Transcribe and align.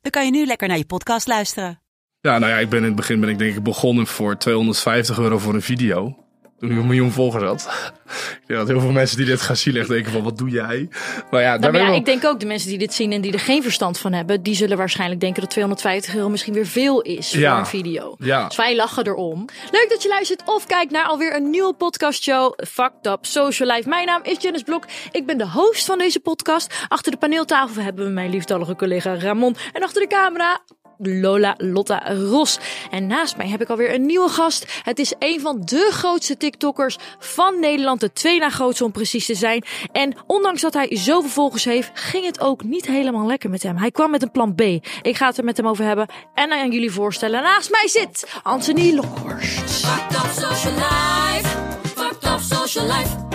dan 0.00 0.10
kan 0.10 0.24
je 0.24 0.30
nu 0.30 0.46
lekker 0.46 0.68
naar 0.68 0.78
je 0.78 0.86
podcast 0.86 1.26
luisteren. 1.26 1.80
Ja, 2.20 2.38
nou 2.38 2.52
ja, 2.52 2.58
ik 2.58 2.68
ben 2.68 2.78
in 2.78 2.84
het 2.84 2.94
begin 2.96 3.20
ben 3.20 3.28
ik 3.28 3.38
denk 3.38 3.56
ik 3.56 3.62
begonnen 3.62 4.06
voor 4.06 4.36
250 4.36 5.18
euro 5.18 5.38
voor 5.38 5.54
een 5.54 5.62
video. 5.62 6.24
Toen 6.60 6.70
ik 6.70 6.78
een 6.78 6.86
miljoen 6.86 7.10
volgers 7.10 7.44
had. 7.44 7.92
ik 8.40 8.46
denk 8.46 8.58
dat 8.58 8.68
heel 8.68 8.80
veel 8.80 8.92
mensen 8.92 9.16
die 9.16 9.26
dit 9.26 9.40
gaan 9.40 9.56
zien 9.56 9.76
echt 9.76 9.88
denken 9.88 10.12
van 10.12 10.22
wat 10.22 10.38
doe 10.38 10.48
jij? 10.48 10.88
Maar 11.30 11.40
ja, 11.40 11.50
daar 11.50 11.60
Nou, 11.60 11.72
maar 11.72 11.92
ja, 11.92 11.98
ik 11.98 12.00
ik 12.00 12.20
denk 12.20 12.24
ook 12.24 12.40
de 12.40 12.46
mensen 12.46 12.68
die 12.68 12.78
dit 12.78 12.94
zien 12.94 13.12
en 13.12 13.20
die 13.20 13.32
er 13.32 13.40
geen 13.40 13.62
verstand 13.62 13.98
van 13.98 14.12
hebben, 14.12 14.42
die 14.42 14.54
zullen 14.54 14.76
waarschijnlijk 14.76 15.20
denken 15.20 15.40
dat 15.40 15.50
250 15.50 16.14
euro 16.14 16.28
misschien 16.28 16.54
weer 16.54 16.66
veel 16.66 17.00
is 17.00 17.30
voor 17.30 17.42
een 17.42 17.66
video. 17.66 18.14
Ja. 18.18 18.46
Dus 18.46 18.56
wij 18.56 18.76
lachen 18.76 19.06
erom. 19.06 19.44
Leuk 19.70 19.86
dat 19.88 20.02
je 20.02 20.08
luistert 20.08 20.42
of 20.44 20.66
kijkt 20.66 20.92
naar 20.92 21.04
alweer 21.04 21.36
een 21.36 21.50
nieuwe 21.50 21.74
podcastshow, 21.74 22.52
Fucked 22.68 23.06
Up 23.06 23.26
Social 23.26 23.68
Life. 23.68 23.88
Mijn 23.88 24.06
naam 24.06 24.20
is 24.22 24.36
Janice 24.40 24.64
Blok. 24.64 24.84
Ik 25.10 25.26
ben 25.26 25.38
de 25.38 25.48
host 25.48 25.84
van 25.84 25.98
deze 25.98 26.20
podcast. 26.20 26.74
Achter 26.88 27.12
de 27.12 27.18
paneeltafel 27.18 27.82
hebben 27.82 28.04
we 28.04 28.10
mijn 28.10 28.30
liefdallige 28.30 28.76
collega 28.76 29.18
Ramon 29.18 29.56
en 29.72 29.82
achter 29.82 30.00
de 30.00 30.08
camera 30.08 30.60
Lola 31.02 31.54
Lotta 31.58 32.02
Ros. 32.06 32.58
En 32.90 33.06
naast 33.06 33.36
mij 33.36 33.48
heb 33.48 33.60
ik 33.60 33.68
alweer 33.68 33.94
een 33.94 34.06
nieuwe 34.06 34.28
gast. 34.28 34.80
Het 34.82 34.98
is 34.98 35.14
een 35.18 35.40
van 35.40 35.60
de 35.64 35.88
grootste 35.92 36.36
TikTokkers 36.36 36.96
van 37.18 37.60
Nederland. 37.60 38.00
De 38.00 38.12
twee 38.12 38.38
na 38.38 38.50
grootste 38.50 38.84
om 38.84 38.92
precies 38.92 39.26
te 39.26 39.34
zijn. 39.34 39.64
En 39.92 40.14
ondanks 40.26 40.60
dat 40.60 40.74
hij 40.74 40.96
zoveel 40.96 41.30
volgers 41.30 41.64
heeft, 41.64 41.90
ging 41.94 42.24
het 42.26 42.40
ook 42.40 42.64
niet 42.64 42.86
helemaal 42.86 43.26
lekker 43.26 43.50
met 43.50 43.62
hem. 43.62 43.76
Hij 43.76 43.90
kwam 43.90 44.10
met 44.10 44.22
een 44.22 44.30
plan 44.30 44.54
B. 44.54 44.60
Ik 45.02 45.16
ga 45.16 45.26
het 45.26 45.38
er 45.38 45.44
met 45.44 45.56
hem 45.56 45.68
over 45.68 45.84
hebben 45.84 46.08
en 46.34 46.50
aan 46.52 46.70
jullie 46.70 46.90
voorstellen. 46.90 47.42
Naast 47.42 47.70
mij 47.70 47.88
zit 47.88 48.28
Anthony 48.42 48.94
Lokhorst. 48.94 49.86
Fucked 49.86 50.24
up 50.24 50.30
social 50.32 50.72
life. 50.72 51.48
Fucked 51.82 52.24
up 52.24 52.40
social 52.40 52.86
life. 52.86 53.28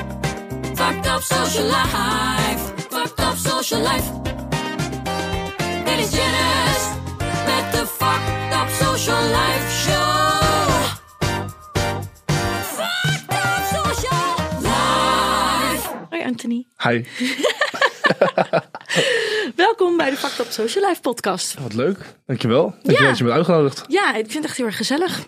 Fucked 0.75 1.05
up 1.05 1.22
social 1.22 1.66
life. 1.66 2.73
Fucked 2.89 3.19
up 3.19 3.35
social 3.38 3.81
life. 3.81 4.23
Dit 5.85 6.00
is 6.00 6.09
Fucked 8.05 8.53
Up 8.61 8.69
Social 8.69 9.21
Life 9.29 9.69
Show. 9.83 10.03
Fucked 12.75 13.29
Up 13.29 13.63
Social 13.73 14.35
Life. 14.61 15.87
Hoi 16.09 16.23
Anthony. 16.23 16.65
Hi, 16.83 17.03
Welkom 19.55 19.97
bij 19.97 20.09
de 20.09 20.17
Fucked 20.17 20.39
Up 20.45 20.51
Social 20.51 20.87
Life 20.87 21.01
podcast. 21.01 21.53
wat 21.59 21.73
leuk. 21.73 21.97
Dankjewel. 22.25 22.61
Dankjewel 22.69 23.01
Ja. 23.01 23.07
dat 23.07 23.17
je 23.17 23.23
me 23.23 23.29
hebt 23.31 23.41
uitgenodigd. 23.47 23.83
Ja, 23.87 24.09
ik 24.09 24.23
vind 24.31 24.33
het 24.33 24.43
echt 24.45 24.57
heel 24.57 24.65
erg 24.65 24.77
gezellig. 24.77 25.27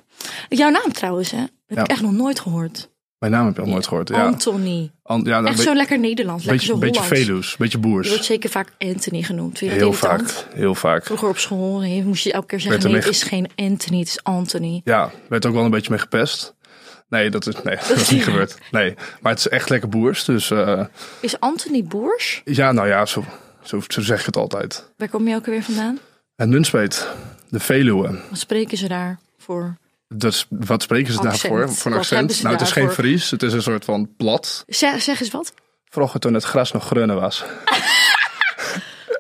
Jouw 0.50 0.70
naam 0.70 0.92
trouwens, 0.94 1.32
hè? 1.32 1.38
Heb 1.40 1.78
Ja. 1.78 1.82
ik 1.82 1.88
echt 1.88 2.02
nog 2.02 2.12
nooit 2.12 2.40
gehoord. 2.40 2.90
Mijn 3.20 3.32
naam 3.32 3.46
heb 3.46 3.56
je 3.56 3.62
al 3.62 3.68
nooit 3.68 3.88
gehoord. 3.88 4.10
Ja, 4.10 4.26
Anthony. 4.26 4.92
An- 5.04 5.22
ja 5.26 5.44
Echt 5.44 5.60
zo 5.60 5.74
lekker 5.74 6.00
Nederlands, 6.00 6.46
lekker 6.46 6.68
beetje, 6.78 6.96
zo 6.96 7.02
beetje. 7.02 7.16
Veluws, 7.26 7.56
beetje 7.58 7.78
Je 7.82 7.88
wordt 7.88 8.08
boers. 8.10 8.26
zeker 8.26 8.50
vaak 8.50 8.72
Anthony 8.80 9.22
genoemd. 9.22 9.58
Vind 9.58 9.72
je 9.72 9.78
Heel 9.78 9.88
irritant? 9.88 10.32
vaak, 10.32 10.54
heel 10.54 10.76
vaak. 10.76 11.06
Vroeger 11.06 11.28
op 11.30 11.38
school 11.38 11.82
moest 12.04 12.24
je 12.24 12.32
elke 12.32 12.48
keer 12.48 12.60
zeggen: 12.60 12.84
nee, 12.92 12.96
het 13.00 13.08
is 13.10 13.24
geen 13.24 13.50
Anthony, 13.56 14.00
het 14.00 14.08
is 14.08 14.24
Anthony. 14.24 14.82
Ja, 14.84 15.12
werd 15.30 15.46
ook 15.46 15.54
wel 15.54 15.64
een 15.64 15.72
beetje 15.72 15.90
mee 15.90 16.00
gepest. 16.00 16.56
Nee, 17.10 17.30
dat 17.30 17.48
is, 17.48 17.54
nee, 17.64 17.76
dat 17.88 17.98
is 17.98 18.10
niet 18.10 18.24
gebeurd. 18.30 18.58
Nee, 18.72 18.96
maar 19.22 19.32
het 19.32 19.40
is 19.40 19.48
echt 19.48 19.70
lekker 19.70 19.90
boers. 19.90 20.26
Dus 20.26 20.52
eh, 20.52 20.86
Is 21.20 21.40
Anthony 21.40 21.84
Boers? 21.84 22.42
ja, 22.46 22.72
nou 22.72 22.88
ja, 22.88 23.06
zo, 23.06 23.24
zo, 23.64 23.82
zo 23.88 24.02
zeg 24.02 24.20
ik 24.20 24.26
het 24.26 24.38
altijd. 24.38 24.92
Waar 24.98 25.10
kom 25.10 25.28
je 25.28 25.36
ook 25.36 25.46
weer 25.46 25.64
vandaan? 25.64 26.00
En 26.36 26.50
Nunspeet, 26.50 27.08
de 27.50 27.60
Veluwe. 27.60 28.20
Wat 28.30 28.40
spreken 28.40 28.78
ze 28.78 28.88
daar 28.88 29.20
voor? 29.38 29.78
Dus 30.16 30.46
wat 30.50 30.82
spreken 30.82 31.14
ze 31.14 31.20
Accent. 31.20 31.42
daarvoor? 31.42 31.76
Voor 31.76 31.92
een 31.92 31.98
accent? 31.98 32.42
Nou, 32.44 32.54
het 32.56 32.64
is 32.64 32.72
geen? 32.72 32.90
Fries. 32.92 33.32
Het 33.32 33.44
is 33.44 33.54
een 33.54 33.62
soort 33.62 33.86
van 33.86 34.10
plat. 34.18 34.64
Zeg, 34.68 35.02
zeg 35.02 35.20
eens 35.20 35.32
wat. 35.32 35.54
Vroeger 35.90 36.20
toen 36.20 36.34
het 36.34 36.44
gras 36.44 36.72
nog 36.72 36.86
groener 36.86 37.20
was. 37.20 37.44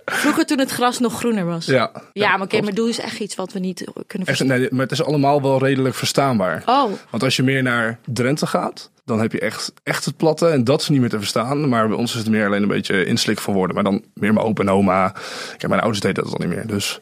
Vroeger 0.05 0.45
toen 0.45 0.59
het 0.59 0.71
gras 0.71 0.99
nog 0.99 1.17
groener 1.17 1.45
was. 1.45 1.65
Ja. 1.65 1.91
Ja, 2.13 2.29
maar 2.37 2.41
oké, 2.41 2.61
maar 2.61 2.73
doe 2.73 2.87
eens 2.87 2.99
echt 2.99 3.19
iets 3.19 3.35
wat 3.35 3.53
we 3.53 3.59
niet 3.59 3.83
kunnen 4.07 4.27
Echt, 4.27 4.37
verstaan. 4.37 4.59
nee, 4.59 4.67
maar 4.71 4.81
het 4.81 4.91
is 4.91 5.03
allemaal 5.03 5.41
wel 5.41 5.59
redelijk 5.59 5.95
verstaanbaar. 5.95 6.63
Oh, 6.65 6.91
Want 7.09 7.23
als 7.23 7.35
je 7.35 7.43
meer 7.43 7.63
naar 7.63 7.99
Drenthe 8.05 8.47
gaat, 8.47 8.91
dan 9.05 9.19
heb 9.19 9.31
je 9.31 9.39
echt, 9.39 9.73
echt 9.83 10.05
het 10.05 10.17
platte. 10.17 10.47
En 10.47 10.63
dat 10.63 10.81
is 10.81 10.89
niet 10.89 10.99
meer 10.99 11.09
te 11.09 11.17
verstaan. 11.17 11.69
Maar 11.69 11.87
bij 11.87 11.97
ons 11.97 12.11
is 12.13 12.19
het 12.19 12.29
meer 12.29 12.45
alleen 12.45 12.61
een 12.61 12.67
beetje 12.67 13.05
inslik 13.05 13.39
van 13.39 13.53
woorden. 13.53 13.75
Maar 13.75 13.83
dan 13.83 14.03
meer 14.13 14.33
mijn 14.33 14.45
opa 14.45 14.61
en 14.61 14.69
oma. 14.69 15.13
Kijk, 15.49 15.67
mijn 15.67 15.81
ouders 15.81 16.01
deden 16.01 16.23
dat 16.23 16.33
al 16.33 16.39
niet 16.39 16.55
meer. 16.55 16.67
Dus 16.67 16.99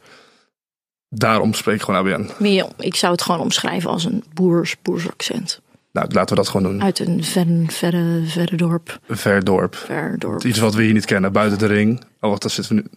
daarom 1.18 1.54
spreek 1.54 1.76
ik 1.76 1.82
gewoon 1.82 2.00
ABN. 2.14 2.30
meer, 2.38 2.68
ik 2.78 2.96
zou 2.96 3.12
het 3.12 3.22
gewoon 3.22 3.40
omschrijven 3.40 3.90
als 3.90 4.06
een 4.06 4.24
boers, 4.34 4.76
boersaccent. 4.82 5.62
Nou, 5.92 6.08
laten 6.12 6.30
we 6.36 6.42
dat 6.42 6.50
gewoon 6.52 6.72
doen. 6.72 6.84
Uit 6.84 7.00
een 7.00 7.24
verre, 7.24 7.64
verre, 7.68 8.22
verre 8.26 8.56
dorp. 8.56 9.00
Verdorp. 9.10 9.76
Ver 9.76 10.20
dorp. 10.20 10.44
Iets 10.44 10.60
wat 10.60 10.74
we 10.74 10.84
hier 10.84 10.94
niet 10.94 11.06
kennen, 11.06 11.32
buiten 11.32 11.58
de 11.58 11.66
ring. 11.66 12.04
Oh, 12.22 12.30
wacht, 12.30 12.42
daar 12.42 12.52
zitten 12.52 12.76
we 12.76 12.82
nu. 12.82 12.90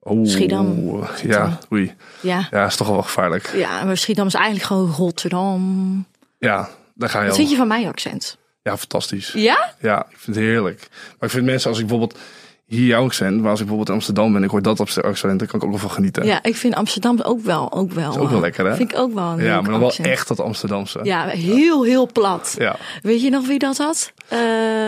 Oh, 0.00 0.26
Schiedam. 0.26 0.98
Ja, 1.22 1.58
oei. 1.72 1.94
Ja. 2.20 2.48
Ja, 2.50 2.66
is 2.66 2.76
toch 2.76 2.88
wel 2.88 3.02
gevaarlijk. 3.02 3.52
Ja, 3.54 3.84
maar 3.84 3.96
Schiedam 3.96 4.26
is 4.26 4.34
eigenlijk 4.34 4.64
gewoon 4.66 4.90
Rotterdam. 4.90 6.06
Ja, 6.38 6.68
daar 6.94 7.08
ga 7.08 7.18
je 7.18 7.24
Wat 7.24 7.32
al. 7.32 7.38
vind 7.38 7.50
je 7.50 7.56
van 7.56 7.68
mijn 7.68 7.86
accent? 7.86 8.38
Ja, 8.62 8.76
fantastisch. 8.76 9.32
Ja? 9.32 9.74
Ja, 9.80 10.06
ik 10.10 10.16
vind 10.18 10.36
het 10.36 10.44
heerlijk. 10.44 10.88
Maar 10.90 11.28
ik 11.28 11.30
vind 11.30 11.44
mensen, 11.44 11.70
als 11.70 11.78
ik 11.78 11.86
bijvoorbeeld 11.86 12.18
hier 12.66 12.86
jouw 12.86 13.04
accent, 13.04 13.40
maar 13.40 13.50
als 13.50 13.60
ik 13.60 13.66
bijvoorbeeld 13.66 13.88
in 13.88 13.94
Amsterdam 13.94 14.26
ben 14.26 14.36
en 14.36 14.42
ik 14.44 14.50
hoor 14.50 14.62
dat 14.62 14.80
accent, 14.80 15.38
dan 15.38 15.48
kan 15.48 15.60
ik 15.60 15.64
ook 15.64 15.70
nog 15.70 15.80
van 15.80 15.90
genieten. 15.90 16.26
Ja, 16.26 16.42
ik 16.42 16.56
vind 16.56 16.74
Amsterdam 16.74 17.20
ook 17.20 17.40
wel. 17.40 17.72
Ook 17.72 17.92
wel 17.92 18.10
is 18.10 18.16
ook 18.16 18.30
wel 18.30 18.40
lekker, 18.40 18.66
hè? 18.66 18.76
Vind 18.76 18.92
ik 18.92 18.98
ook 18.98 19.14
wel 19.14 19.24
een 19.24 19.44
Ja, 19.44 19.60
maar 19.60 19.70
dan 19.70 19.80
wel 19.80 19.92
echt 19.92 20.28
dat 20.28 20.40
Amsterdamse. 20.40 21.00
Ja, 21.02 21.26
heel, 21.26 21.84
heel 21.84 22.12
plat. 22.12 22.54
Ja. 22.58 22.76
Weet 23.02 23.22
je 23.22 23.30
nog 23.30 23.46
wie 23.46 23.58
dat 23.58 23.76
had? 23.76 24.12
Eh, 24.28 24.38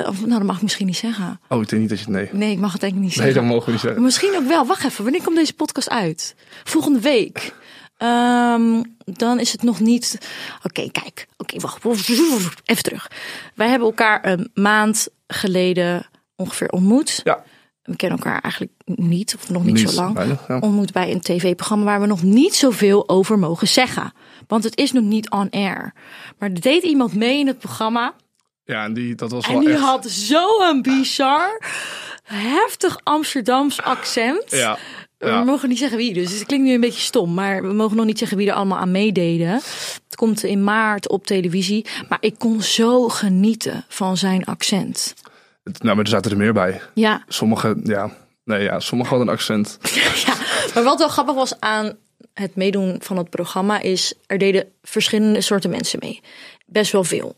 of, 0.07 0.21
nou, 0.21 0.39
dat 0.39 0.43
mag 0.43 0.57
ik 0.57 0.63
misschien 0.63 0.87
niet 0.87 0.97
zeggen. 0.97 1.41
Oh, 1.49 1.63
ik 1.63 1.69
denk 1.69 1.81
niet 1.81 1.91
dat 1.91 1.99
je 1.99 2.05
het 2.05 2.15
nee. 2.15 2.29
Nee, 2.33 2.53
ik 2.53 2.59
mag 2.59 2.73
het 2.73 2.81
denk 2.81 2.93
ik 2.93 2.99
niet 3.01 3.17
Nee, 3.17 3.25
zeggen. 3.25 3.35
dat 3.43 3.53
mogen 3.53 3.67
we 3.67 3.73
niet 3.73 3.81
zeggen. 3.81 4.03
Misschien 4.03 4.37
ook 4.37 4.49
wel. 4.49 4.67
Wacht 4.67 4.85
even, 4.85 5.03
wanneer 5.03 5.23
komt 5.23 5.37
deze 5.37 5.55
podcast 5.55 5.91
uit? 5.91 6.35
Volgende 6.65 7.01
week. 7.01 7.55
Ehm, 7.97 8.83
dan 9.05 9.41
is 9.41 9.53
het 9.53 9.63
nog 9.63 9.81
niet. 9.81 10.19
Oké, 10.63 10.91
kijk. 10.91 11.27
Oké, 11.37 11.59
wacht. 11.59 11.85
Even 12.65 12.83
terug. 12.83 13.11
Wij 13.55 13.69
hebben 13.69 13.89
elkaar 13.89 14.27
een 14.27 14.51
maand 14.55 15.09
geleden 15.27 16.07
ongeveer 16.37 16.69
ontmoet. 16.69 17.21
Ja, 17.25 17.45
We 17.89 17.97
kennen 17.97 18.19
elkaar 18.19 18.41
eigenlijk 18.41 18.73
niet, 18.85 19.35
of 19.39 19.49
nog 19.51 19.65
niet, 19.65 19.75
Niet, 19.75 19.91
zo 19.91 20.01
lang. 20.01 20.15
weinig, 20.15 20.45
ja. 20.49 20.59
Ontmoet 20.59 20.93
bij 20.93 21.13
een 21.13 21.21
tv-programma 21.21 21.85
waar 21.85 22.01
we 22.01 22.07
nog 22.07 22.23
niet 22.23 22.55
zoveel 22.55 23.09
over 23.09 23.39
mogen 23.39 23.69
zeggen. 23.69 24.13
Want 24.47 24.65
het 24.65 24.77
is 24.77 24.93
nog 24.93 25.05
niet 25.05 25.31
on 25.31 25.51
air. 25.51 25.93
Maar 26.39 26.51
er 26.51 26.61
deed 26.61 26.83
iemand 26.83 27.15
mee 27.15 27.39
in 27.39 27.47
het 27.47 27.59
programma. 27.59 28.15
ja 28.65 28.85
en 28.85 28.95
die, 28.95 29.15
dat 29.15 29.31
was 29.31 29.47
En 29.47 29.53
wel 29.53 29.61
die 29.61 29.71
echt... 29.73 29.81
had 29.81 30.07
zo'n 30.11 30.83
bizar, 30.83 31.63
heftig 32.23 33.01
Amsterdams 33.03 33.83
accent. 33.83 34.45
Ja, 34.49 34.79
We 35.19 35.43
mogen 35.47 35.69
niet 35.69 35.79
zeggen 35.79 35.99
wie, 35.99 36.15
dus 36.15 36.33
het 36.39 36.47
klinkt 36.47 36.67
nu 36.67 36.73
een 36.75 36.81
beetje 36.81 37.01
stom. 37.01 37.35
Maar 37.35 37.63
we 37.63 37.73
mogen 37.73 37.97
nog 37.97 38.07
niet 38.07 38.19
zeggen 38.19 38.37
wie 38.37 38.49
er 38.49 38.55
allemaal 38.55 38.79
aan 38.79 38.91
meededen. 38.91 39.49
Het 40.05 40.15
komt 40.17 40.43
in 40.45 40.65
maart 40.65 41.09
op 41.09 41.27
televisie. 41.27 41.87
Maar 42.09 42.19
ik 42.21 42.35
kon 42.39 42.63
zo 42.63 43.09
genieten 43.09 43.85
van 43.89 44.17
zijn 44.17 44.45
accent. 44.45 45.15
Nou, 45.79 45.97
maar 45.97 46.05
er 46.05 46.11
zaten 46.11 46.31
er 46.31 46.37
meer 46.37 46.53
bij. 46.53 46.81
Ja, 46.95 47.25
Sommige, 47.29 47.81
ja... 47.85 48.11
Nee, 48.45 48.63
ja, 48.63 48.81
sommige 48.81 49.11
hadden 49.11 49.29
een 49.29 49.35
accent. 49.35 49.79
ja. 50.27 50.35
maar 50.75 50.83
wat 50.83 50.99
wel 50.99 51.09
grappig 51.09 51.35
was 51.35 51.61
aan 51.61 51.97
het 52.35 52.57
meedoen 52.57 52.97
van 53.03 53.17
het 53.17 53.31
programma... 53.31 53.81
is 53.81 54.15
er 54.27 54.39
deden 54.39 54.69
verschillende 54.83 55.41
soorten 55.41 55.71
mensen 55.71 55.99
mee. 56.03 56.21
Best 56.67 56.93
wel 56.93 57.05
veel. 57.05 57.37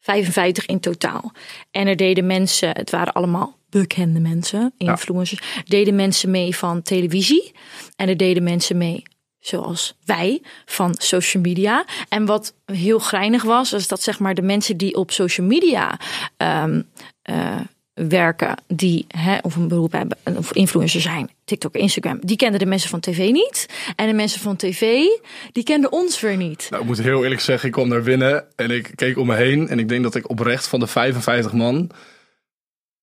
55 0.00 0.66
in 0.66 0.80
totaal. 0.80 1.32
En 1.70 1.86
er 1.86 1.96
deden 1.96 2.26
mensen, 2.26 2.68
het 2.68 2.90
waren 2.90 3.12
allemaal 3.12 3.56
bekende 3.70 4.20
mensen, 4.20 4.72
influencers. 4.76 5.40
Er 5.40 5.62
deden 5.64 5.94
mensen 5.94 6.30
mee 6.30 6.56
van 6.56 6.82
televisie. 6.82 7.52
En 7.96 8.08
er 8.08 8.16
deden 8.16 8.42
mensen 8.42 8.76
mee, 8.76 9.02
zoals 9.40 9.94
wij, 10.04 10.42
van 10.64 10.94
social 10.98 11.42
media. 11.42 11.84
En 12.08 12.26
wat 12.26 12.54
heel 12.64 12.98
grijnig 12.98 13.42
was, 13.42 13.72
is 13.72 13.88
dat 13.88 14.02
zeg 14.02 14.18
maar 14.18 14.34
de 14.34 14.42
mensen 14.42 14.76
die 14.76 14.94
op 14.94 15.10
social 15.10 15.46
media 15.46 15.98
ehm, 16.36 16.82
eh, 17.22 17.60
werken, 17.94 18.54
die 18.66 19.04
hè, 19.08 19.38
of 19.42 19.56
een 19.56 19.68
beroep 19.68 19.92
hebben, 19.92 20.18
of 20.36 20.52
influencer 20.52 21.00
zijn, 21.00 21.30
TikTok, 21.44 21.74
Instagram, 21.74 22.18
die 22.22 22.36
kenden 22.36 22.58
de 22.58 22.66
mensen 22.66 22.90
van 22.90 23.00
tv 23.00 23.30
niet. 23.30 23.66
En 23.96 24.06
de 24.06 24.12
mensen 24.12 24.40
van 24.40 24.56
tv, 24.56 25.04
die 25.52 25.64
kenden 25.64 25.92
ons 25.92 26.20
weer 26.20 26.36
niet. 26.36 26.66
Nou, 26.70 26.82
ik 26.82 26.88
moet 26.88 26.98
heel 26.98 27.22
eerlijk 27.22 27.40
zeggen, 27.40 27.68
ik 27.68 27.74
kwam 27.74 27.88
daar 27.88 28.02
binnen 28.02 28.44
en 28.56 28.70
ik 28.70 28.92
keek 28.94 29.18
om 29.18 29.26
me 29.26 29.34
heen. 29.34 29.68
En 29.68 29.78
ik 29.78 29.88
denk 29.88 30.02
dat 30.02 30.14
ik 30.14 30.30
oprecht 30.30 30.66
van 30.66 30.80
de 30.80 30.86
55 30.86 31.52
man 31.52 31.90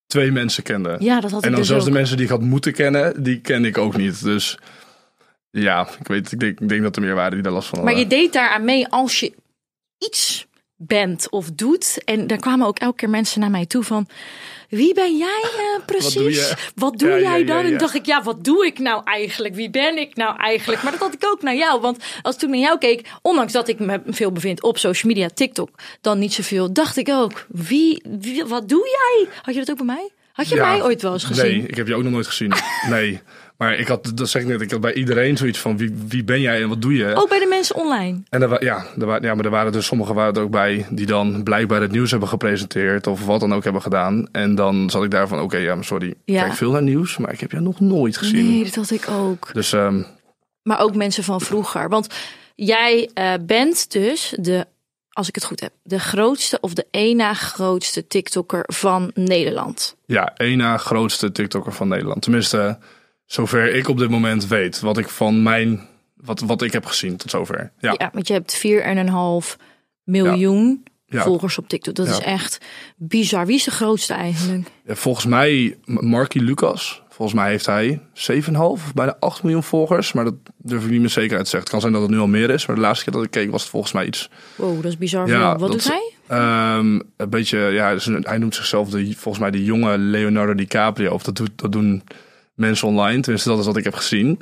twee 0.08 0.31
mensen 0.31 0.64
kende. 0.64 0.96
Ja, 1.00 1.20
dat 1.20 1.31
had 1.31 1.44
en 1.44 1.50
dan 1.50 1.60
dus 1.60 1.68
zelfs 1.68 1.84
ook. 1.84 1.90
de 1.90 1.98
mensen 1.98 2.18
die 2.18 2.26
ik 2.26 2.31
had 2.31 2.42
moeten 2.42 2.74
kennen, 2.74 3.24
die 3.24 3.40
kende 3.40 3.68
ik 3.68 3.78
ook 3.78 3.98
niet. 3.98 4.24
Dus 4.24 4.60
Ja, 5.62 5.88
ik 6.00 6.07
weet, 6.07 6.31
ik 6.31 6.40
denk, 6.40 6.60
ik 6.60 6.69
denk 6.69 6.81
dat 6.81 6.96
er 6.96 7.02
meer 7.02 7.16
waren 7.16 7.31
die 7.34 7.42
daar 7.42 7.52
last 7.52 7.68
van 7.68 7.84
Maar 7.84 7.94
hadden. 7.94 8.10
je 8.10 8.16
deed 8.22 8.34
daar 8.34 8.50
aan 8.50 8.66
mee 8.66 8.88
als 8.88 9.19
je 9.19 9.34
iets 9.98 10.46
bent 10.75 11.30
of 11.30 11.52
doet. 11.52 12.02
En 12.06 12.28
daar 12.28 12.38
kwamen 12.38 12.68
ook 12.68 12.80
elke 12.80 12.96
keer 12.96 13.10
mensen 13.10 13.40
naar 13.40 13.50
mij 13.52 13.66
toe 13.66 13.84
van... 13.84 14.07
Wie 14.69 14.94
ben 14.94 15.18
jij 15.18 15.44
eh, 15.57 15.86
precies? 15.96 16.13
doe 16.13 16.31
je? 16.31 16.54
Wat 16.75 16.98
doe 17.00 17.10
Ja, 17.10 17.19
jij 17.19 17.40
ja, 17.40 17.46
dan? 17.46 17.66
ja, 17.66 17.72
En 17.72 17.78
dacht 17.78 17.94
ik, 17.96 18.06
ja, 18.06 18.24
wat 18.24 18.44
doe 18.44 18.66
ik 18.66 18.80
nou 18.80 19.02
eigenlijk? 19.06 19.56
Wie 19.56 19.69
ben 19.69 19.98
ik 19.98 20.16
nou 20.16 20.38
eigenlijk? 20.38 20.84
Maar 20.84 20.92
dat 20.92 21.02
had 21.02 21.13
ik 21.13 21.25
ook 21.25 21.42
naar 21.42 21.56
jou. 21.56 21.81
Want 21.81 22.04
als 22.22 22.38
toen 22.38 22.50
naar 22.50 22.60
jou 22.60 22.78
keek, 22.78 23.07
ondanks 23.22 23.54
dat 23.54 23.68
ik 23.68 23.80
me 23.80 24.02
veel 24.06 24.31
bevind 24.31 24.63
op 24.63 24.78
social 24.78 25.12
media, 25.13 25.28
TikTok, 25.34 25.69
dan 26.02 26.19
niet 26.19 26.34
zoveel, 26.34 26.74
dacht 26.74 26.98
ik 26.98 27.10
ook, 27.10 27.46
wie, 27.50 28.04
wie 28.19 28.46
wat 28.46 28.69
doe 28.69 28.88
jij? 28.90 29.28
Had 29.42 29.54
je 29.54 29.60
dat 29.60 29.69
ook 29.72 29.78
bij 29.78 29.96
mij? 29.96 30.10
Had 30.34 30.50
je 30.50 30.56
mij 30.56 30.84
ooit 30.84 31.02
wel 31.02 31.13
eens 31.13 31.24
gezien? 31.24 31.46
Nee, 31.57 31.68
ik 31.68 31.75
heb 31.75 31.88
je 31.88 31.96
ook 31.96 32.04
nog 32.04 32.12
nooit 32.12 32.28
gezien. 32.28 32.54
Nee. 32.90 33.19
Maar 33.57 33.75
ik 33.75 33.88
had, 33.88 34.12
dat 34.16 34.30
zeg 34.30 34.42
ik 34.42 34.48
net, 34.48 34.62
ik 34.62 34.72
had 34.72 34.81
bij 34.81 34.94
iedereen 34.94 35.38
zoiets 35.38 35.60
van 35.60 35.78
wie, 35.78 35.96
wie 36.07 36.24
ben 36.24 36.42
jij 36.42 36.62
en 36.62 36.69
wat 36.69 36.81
doe 36.81 36.94
je? 36.96 37.16
Ook 37.16 37.30
bij 37.30 37.40
de 37.40 37.46
mensen 37.48 37.75
online. 37.75 38.22
En 38.30 38.42
er, 38.42 38.63
ja, 38.63 38.86
er, 39.00 39.24
ja, 39.24 39.36
maar 39.36 39.46
er 39.46 39.52
waren 39.52 39.72
dus 39.72 39.86
sommigen 39.86 40.16
waren 40.16 40.34
er 40.34 40.42
ook 40.42 40.52
bij 40.52 40.86
die 40.90 41.06
dan 41.06 41.44
blijkbaar 41.44 41.81
het 41.81 41.92
nieuws 41.92 42.12
hebben 42.12 42.30
gepresenteerd 42.30 43.07
of 43.07 43.25
wat 43.25 43.40
dan 43.40 43.54
ook 43.54 43.63
hebben 43.63 43.81
gedaan. 43.81 44.28
En 44.31 44.56
dan 44.56 44.90
zat 44.90 45.04
ik 45.04 45.12
daar 45.12 45.28
van, 45.28 45.40
oké, 45.42 45.57
ja, 45.57 45.75
maar 45.75 45.84
sorry, 45.84 46.07
ik 46.07 46.16
Ja. 46.25 46.42
kijk 46.44 46.54
veel 46.54 46.72
naar 46.72 46.81
nieuws, 46.84 47.18
maar 47.18 47.34
ik 47.34 47.40
heb 47.40 47.52
jou 47.52 47.63
nog 47.63 47.80
nooit 47.80 48.18
gezien. 48.18 48.50
Nee, 48.50 48.63
dat 48.63 48.75
had 48.75 48.92
ik 48.92 49.10
ook. 49.10 49.50
Dus 49.54 49.74
ehm, 49.74 50.02
maar 50.63 50.80
ook 50.80 50.96
mensen 50.96 51.24
van 51.24 51.42
vroeger. 51.42 51.90
Want 51.90 52.07
jij 52.56 53.10
eh, 53.13 53.34
bent 53.42 53.92
dus 53.92 54.34
de, 54.40 54.66
als 55.10 55.28
ik 55.28 55.36
het 55.36 55.44
goed 55.44 55.60
heb, 55.60 55.72
de 55.84 56.00
grootste 56.00 56.57
of 56.62 56.74
de 56.74 56.86
één 56.92 57.18
na 57.18 57.34
grootste 57.34 58.07
TikToker 58.07 58.63
van 58.68 59.12
Nederland. 59.13 59.96
ja, 60.06 60.34
één 60.38 60.57
na 60.57 60.78
grootste 60.78 61.31
TikToker 61.31 61.74
van 61.74 61.88
Nederland. 61.88 62.22
Tenminste, 62.22 62.78
zover 63.25 63.74
ik 63.75 63.88
op 63.88 63.98
dit 63.98 64.10
moment 64.10 64.48
weet, 64.48 64.80
wat 64.80 64.98
ik 64.98 65.10
van 65.10 65.44
mijn, 65.44 65.88
wat, 66.16 66.39
wat 66.39 66.62
ik 66.62 66.72
heb 66.74 66.86
gezien 66.86 67.18
tot 67.18 67.30
zover. 67.30 67.72
Ja, 67.80 67.95
Ja, 67.98 68.10
want 68.13 68.27
je 68.27 68.33
hebt 68.33 68.56
4,5 68.56 69.57
miljoen 70.04 70.83
Ja. 71.06 71.24
volgers 71.24 71.57
op 71.57 71.68
TikTok. 71.68 71.95
Dat 71.95 72.07
Ja. 72.07 72.12
is 72.12 72.19
echt 72.19 72.57
bizar. 72.98 73.45
Wie 73.45 73.56
is 73.56 73.63
de 73.63 73.72
grootste 73.72 74.13
eigenlijk? 74.13 74.68
Ja, 74.86 74.95
volgens 74.95 75.25
mij, 75.25 75.77
Marky 75.86 76.39
Lucas, 76.39 77.01
volgens 77.10 77.38
mij 77.39 77.50
heeft 77.50 77.66
hij 77.66 78.01
7,5 78.13 78.83
of 78.83 78.94
bijna 78.94 79.16
8 79.19 79.44
miljoen 79.44 79.63
volgers. 79.63 80.13
Maar 80.13 80.24
dat 80.24 80.33
durf 80.57 80.83
ik 80.83 80.89
niet 80.89 81.00
meer 81.00 81.10
zeker 81.10 81.36
uit 81.36 81.44
te 81.45 81.50
zeggen. 81.50 81.60
Het 81.60 81.69
kan 81.69 81.80
zijn 81.81 81.94
dat 81.94 82.01
het 82.01 82.12
nu 82.12 82.18
al 82.18 82.28
meer 82.28 82.50
is, 82.50 82.66
maar 82.66 82.75
de 82.75 82.81
laatste 82.81 83.04
keer 83.04 83.13
dat 83.13 83.24
ik 83.24 83.31
keek 83.31 83.51
was 83.51 83.62
het 83.62 83.71
volgens 83.71 83.92
mij 83.94 84.06
iets. 84.06 84.30
Wow, 84.56 84.75
dat 84.75 84.86
is 84.92 84.98
bizar 84.98 85.28
Ja. 85.28 85.50
Wat 85.50 85.60
dat- 85.60 85.71
doet 85.71 85.88
hij? 85.88 86.12
Ehm, 86.28 87.00
een 87.18 87.30
beetje, 87.30 87.57
ja, 87.60 87.94
dus 87.94 88.06
hij 88.21 88.38
noemt 88.38 88.56
zichzelf 88.56 88.89
de, 88.89 89.13
volgens 89.18 89.39
mij 89.44 89.51
de 89.51 89.63
jonge 89.63 89.98
Leonardo 89.98 90.56
DiCaprio. 90.56 91.12
Of 91.13 91.24
dat, 91.24 91.36
doet, 91.36 91.51
dat 91.56 91.71
doen 91.71 92.04
mensen 92.56 92.88
online. 92.88 93.22
Tenminste, 93.22 93.50
dat 93.50 93.60
is 93.60 93.66
wat 93.66 93.78
ik 93.78 93.84
heb 93.84 93.94
gezien. 93.94 94.42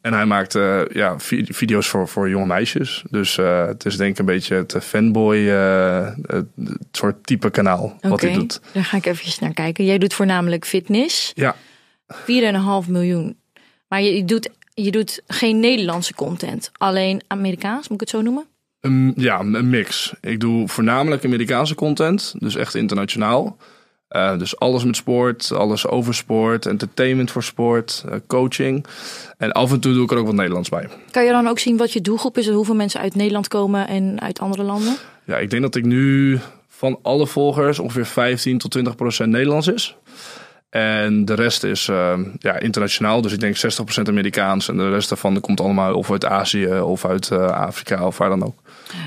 En 0.00 0.12
hij 0.12 0.26
maakt 0.26 0.54
eh, 0.54 0.80
ja, 0.92 1.18
vi- 1.18 1.46
video's 1.48 1.88
voor, 1.88 2.08
voor 2.08 2.28
jonge 2.28 2.46
meisjes. 2.46 3.02
Dus 3.10 3.38
eh, 3.38 3.66
het 3.66 3.84
is 3.84 3.96
denk 3.96 4.10
ik 4.10 4.18
een 4.18 4.24
beetje 4.24 4.54
het 4.54 4.76
fanboy, 4.80 5.48
eh, 5.48 6.08
het, 6.26 6.46
soort 6.92 7.26
type 7.26 7.50
kanaal 7.50 7.96
wat 8.00 8.20
hij 8.20 8.32
doet. 8.32 8.60
daar 8.72 8.84
ga 8.84 8.96
ik 8.96 9.06
even 9.06 9.32
naar 9.40 9.54
kijken. 9.54 9.84
Jij 9.84 9.98
doet 9.98 10.14
voornamelijk 10.14 10.66
fitness. 10.66 11.32
Ja, 11.34 11.56
4,5 12.24 12.88
miljoen. 12.88 13.36
Maar 13.88 14.02
je, 14.02 14.16
je, 14.16 14.24
doet, 14.24 14.50
je 14.74 14.90
doet 14.90 15.22
geen 15.26 15.60
Nederlandse 15.60 16.14
content. 16.14 16.70
Alleen 16.78 17.22
Amerikaans, 17.26 17.88
moet 17.88 18.02
ik 18.02 18.08
het 18.08 18.16
zo 18.16 18.22
noemen? 18.22 18.46
Ja, 19.16 19.40
een 19.40 19.70
mix. 19.70 20.12
Ik 20.20 20.40
doe 20.40 20.68
voornamelijk 20.68 21.24
Amerikaanse 21.24 21.74
content, 21.74 22.34
dus 22.38 22.54
echt 22.56 22.74
internationaal. 22.74 23.56
Eh, 24.12 24.38
dus 24.38 24.58
alles 24.58 24.84
met 24.84 24.96
sport, 24.96 25.52
alles 25.52 25.86
over 25.86 26.14
sport, 26.14 26.66
entertainment 26.66 27.30
voor 27.30 27.42
sport, 27.42 28.04
eh, 28.08 28.16
coaching. 28.26 28.86
En 29.38 29.52
af 29.52 29.72
en 29.72 29.80
toe 29.80 29.92
doe 29.92 30.04
ik 30.04 30.10
er 30.10 30.16
ook 30.16 30.26
wat 30.26 30.34
Nederlands 30.34 30.68
bij. 30.68 30.88
Kan 31.10 31.24
je 31.24 31.30
dan 31.30 31.46
ook 31.46 31.58
zien 31.58 31.76
wat 31.76 31.92
je 31.92 32.00
doelgroep 32.00 32.38
is 32.38 32.46
en 32.46 32.54
hoeveel 32.54 32.74
mensen 32.74 33.00
uit 33.00 33.14
Nederland 33.14 33.48
komen 33.48 33.88
en 33.88 34.20
uit 34.20 34.40
andere 34.40 34.62
landen? 34.62 34.96
Ja, 35.24 35.38
ik 35.38 35.50
denk 35.50 35.62
dat 35.62 35.74
ik 35.74 35.84
nu 35.84 36.38
van 36.68 36.98
alle 37.02 37.26
volgers 37.26 37.78
ongeveer 37.78 38.06
15 38.06 38.58
tot 38.58 38.70
20 38.70 38.96
procent 38.96 39.30
Nederlands 39.30 39.66
is. 39.66 39.96
En 40.70 41.24
de 41.24 41.34
rest 41.34 41.64
is 41.64 41.88
eh, 41.88 42.18
ja, 42.38 42.58
internationaal, 42.58 43.20
dus 43.20 43.32
ik 43.32 43.40
denk 43.40 43.56
60 43.56 43.84
procent 43.84 44.08
Amerikaans. 44.08 44.68
En 44.68 44.76
de 44.76 44.90
rest 44.90 45.08
daarvan 45.08 45.40
komt 45.40 45.60
allemaal 45.60 45.94
of 45.94 46.10
uit 46.10 46.24
Azië 46.24 46.80
of 46.80 47.04
uit 47.04 47.30
Afrika 47.40 48.06
of 48.06 48.18
waar 48.18 48.28
dan 48.28 48.44
ook. 48.44 48.61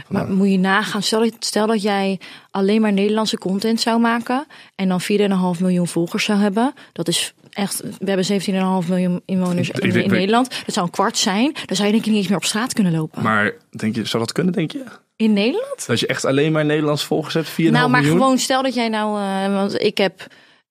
Maar 0.08 0.28
moet 0.30 0.52
je 0.52 0.60
nagaan, 0.60 1.04
stel, 1.04 1.20
dat- 1.20 1.34
stel 1.40 1.68
dat 1.68 1.82
jij 1.82 2.20
alleen 2.52 2.82
maar 2.82 2.94
Nederlandse 2.94 3.38
content 3.38 3.82
zou 3.82 4.00
maken 4.00 4.46
en 4.76 4.88
dan 4.88 5.02
4,5 5.02 5.60
miljoen 5.60 5.88
volgers 5.88 6.24
zou 6.24 6.40
hebben. 6.40 6.74
Dat 6.94 7.08
is 7.08 7.34
echt, 7.52 7.82
we 8.00 8.12
hebben 8.12 8.26
17,5 8.26 8.88
miljoen 8.90 9.22
inwoners 9.26 9.70
in, 9.70 10.10
Nederland. 10.10 10.50
Dat 10.66 10.74
zou 10.74 10.86
een 10.86 10.92
kwart 10.92 11.18
zijn. 11.18 11.54
Dan 11.66 11.76
zou 11.76 11.88
je 11.88 11.94
denk 11.94 12.06
ik 12.06 12.12
niet 12.12 12.20
eens 12.20 12.28
meer 12.28 12.38
op 12.38 12.46
straat 12.46 12.74
kunnen 12.74 12.92
lopen. 12.94 13.24
Maar 13.24 13.54
denk 13.70 13.96
je, 13.96 14.06
zou 14.06 14.24
dat 14.24 14.32
kunnen, 14.32 14.54
denk 14.54 14.72
je? 14.72 14.84
in 15.18 15.34
Nederland? 15.34 15.88
Dat 15.88 16.00
je 16.00 16.08
echt 16.08 16.26
alleen 16.26 16.52
maar 16.52 16.66
Nederlands 16.66 17.04
volgers 17.04 17.34
hebt, 17.34 17.48
4,5 17.50 17.56
Nou, 17.72 17.90
maar 17.90 18.02
miljoen? 18.02 18.20
gewoon 18.20 18.38
stel 18.38 18.62
dat 18.64 18.74
jij 18.74 18.90
nou, 18.90 19.20
eh, 19.22 19.54
want 19.56 19.82
ik 19.82 19.98
heb 19.98 20.28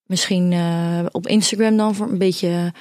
misschien 0.06 0.52
eh, 0.52 0.98
op 1.10 1.26
Instagram 1.26 1.76
dan 1.76 1.94
voor 1.94 2.08
een 2.08 2.18
beetje 2.18 2.72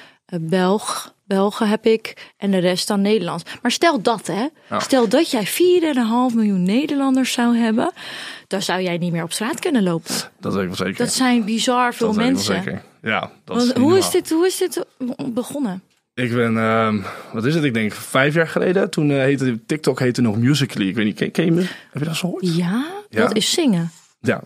Belg, 0.42 1.14
Belgen 1.26 1.68
heb 1.68 1.86
ik 1.86 2.32
en 2.38 2.52
de 2.52 2.58
rest 2.58 2.88
dan 2.88 3.02
Nederlands. 3.02 3.44
Maar 3.62 3.72
stel 3.72 4.02
dat 4.02 4.28
hè, 4.28 4.48
Ja. 4.70 4.80
stel 4.80 5.08
dat 5.08 5.32
jij 5.32 5.48
4,5 5.48 6.36
miljoen 6.36 6.64
Nederlanders 6.64 7.32
zou 7.32 7.58
hebben, 7.58 7.92
dan 8.48 8.62
zou 8.62 8.82
jij 8.82 8.98
niet 8.98 9.12
meer 9.12 9.24
op 9.24 9.34
straat 9.34 9.60
kunnen 9.60 9.84
lopen. 9.84 10.14
Dat 10.40 10.54
weet 10.54 10.62
ik 10.62 10.68
wel 10.68 10.78
zeker. 10.78 10.98
Dat 11.06 11.14
zijn 11.14 11.46
bizar 11.46 11.94
veel 11.94 12.08
Dat 12.08 12.16
weet 12.16 12.26
ik 12.30 12.34
wel 12.36 12.44
mensen. 12.56 12.64
zeker. 12.64 12.84
Ja, 13.02 13.20
dat 13.46 13.58
Want 13.58 13.62
is 13.76 13.82
hoe, 13.82 13.98
is 13.98 14.10
dit, 14.10 14.30
hoe 14.30 14.46
is 14.46 14.58
dit 14.58 14.86
begonnen? 15.34 15.82
Ik 16.14 16.32
ben, 16.34 16.58
ehm, 16.58 17.02
wat 17.34 17.46
is 17.46 17.56
het? 17.56 17.64
Ik 17.64 17.74
denk 17.74 17.94
vijf 17.94 18.34
jaar 18.34 18.48
geleden. 18.48 18.90
Toen 18.90 19.12
eh, 19.12 19.18
heette 19.18 19.66
TikTok 19.66 20.00
heette 20.00 20.22
nog 20.22 20.38
Musical.ly. 20.38 20.88
Ik 20.88 20.96
weet 20.96 21.06
niet, 21.06 21.16
ken, 21.16 21.32
ken 21.32 21.46
je 21.46 21.52
me? 21.52 21.62
Heb 21.62 21.70
je 21.94 22.00
dat 22.00 22.08
eens 22.08 22.20
gehoord? 22.20 22.56
Ja, 22.56 22.86
Ja. 23.10 23.22
dat 23.22 23.36
is 23.36 23.52
zingen. 23.52 23.92
Ja, 24.22 24.44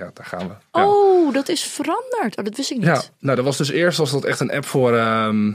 ja 0.00 0.10
daar 0.14 0.26
gaan 0.26 0.48
we. 0.48 0.54
Ja. 0.72 0.86
Oh, 0.88 1.32
dat 1.32 1.48
is 1.48 1.62
veranderd. 1.62 2.36
Oh, 2.36 2.44
dat 2.44 2.56
wist 2.56 2.70
ik 2.70 2.76
niet. 2.76 2.86
Ja, 2.86 3.02
nou 3.18 3.36
dat 3.36 3.44
was 3.44 3.56
dus 3.56 3.70
eerst 3.70 3.98
was 3.98 4.10
dat 4.10 4.24
echt 4.24 4.40
een 4.40 4.50
app 4.50 4.64
voor, 4.64 4.96
ehm 4.96 5.52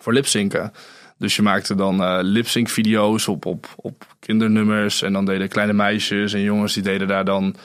voor 0.00 0.12
lipzinken. 0.12 0.72
Dus 1.18 1.36
je 1.36 1.42
maakte 1.42 1.74
dan 1.74 2.02
eh 2.02 2.18
lipsync 2.22 2.68
video's 2.68 3.28
op, 3.28 3.46
op, 3.46 3.66
op 3.76 4.06
kindernummers. 4.18 5.02
En 5.02 5.12
dan 5.12 5.24
deden 5.24 5.48
kleine 5.48 5.72
meisjes 5.72 6.32
en 6.32 6.40
jongens 6.40 6.74
die 6.74 6.82
deden 6.82 7.08
daar 7.08 7.24
dan 7.24 7.56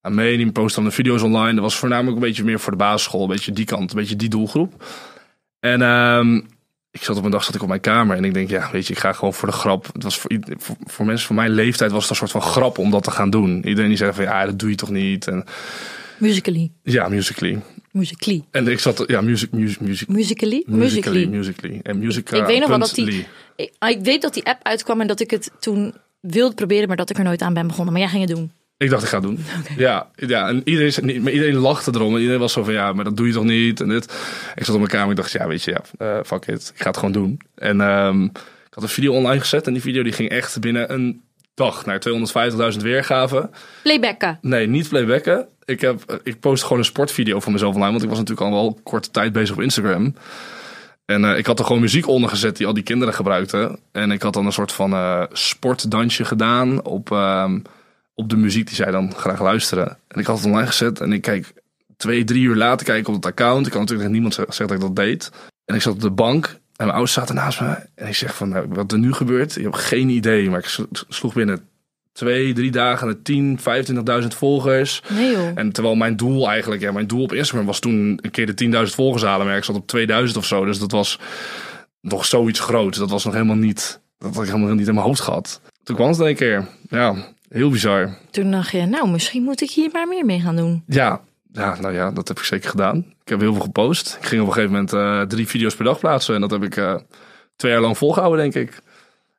aan 0.00 0.14
mee. 0.14 0.36
Die 0.36 0.52
posten 0.52 0.82
dan 0.82 0.90
de 0.90 0.96
video's 0.96 1.22
online. 1.22 1.52
Dat 1.52 1.62
was 1.62 1.76
voornamelijk 1.76 2.16
een 2.16 2.22
beetje 2.22 2.44
meer 2.44 2.60
voor 2.60 2.72
de 2.72 2.78
basisschool. 2.78 3.22
Een 3.22 3.28
beetje 3.28 3.52
die 3.52 3.64
kant, 3.64 3.90
een 3.90 3.98
beetje 3.98 4.16
die 4.16 4.28
doelgroep. 4.28 4.84
En 5.60 5.82
ehm, 5.82 6.40
ik 6.96 7.04
zat 7.04 7.16
op 7.16 7.24
een 7.24 7.30
dag 7.30 7.44
zat 7.44 7.54
ik 7.54 7.62
op 7.62 7.68
mijn 7.68 7.80
kamer 7.80 8.16
en 8.16 8.24
ik 8.24 8.34
denk, 8.34 8.50
ja, 8.50 8.68
weet 8.72 8.86
je, 8.86 8.92
ik 8.92 8.98
ga 8.98 9.12
gewoon 9.12 9.34
voor 9.34 9.48
de 9.48 9.54
grap. 9.54 9.86
Het 9.92 10.02
was 10.02 10.18
voor, 10.18 10.30
voor, 10.58 10.76
voor 10.84 11.06
mensen 11.06 11.26
van 11.26 11.36
mijn 11.36 11.50
leeftijd 11.50 11.90
was 11.90 12.00
het 12.02 12.10
een 12.10 12.16
soort 12.16 12.30
van 12.30 12.42
grap 12.42 12.78
om 12.78 12.90
dat 12.90 13.02
te 13.04 13.10
gaan 13.10 13.30
doen. 13.30 13.66
Iedereen 13.66 13.88
die 13.88 13.98
zei 13.98 14.12
van, 14.12 14.24
ja, 14.24 14.44
dat 14.46 14.58
doe 14.58 14.70
je 14.70 14.76
toch 14.76 14.90
niet. 14.90 15.26
En 15.26 15.44
Musically. 16.18 16.70
ja, 16.82 17.08
Musical.ly. 17.08 17.58
Musically. 17.90 18.44
En 18.50 18.68
ik 18.68 18.78
zat, 18.78 19.04
ja, 19.06 19.20
music, 19.20 19.50
music, 19.52 19.80
music, 19.80 20.08
Musically? 20.08 20.62
Musically, 20.66 21.26
Musically. 21.26 21.80
En 21.82 21.98
Musica. 21.98 22.36
Ik 22.36 22.46
weet 22.46 22.58
nog 22.60 22.68
wel 22.68 22.78
dat 22.78 22.94
die- 22.94 23.26
ik 23.88 23.98
weet 24.02 24.22
dat 24.22 24.34
die 24.34 24.44
app 24.46 24.60
uitkwam 24.62 25.00
en 25.00 25.06
dat 25.06 25.20
ik 25.20 25.30
het 25.30 25.50
toen 25.60 25.94
wilde 26.20 26.54
proberen, 26.54 26.88
maar 26.88 26.96
dat 26.96 27.10
ik 27.10 27.18
er 27.18 27.24
nooit 27.24 27.42
aan 27.42 27.54
ben 27.54 27.66
begonnen. 27.66 27.92
Maar 27.92 28.02
jij 28.02 28.10
ging 28.10 28.26
het 28.28 28.36
doen. 28.36 28.50
Ik 28.78 28.90
dacht, 28.90 29.02
ik 29.02 29.08
ga 29.08 29.16
het 29.16 29.26
doen. 29.26 29.44
Ja, 29.76 30.10
ja, 30.14 30.48
en 30.48 30.60
iedereen, 30.64 31.22
maar 31.22 31.32
iedereen 31.32 31.56
lachte 31.56 31.90
erom. 31.94 32.14
En 32.14 32.20
iedereen 32.20 32.40
was 32.40 32.52
zo 32.52 32.62
van, 32.62 32.72
ja, 32.72 32.92
maar 32.92 33.04
dat 33.04 33.16
doe 33.16 33.26
je 33.26 33.32
toch 33.32 33.44
niet? 33.44 33.80
En 33.80 33.88
dit. 33.88 34.04
Ik 34.54 34.64
zat 34.64 34.74
op 34.74 34.80
mijn 34.80 34.90
kamer 34.90 35.04
en 35.04 35.10
ik 35.10 35.16
dacht, 35.16 35.32
ja, 35.32 35.46
weet 35.46 35.62
je, 35.62 35.70
ja, 35.70 35.82
eh, 35.98 36.24
fuck 36.24 36.46
it. 36.46 36.72
Ik 36.74 36.82
ga 36.82 36.86
het 36.86 36.96
gewoon 36.96 37.12
doen. 37.12 37.40
En 37.54 37.80
ehm, 37.80 38.24
ik 38.24 38.70
had 38.70 38.82
een 38.82 38.88
video 38.88 39.12
online 39.12 39.40
gezet. 39.40 39.66
En 39.66 39.72
die 39.72 39.82
video 39.82 40.02
die 40.02 40.12
ging 40.12 40.28
echt 40.28 40.60
binnen 40.60 40.92
een 40.92 41.22
dag 41.54 41.86
naar 41.86 42.00
250.000 42.72 42.82
weergaven. 42.82 43.50
Playbacken. 43.82 44.38
Nee, 44.40 44.66
niet 44.66 44.88
playbacken. 44.88 45.46
Ik, 45.64 45.80
heb, 45.80 46.02
eh, 46.06 46.16
ik 46.22 46.40
post 46.40 46.62
gewoon 46.62 46.78
een 46.78 46.84
sportvideo 46.84 47.40
van 47.40 47.52
mezelf 47.52 47.74
online. 47.74 47.90
Want 47.90 48.02
ik 48.02 48.08
was 48.08 48.18
natuurlijk 48.18 48.46
al 48.46 48.52
wel 48.52 48.80
korte 48.82 49.10
tijd 49.10 49.32
bezig 49.32 49.56
op 49.56 49.62
Instagram. 49.62 50.14
En 51.04 51.24
eh, 51.24 51.38
ik 51.38 51.46
had 51.46 51.58
er 51.58 51.64
gewoon 51.64 51.80
muziek 51.80 52.08
onder 52.08 52.30
gezet 52.30 52.56
die 52.56 52.66
al 52.66 52.74
die 52.74 52.82
kinderen 52.82 53.14
gebruikten. 53.14 53.78
En 53.92 54.10
ik 54.10 54.22
had 54.22 54.32
dan 54.32 54.46
een 54.46 54.52
soort 54.52 54.72
van 54.72 55.28
sportdansje 55.32 56.24
gedaan 56.24 56.84
op, 56.84 57.12
ehm, 57.12 57.58
op 58.18 58.28
de 58.30 58.36
muziek 58.36 58.66
die 58.66 58.74
zij 58.76 58.90
dan 58.90 59.14
graag 59.14 59.40
luisteren. 59.42 59.98
En 60.08 60.20
ik 60.20 60.26
had 60.26 60.36
het 60.36 60.46
online 60.46 60.66
gezet 60.66 61.00
en 61.00 61.12
ik 61.12 61.22
kijk 61.22 61.52
twee, 61.96 62.24
drie 62.24 62.42
uur 62.42 62.56
later 62.56 62.86
kijk 62.86 62.98
ik 62.98 63.08
op 63.08 63.14
het 63.14 63.26
account. 63.26 63.66
Ik 63.66 63.72
kan 63.72 63.80
natuurlijk 63.80 64.08
tegen 64.08 64.12
niemand 64.22 64.34
ze- 64.34 64.44
zeggen 64.54 64.66
dat 64.66 64.76
ik 64.76 64.94
dat 64.96 65.04
deed. 65.04 65.30
En 65.64 65.74
ik 65.74 65.82
zat 65.82 65.92
op 65.92 66.00
de 66.00 66.10
bank 66.10 66.44
en 66.46 66.58
mijn 66.76 66.90
ouders 66.90 67.12
zaten 67.12 67.34
naast 67.34 67.60
me. 67.60 67.76
En 67.94 68.06
ik 68.08 68.14
zeg 68.14 68.34
van, 68.36 68.48
nou, 68.48 68.66
wat 68.68 68.92
er 68.92 68.98
nu 68.98 69.12
gebeurt, 69.12 69.56
ik 69.56 69.62
heb 69.62 69.72
geen 69.74 70.08
idee. 70.08 70.50
Maar 70.50 70.58
ik 70.58 70.66
slo- 70.66 70.86
sloeg 71.08 71.34
binnen 71.34 71.68
twee, 72.12 72.52
drie 72.52 72.70
dagen 72.70 73.06
naar 73.06 73.22
10, 73.22 73.58
25.000 74.22 74.34
volgers. 74.34 75.02
Nee 75.08 75.30
joh. 75.32 75.50
En 75.54 75.72
terwijl 75.72 75.94
mijn 75.94 76.16
doel 76.16 76.48
eigenlijk, 76.48 76.82
ja, 76.82 76.92
mijn 76.92 77.06
doel 77.06 77.22
op 77.22 77.32
Instagram 77.32 77.66
was 77.66 77.78
toen 77.78 78.18
een 78.22 78.30
keer 78.30 78.46
de 78.46 78.54
10.000 78.54 78.94
volgers 78.94 79.22
halen. 79.22 79.46
Maar 79.46 79.56
ik 79.56 79.64
zat 79.64 79.76
op 79.76 79.86
2000 79.86 80.38
of 80.38 80.46
zo. 80.46 80.64
Dus 80.64 80.78
dat 80.78 80.90
was 80.90 81.18
nog 82.00 82.24
zoiets 82.24 82.60
groots. 82.60 82.98
Dat 82.98 83.10
was 83.10 83.24
nog 83.24 83.32
helemaal 83.34 83.56
niet, 83.56 84.00
dat 84.18 84.34
had 84.34 84.44
ik 84.44 84.50
helemaal 84.50 84.74
niet 84.74 84.88
in 84.88 84.94
mijn 84.94 85.06
hoofd 85.06 85.20
gehad. 85.20 85.60
Toen 85.82 85.96
kwam 85.96 86.08
het 86.08 86.18
een 86.18 86.34
keer. 86.36 86.66
Ja, 86.88 87.14
heel 87.56 87.70
bizar. 87.70 88.18
Toen 88.30 88.50
dacht 88.50 88.70
je, 88.70 88.86
nou, 88.86 89.08
misschien 89.08 89.42
moet 89.42 89.60
ik 89.60 89.70
hier 89.70 89.90
maar 89.92 90.08
meer 90.08 90.24
mee 90.24 90.40
gaan 90.40 90.56
doen. 90.56 90.82
Ja, 90.86 91.20
ja, 91.52 91.80
nou 91.80 91.94
ja, 91.94 92.10
dat 92.10 92.28
heb 92.28 92.38
ik 92.38 92.44
zeker 92.44 92.70
gedaan. 92.70 92.96
Ik 92.98 93.28
heb 93.28 93.40
heel 93.40 93.52
veel 93.52 93.62
gepost. 93.62 94.16
Ik 94.20 94.26
ging 94.26 94.40
op 94.40 94.46
een 94.46 94.52
gegeven 94.52 94.74
moment 94.74 94.92
eh, 94.92 95.22
drie 95.22 95.48
video's 95.48 95.74
per 95.74 95.84
dag 95.84 95.98
plaatsen. 95.98 96.34
En 96.34 96.40
dat 96.40 96.50
heb 96.50 96.62
ik 96.62 96.76
eh, 96.76 96.94
twee 97.56 97.72
jaar 97.72 97.80
lang 97.80 97.98
volgehouden, 97.98 98.50
denk 98.50 98.68
ik. 98.68 98.82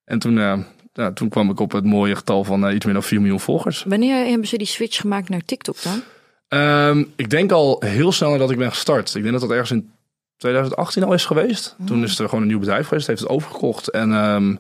En 0.06 0.20
toen, 0.20 0.40
eh, 0.40 0.60
ja, 0.94 1.12
toen 1.12 1.30
kwam 1.30 1.50
ik 1.50 1.60
op 1.60 1.72
het 1.72 1.86
mooie 1.86 2.16
getal 2.16 2.44
van 2.44 2.72
iets 2.72 2.86
meer 2.86 2.94
dan 2.94 3.04
4 3.04 3.20
miljoen 3.20 3.40
volgers. 3.40 3.84
Wanneer 3.88 4.26
hebben 4.26 4.48
ze 4.48 4.58
die 4.58 4.68
switch 4.68 5.02
gemaakt 5.02 5.30
naar 5.30 5.46
TikTok 5.46 5.76
dan? 5.82 6.02
Ehm, 6.48 7.04
ik 7.16 7.30
denk 7.30 7.52
al 7.52 7.82
heel 7.86 8.12
snel 8.12 8.32
nadat 8.32 8.52
ik 8.52 8.58
ben 8.58 8.70
gestart. 8.70 9.16
Ik 9.16 9.22
denk 9.22 9.32
dat 9.32 9.42
dat 9.42 9.52
ergens 9.52 9.72
in 9.72 9.92
2018 10.38 11.04
al 11.04 11.14
is 11.14 11.26
geweest. 11.26 11.76
Toen 11.86 12.04
is 12.04 12.20
er 12.20 12.30
gewoon 12.30 12.42
een 12.42 12.50
nieuw 12.50 12.60
bedrijf 12.60 12.88
geweest, 12.88 13.08
heeft 13.08 13.20
het 13.20 13.30
overgekocht. 13.30 13.90
En 13.90 14.14
ehm, 14.14 14.56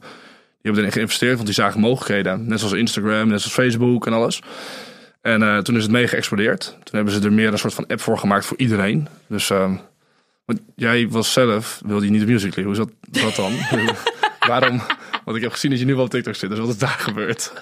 hebben 0.67 0.83
erin 0.83 0.91
geïnvesteerd, 0.91 1.33
want 1.33 1.45
die 1.45 1.55
zagen 1.55 1.79
mogelijkheden. 1.79 2.47
Net 2.47 2.59
zoals 2.59 2.73
Instagram, 2.73 3.27
net 3.27 3.41
zoals 3.41 3.53
Facebook 3.53 4.05
en 4.05 4.13
alles. 4.13 4.41
En 5.21 5.43
eh, 5.43 5.57
toen 5.57 5.75
is 5.75 5.83
het 5.83 5.91
mee 5.91 6.07
geëxplodeerd. 6.07 6.63
Toen 6.63 6.95
hebben 6.95 7.13
ze 7.13 7.21
er 7.21 7.33
meer 7.33 7.51
een 7.51 7.59
soort 7.59 7.73
van 7.73 7.87
app 7.87 8.01
voor 8.01 8.17
gemaakt 8.17 8.45
voor 8.45 8.57
iedereen. 8.57 9.07
Dus 9.27 9.49
ehm, 9.49 9.75
want 10.45 10.59
jij 10.75 11.07
was 11.09 11.33
zelf, 11.33 11.81
wilde 11.85 12.05
je 12.05 12.11
niet 12.11 12.21
op 12.21 12.27
Musical.ly. 12.27 12.63
Hoe 12.63 12.71
is 12.71 12.77
dat, 12.77 12.91
dat 13.09 13.35
dan? 13.35 13.53
Waarom? 14.47 14.81
Want 15.25 15.37
ik 15.37 15.43
heb 15.43 15.51
gezien 15.51 15.71
dat 15.71 15.79
je 15.79 15.85
nu 15.85 15.95
wel 15.95 16.03
op 16.03 16.09
TikTok 16.09 16.35
zit. 16.35 16.49
Dus 16.49 16.59
wat 16.59 16.69
is 16.69 16.77
daar 16.77 16.97
gebeurd? 16.99 17.53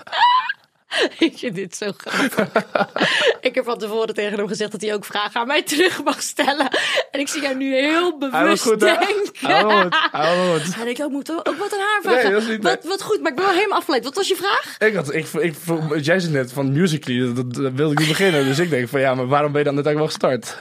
Ik 1.19 1.37
vind 1.37 1.55
dit 1.55 1.75
zo 1.75 1.91
grappig. 1.97 2.63
ik 3.47 3.55
heb 3.55 3.65
van 3.65 3.77
tevoren 3.77 4.13
tegen 4.13 4.37
hem 4.37 4.47
gezegd 4.47 4.71
dat 4.71 4.81
hij 4.81 4.93
ook 4.93 5.05
vragen 5.05 5.39
aan 5.41 5.47
mij 5.47 5.63
terug 5.63 6.03
mag 6.03 6.21
stellen. 6.21 6.67
En 7.11 7.19
ik 7.19 7.27
zie 7.27 7.41
jou 7.41 7.55
nu 7.55 7.75
heel 7.75 8.17
bewust 8.17 8.63
goed, 8.63 8.79
denken. 8.79 9.07
Hij 9.39 9.61
goed. 9.63 9.95
Goed. 10.11 10.75
En 10.81 10.87
ik 10.87 11.01
ook 11.01 11.11
moet 11.11 11.31
ook 11.31 11.57
wat 11.57 11.71
een 11.73 11.79
haar 11.79 11.99
vragen. 12.01 12.49
niet- 12.49 12.63
wat, 12.63 12.83
wat 12.83 13.01
goed, 13.01 13.21
maar 13.21 13.29
ik 13.29 13.35
ben 13.37 13.45
wel 13.45 13.53
helemaal 13.55 13.77
afgeleid. 13.77 14.03
Wat 14.03 14.15
was 14.15 14.27
je 14.27 14.35
vraag? 14.35 14.75
Ik 14.77 14.95
had, 14.95 15.13
ik, 15.13 15.27
ik, 15.33 15.55
jij 16.01 16.19
zit 16.19 16.31
net 16.31 16.51
van 16.51 16.71
Musical.ly, 16.71 17.33
dat, 17.33 17.53
dat 17.53 17.71
wilde 17.73 17.91
ik 17.91 17.99
niet 17.99 18.07
beginnen. 18.07 18.45
Dus 18.45 18.59
ik 18.59 18.69
denk 18.69 18.89
van 18.89 18.99
ja, 18.99 19.15
maar 19.15 19.27
waarom 19.27 19.51
ben 19.51 19.59
je 19.59 19.65
dan 19.65 19.75
net 19.75 19.85
eigenlijk 19.85 20.19
wel 20.19 20.29
gestart? 20.39 20.57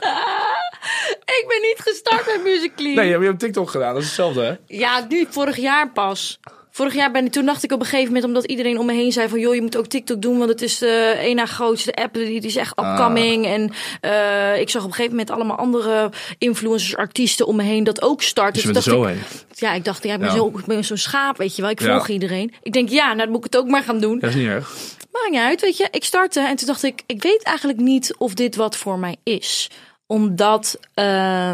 Ik 1.25 1.45
ben 1.47 1.61
niet 1.61 1.79
gestart 1.83 2.25
met 2.25 2.43
Musical.ly. 2.43 2.93
Nee, 2.95 3.09
je 3.19 3.19
hebt 3.25 3.39
TikTok 3.39 3.69
gedaan, 3.69 3.93
dat 3.93 4.01
is 4.01 4.07
hetzelfde 4.07 4.41
hè? 4.41 4.55
Ja, 4.77 5.05
nu, 5.09 5.27
vorig 5.29 5.57
jaar 5.57 5.91
pas. 5.91 6.39
Vorig 6.75 6.93
jaar 6.93 7.11
ben 7.11 7.25
ik, 7.25 7.31
toen 7.31 7.45
dacht 7.45 7.63
ik 7.63 7.71
op 7.71 7.79
een 7.79 7.85
gegeven 7.85 8.07
moment, 8.07 8.25
omdat 8.25 8.45
iedereen 8.45 8.79
om 8.79 8.85
me 8.85 8.93
heen 8.93 9.11
zei 9.11 9.29
van, 9.29 9.39
joh, 9.39 9.55
je 9.55 9.61
moet 9.61 9.77
ook 9.77 9.87
TikTok 9.87 10.21
doen, 10.21 10.37
want 10.37 10.49
het 10.49 10.61
is 10.61 10.77
de 10.77 11.15
één 11.17 11.35
na 11.35 11.45
grootste 11.45 11.93
app, 11.93 12.13
die, 12.13 12.41
is 12.41 12.55
echt 12.55 12.75
Ah. 12.75 12.91
upcoming. 12.91 13.45
En 13.45 13.71
eh, 14.01 14.59
ik 14.59 14.69
zag 14.69 14.81
op 14.81 14.87
een 14.87 14.93
gegeven 14.93 15.11
moment 15.17 15.29
allemaal 15.31 15.57
andere 15.57 16.11
influencers, 16.37 16.95
artiesten 16.95 17.47
om 17.47 17.55
me 17.55 17.63
heen 17.63 17.83
dat 17.83 18.01
ook 18.01 18.21
starten. 18.21 18.63
Dus 18.63 18.71
dacht 18.73 18.85
zo 18.85 19.03
ik, 19.05 19.15
ja, 19.53 19.73
ik 19.73 19.85
dacht, 19.85 20.03
ja, 20.03 20.13
ik 20.13 20.19
ben 20.19 20.29
Ja. 20.29 20.35
zo- 20.35 20.81
zo'n 20.81 20.97
schaap, 20.97 21.37
weet 21.37 21.55
je 21.55 21.61
wel. 21.61 21.71
Ik 21.71 21.79
Ja. 21.81 21.91
volg 21.95 22.07
iedereen. 22.07 22.53
Ik 22.61 22.73
denk, 22.73 22.89
ja, 22.89 23.05
nou, 23.05 23.17
dan 23.17 23.29
moet 23.29 23.37
ik 23.45 23.53
het 23.53 23.57
ook 23.57 23.67
maar 23.69 23.83
gaan 23.83 23.99
doen. 23.99 24.19
Dat 24.19 24.29
is 24.29 24.35
niet 24.35 24.47
erg. 24.47 24.73
Maakt 25.11 25.29
niet 25.29 25.39
uit, 25.39 25.61
weet 25.61 25.77
je. 25.77 25.87
Ik 25.91 26.03
startte 26.03 26.39
en 26.39 26.55
toen 26.55 26.67
dacht 26.67 26.83
ik, 26.83 27.01
ik 27.05 27.23
weet 27.23 27.43
eigenlijk 27.43 27.79
niet 27.79 28.15
of 28.17 28.33
dit 28.33 28.55
wat 28.55 28.75
voor 28.77 28.99
mij 28.99 29.15
is. 29.23 29.69
Omdat, 30.07 30.79
eh, 30.93 31.51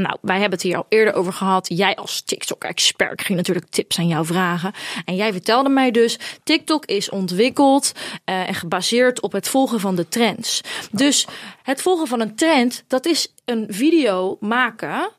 nou, 0.00 0.16
wij 0.20 0.40
hebben 0.40 0.58
het 0.58 0.62
hier 0.62 0.76
al 0.76 0.86
eerder 0.88 1.14
over 1.14 1.32
gehad. 1.32 1.68
Jij 1.68 1.96
als 1.96 2.20
TikTok-expert 2.20 3.16
ik 3.20 3.26
ging 3.26 3.38
natuurlijk 3.38 3.66
tips 3.70 3.98
aan 3.98 4.08
jou 4.08 4.26
vragen. 4.26 4.72
En 5.04 5.14
jij 5.14 5.32
vertelde 5.32 5.68
mij 5.68 5.90
dus, 5.90 6.18
TikTok 6.44 6.84
is 6.84 7.10
ontwikkeld 7.10 7.92
eh, 8.24 8.48
en 8.48 8.54
gebaseerd 8.54 9.20
op 9.20 9.32
het 9.32 9.48
volgen 9.48 9.80
van 9.80 9.94
de 9.94 10.08
trends. 10.08 10.60
Dus 10.90 11.26
het 11.62 11.82
volgen 11.82 12.06
van 12.06 12.20
een 12.20 12.34
trend, 12.34 12.84
dat 12.86 13.06
is 13.06 13.32
een 13.44 13.66
video 13.68 14.36
maken 14.40 15.10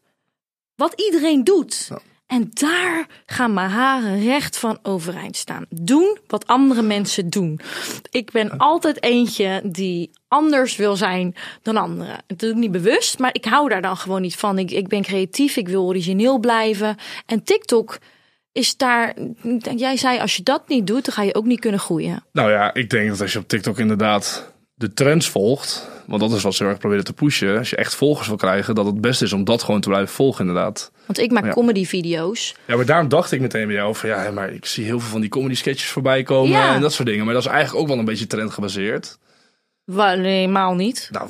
wat 0.75 1.01
iedereen 1.01 1.43
doet. 1.43 1.89
En 2.27 2.49
daar 2.53 3.07
gaan 3.25 3.53
mijn 3.53 3.69
haren 3.69 4.23
recht 4.23 4.57
van 4.57 4.79
overeind 4.83 5.35
staan. 5.35 5.65
Doen 5.69 6.17
wat 6.27 6.47
andere 6.47 6.81
mensen 6.81 7.29
doen. 7.29 7.59
Ik 8.09 8.31
ben 8.31 8.57
altijd 8.57 9.03
eentje 9.03 9.61
die 9.63 10.11
anders 10.27 10.75
wil 10.75 10.95
zijn 10.95 11.35
dan 11.61 11.77
anderen. 11.77 12.23
Dat 12.27 12.39
doe 12.39 12.49
ik 12.49 12.55
niet 12.55 12.71
bewust, 12.71 13.19
maar 13.19 13.33
ik 13.33 13.45
hou 13.45 13.69
daar 13.69 13.81
dan 13.81 13.97
gewoon 13.97 14.21
niet 14.21 14.35
van. 14.35 14.59
Ik, 14.59 14.71
ik 14.71 14.87
ben 14.87 15.01
creatief, 15.01 15.55
ik 15.55 15.67
wil 15.67 15.85
origineel 15.85 16.39
blijven. 16.39 16.95
En 17.25 17.43
TikTok 17.43 17.97
is 18.51 18.77
daar... 18.77 19.13
Jij 19.75 19.97
zei, 19.97 20.19
als 20.19 20.35
je 20.35 20.43
dat 20.43 20.67
niet 20.67 20.87
doet, 20.87 21.05
dan 21.05 21.13
ga 21.13 21.23
je 21.23 21.35
ook 21.35 21.45
niet 21.45 21.59
kunnen 21.59 21.79
groeien. 21.79 22.25
Nou 22.31 22.51
ja, 22.51 22.73
ik 22.73 22.89
denk 22.89 23.09
dat 23.09 23.21
als 23.21 23.33
je 23.33 23.39
op 23.39 23.47
TikTok 23.47 23.79
inderdaad 23.79 24.55
de 24.79 24.93
trends 24.93 25.29
volgt, 25.29 25.89
want 26.05 26.21
dat 26.21 26.31
is 26.31 26.41
wat 26.43 26.53
ze 26.55 26.61
heel 26.63 26.71
erg 26.71 26.79
proberen 26.81 27.03
te 27.03 27.13
pushen. 27.13 27.57
Als 27.57 27.69
je 27.69 27.75
echt 27.75 27.95
volgers 27.95 28.27
wil 28.27 28.37
krijgen, 28.37 28.75
dat 28.75 28.85
het 28.85 29.01
beste 29.01 29.23
is 29.25 29.33
om 29.33 29.43
dat 29.43 29.63
gewoon 29.63 29.81
te 29.81 29.89
blijven 29.89 30.13
volgen 30.15 30.47
inderdaad. 30.47 30.91
Want 31.05 31.19
ik 31.19 31.31
maak 31.31 31.45
Ja. 31.45 31.51
comedy-video's. 31.51 32.55
Ja, 32.67 32.75
maar 32.75 32.85
daarom 32.85 33.09
dacht 33.09 33.31
ik 33.31 33.41
meteen 33.41 33.65
bij 33.67 33.75
jou 33.75 33.95
van 33.95 34.09
ja, 34.09 34.31
maar 34.31 34.53
ik 34.53 34.65
zie 34.65 34.85
heel 34.85 34.99
veel 34.99 35.09
van 35.09 35.21
die 35.21 35.29
comedy 35.29 35.55
sketches 35.55 35.89
voorbij 35.89 36.23
komen 36.23 36.51
Ja. 36.57 36.75
en 36.75 36.81
dat 36.81 36.93
soort 36.93 37.07
dingen. 37.07 37.25
Maar 37.25 37.33
dat 37.33 37.43
is 37.43 37.49
eigenlijk 37.49 37.81
ook 37.81 37.87
wel 37.89 37.97
een 37.99 38.05
beetje 38.05 38.27
trendgebaseerd. 38.27 39.17
Wa- 39.83 40.15
Helemaal 40.17 40.75
niet. 40.75 41.09
Nou, 41.11 41.29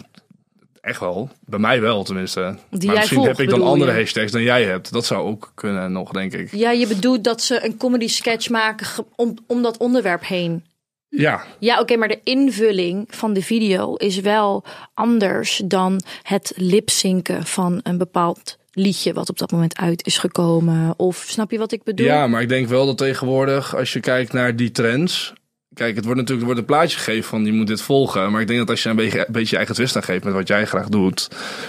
echt 0.82 1.00
wel. 1.00 1.30
Bij 1.46 1.60
mij 1.60 1.82
wel 1.82 2.04
tenminste. 2.04 2.40
maar 2.40 2.56
jij 2.70 2.94
misschien 2.94 3.18
volgt, 3.18 3.38
heb 3.38 3.40
ik 3.40 3.50
dan 3.50 3.62
andere 3.62 3.92
je? 3.92 3.98
hashtags 4.00 4.32
dan 4.32 4.42
jij 4.44 4.64
hebt. 4.64 4.92
Dat 4.92 5.06
zou 5.06 5.28
ook 5.28 5.52
kunnen 5.56 5.92
nog, 5.92 6.12
denk 6.12 6.34
ik. 6.34 6.52
Ja, 6.52 6.72
je 6.72 6.88
bedoelt 6.88 7.24
dat 7.24 7.42
ze 7.42 7.66
een 7.66 7.78
comedy-sketch 7.78 8.50
maken 8.50 8.86
ge- 8.86 9.06
om, 9.16 9.38
om 9.48 9.62
dat 9.62 9.78
onderwerp 9.78 10.26
heen. 10.26 10.66
Ja, 11.10 11.46
Ja, 11.60 11.80
oké, 11.80 11.96
maar 11.96 12.08
de 12.08 12.20
invulling 12.24 13.06
van 13.10 13.34
de 13.34 13.42
video 13.42 13.96
is 13.96 14.20
wel 14.20 14.64
anders 14.94 15.62
dan 15.66 16.02
het 16.22 16.54
lipzinken 16.56 17.46
van 17.46 17.80
een 17.84 17.98
bepaald 17.98 18.58
liedje 18.72 19.14
wat 19.14 19.30
op 19.30 19.38
dat 19.38 19.52
moment 19.52 19.78
uit 19.78 20.06
is 20.06 20.18
gekomen. 20.18 20.94
Of 20.98 21.26
snap 21.28 21.52
je 21.52 21.58
wat 21.58 21.72
ik 21.72 21.84
bedoel? 21.84 22.06
Ja, 22.06 22.28
maar 22.28 22.42
ik 22.42 22.50
denk 22.50 22.68
wel 22.68 22.86
dat 22.86 22.98
tegenwoordig, 22.98 23.76
als 23.76 23.94
je 23.94 24.00
kijkt 24.00 24.34
naar 24.34 24.56
die 24.56 24.72
trends. 24.72 25.34
Kijk, 25.78 25.96
het 25.96 26.06
wordt 26.06 26.20
natuurlijk 26.20 26.48
er 26.48 26.54
wordt 26.54 26.60
een 26.60 26.76
plaatje 26.76 26.98
gegeven 26.98 27.30
van 27.30 27.46
je 27.46 27.54
moet 27.54 27.68
dit 27.68 27.82
volgen. 27.82 28.32
Maar 28.32 28.42
ik 28.42 28.48
denk 28.48 28.60
dat 28.60 28.70
als 28.70 28.84
je 28.84 28.90
een 28.90 28.96
beetje, 28.96 29.20
een 29.20 29.32
beetje 29.32 29.50
je 29.50 29.56
eigen 29.56 29.76
twist 29.76 29.96
aan 29.96 30.04
geeft 30.04 30.24
met 30.24 30.34
wat 30.34 30.48
jij 30.48 30.66
graag 30.66 30.90
doet, 30.90 31.28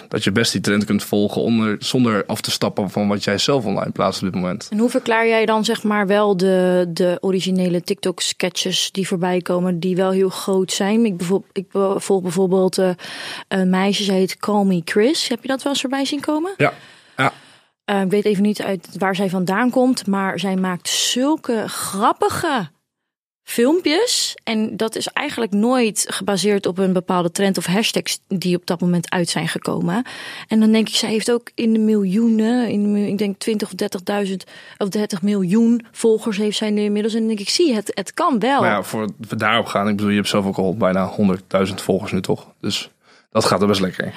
dat 0.08 0.24
je 0.24 0.32
best 0.32 0.52
die 0.52 0.60
trend 0.60 0.84
kunt 0.84 1.04
volgen 1.04 1.42
onder, 1.42 1.76
zonder 1.78 2.26
af 2.26 2.40
te 2.40 2.50
stappen 2.50 2.90
van 2.90 3.08
wat 3.08 3.24
jij 3.24 3.38
zelf 3.38 3.64
online 3.64 3.90
plaatst 3.90 4.22
op 4.22 4.32
dit 4.32 4.40
moment. 4.40 4.68
En 4.70 4.78
hoe 4.78 4.90
verklaar 4.90 5.26
jij 5.26 5.46
dan 5.46 5.64
zeg 5.64 5.82
maar 5.82 6.06
wel 6.06 6.36
de, 6.36 6.86
de 6.88 7.18
originele 7.20 7.82
TikTok-sketches 7.82 8.90
die 8.92 9.06
voorbij 9.06 9.40
komen, 9.40 9.80
die 9.80 9.96
wel 9.96 10.10
heel 10.10 10.28
groot 10.28 10.72
zijn? 10.72 11.04
Ik, 11.04 11.16
bijvoorbeeld, 11.16 11.50
ik 11.52 11.66
volg 11.96 12.22
bijvoorbeeld 12.22 12.78
eh, 12.78 12.90
een 13.48 13.70
meisje, 13.70 14.02
zij 14.02 14.16
heet 14.16 14.36
Call 14.36 14.64
Me 14.64 14.82
Chris. 14.84 15.28
Heb 15.28 15.42
je 15.42 15.48
dat 15.48 15.62
wel 15.62 15.72
eens 15.72 15.80
voorbij 15.80 16.04
zien 16.04 16.20
komen? 16.20 16.52
Ja, 16.56 16.72
ja. 17.16 17.32
Eh, 17.84 18.00
ik 18.00 18.10
weet 18.10 18.24
even 18.24 18.42
niet 18.42 18.62
uit 18.62 18.88
waar 18.98 19.14
zij 19.14 19.28
vandaan 19.28 19.70
komt, 19.70 20.06
maar 20.06 20.38
zij 20.38 20.56
maakt 20.56 20.88
zulke 20.88 21.64
grappige 21.66 22.68
filmpjes. 23.49 24.37
En 24.45 24.76
dat 24.76 24.97
is 24.97 25.07
eigenlijk 25.07 25.52
nooit 25.52 26.05
gebaseerd 26.09 26.67
op 26.67 26.78
een 26.78 26.93
bepaalde 26.93 27.31
trend 27.31 27.59
of 27.59 27.67
hashtags 27.67 28.21
die 28.26 28.57
op 28.57 28.67
dat 28.67 28.81
moment 28.81 29.11
uit 29.11 29.28
zijn 29.28 29.49
gekomen. 29.49 30.05
En 30.49 30.61
dan 30.61 30.73
denk 30.73 30.88
ik, 30.88 30.95
zij 30.95 31.11
heeft 31.11 31.31
ook 31.31 31.50
in 31.55 31.73
de 31.73 31.78
miljoenen, 31.78 32.69
in 32.69 32.93
de, 32.93 33.09
ik 33.09 33.19
denk 33.19 33.38
20 33.38 33.69
of 33.69 33.75
30.000 34.26 34.35
of 34.78 34.88
30 34.88 35.23
miljoen 35.23 35.85
volgers 35.93 36.37
heeft 36.37 36.57
zij 36.57 36.71
nu 36.71 36.83
inmiddels. 36.83 37.14
En 37.14 37.19
dan 37.19 37.28
denk 37.28 37.40
ik, 37.40 37.49
zie, 37.49 37.75
het, 37.75 37.90
het 37.95 38.14
kan 38.14 38.38
wel. 38.38 38.61
Maar 38.61 38.71
ja, 38.71 38.83
voor 38.83 39.11
we 39.28 39.37
daarop 39.37 39.67
gaan, 39.67 39.88
ik 39.88 39.97
bedoel, 39.97 40.11
je 40.11 40.17
hebt 40.17 40.28
zelf 40.28 40.47
ook 40.47 40.59
al 40.59 40.76
bijna 40.76 41.12
100.000 41.69 41.75
volgers 41.75 42.12
nu 42.12 42.21
toch? 42.21 42.47
Dus 42.61 42.90
dat 43.31 43.45
gaat 43.45 43.61
er 43.61 43.67
best 43.67 43.81
lekker. 43.81 44.14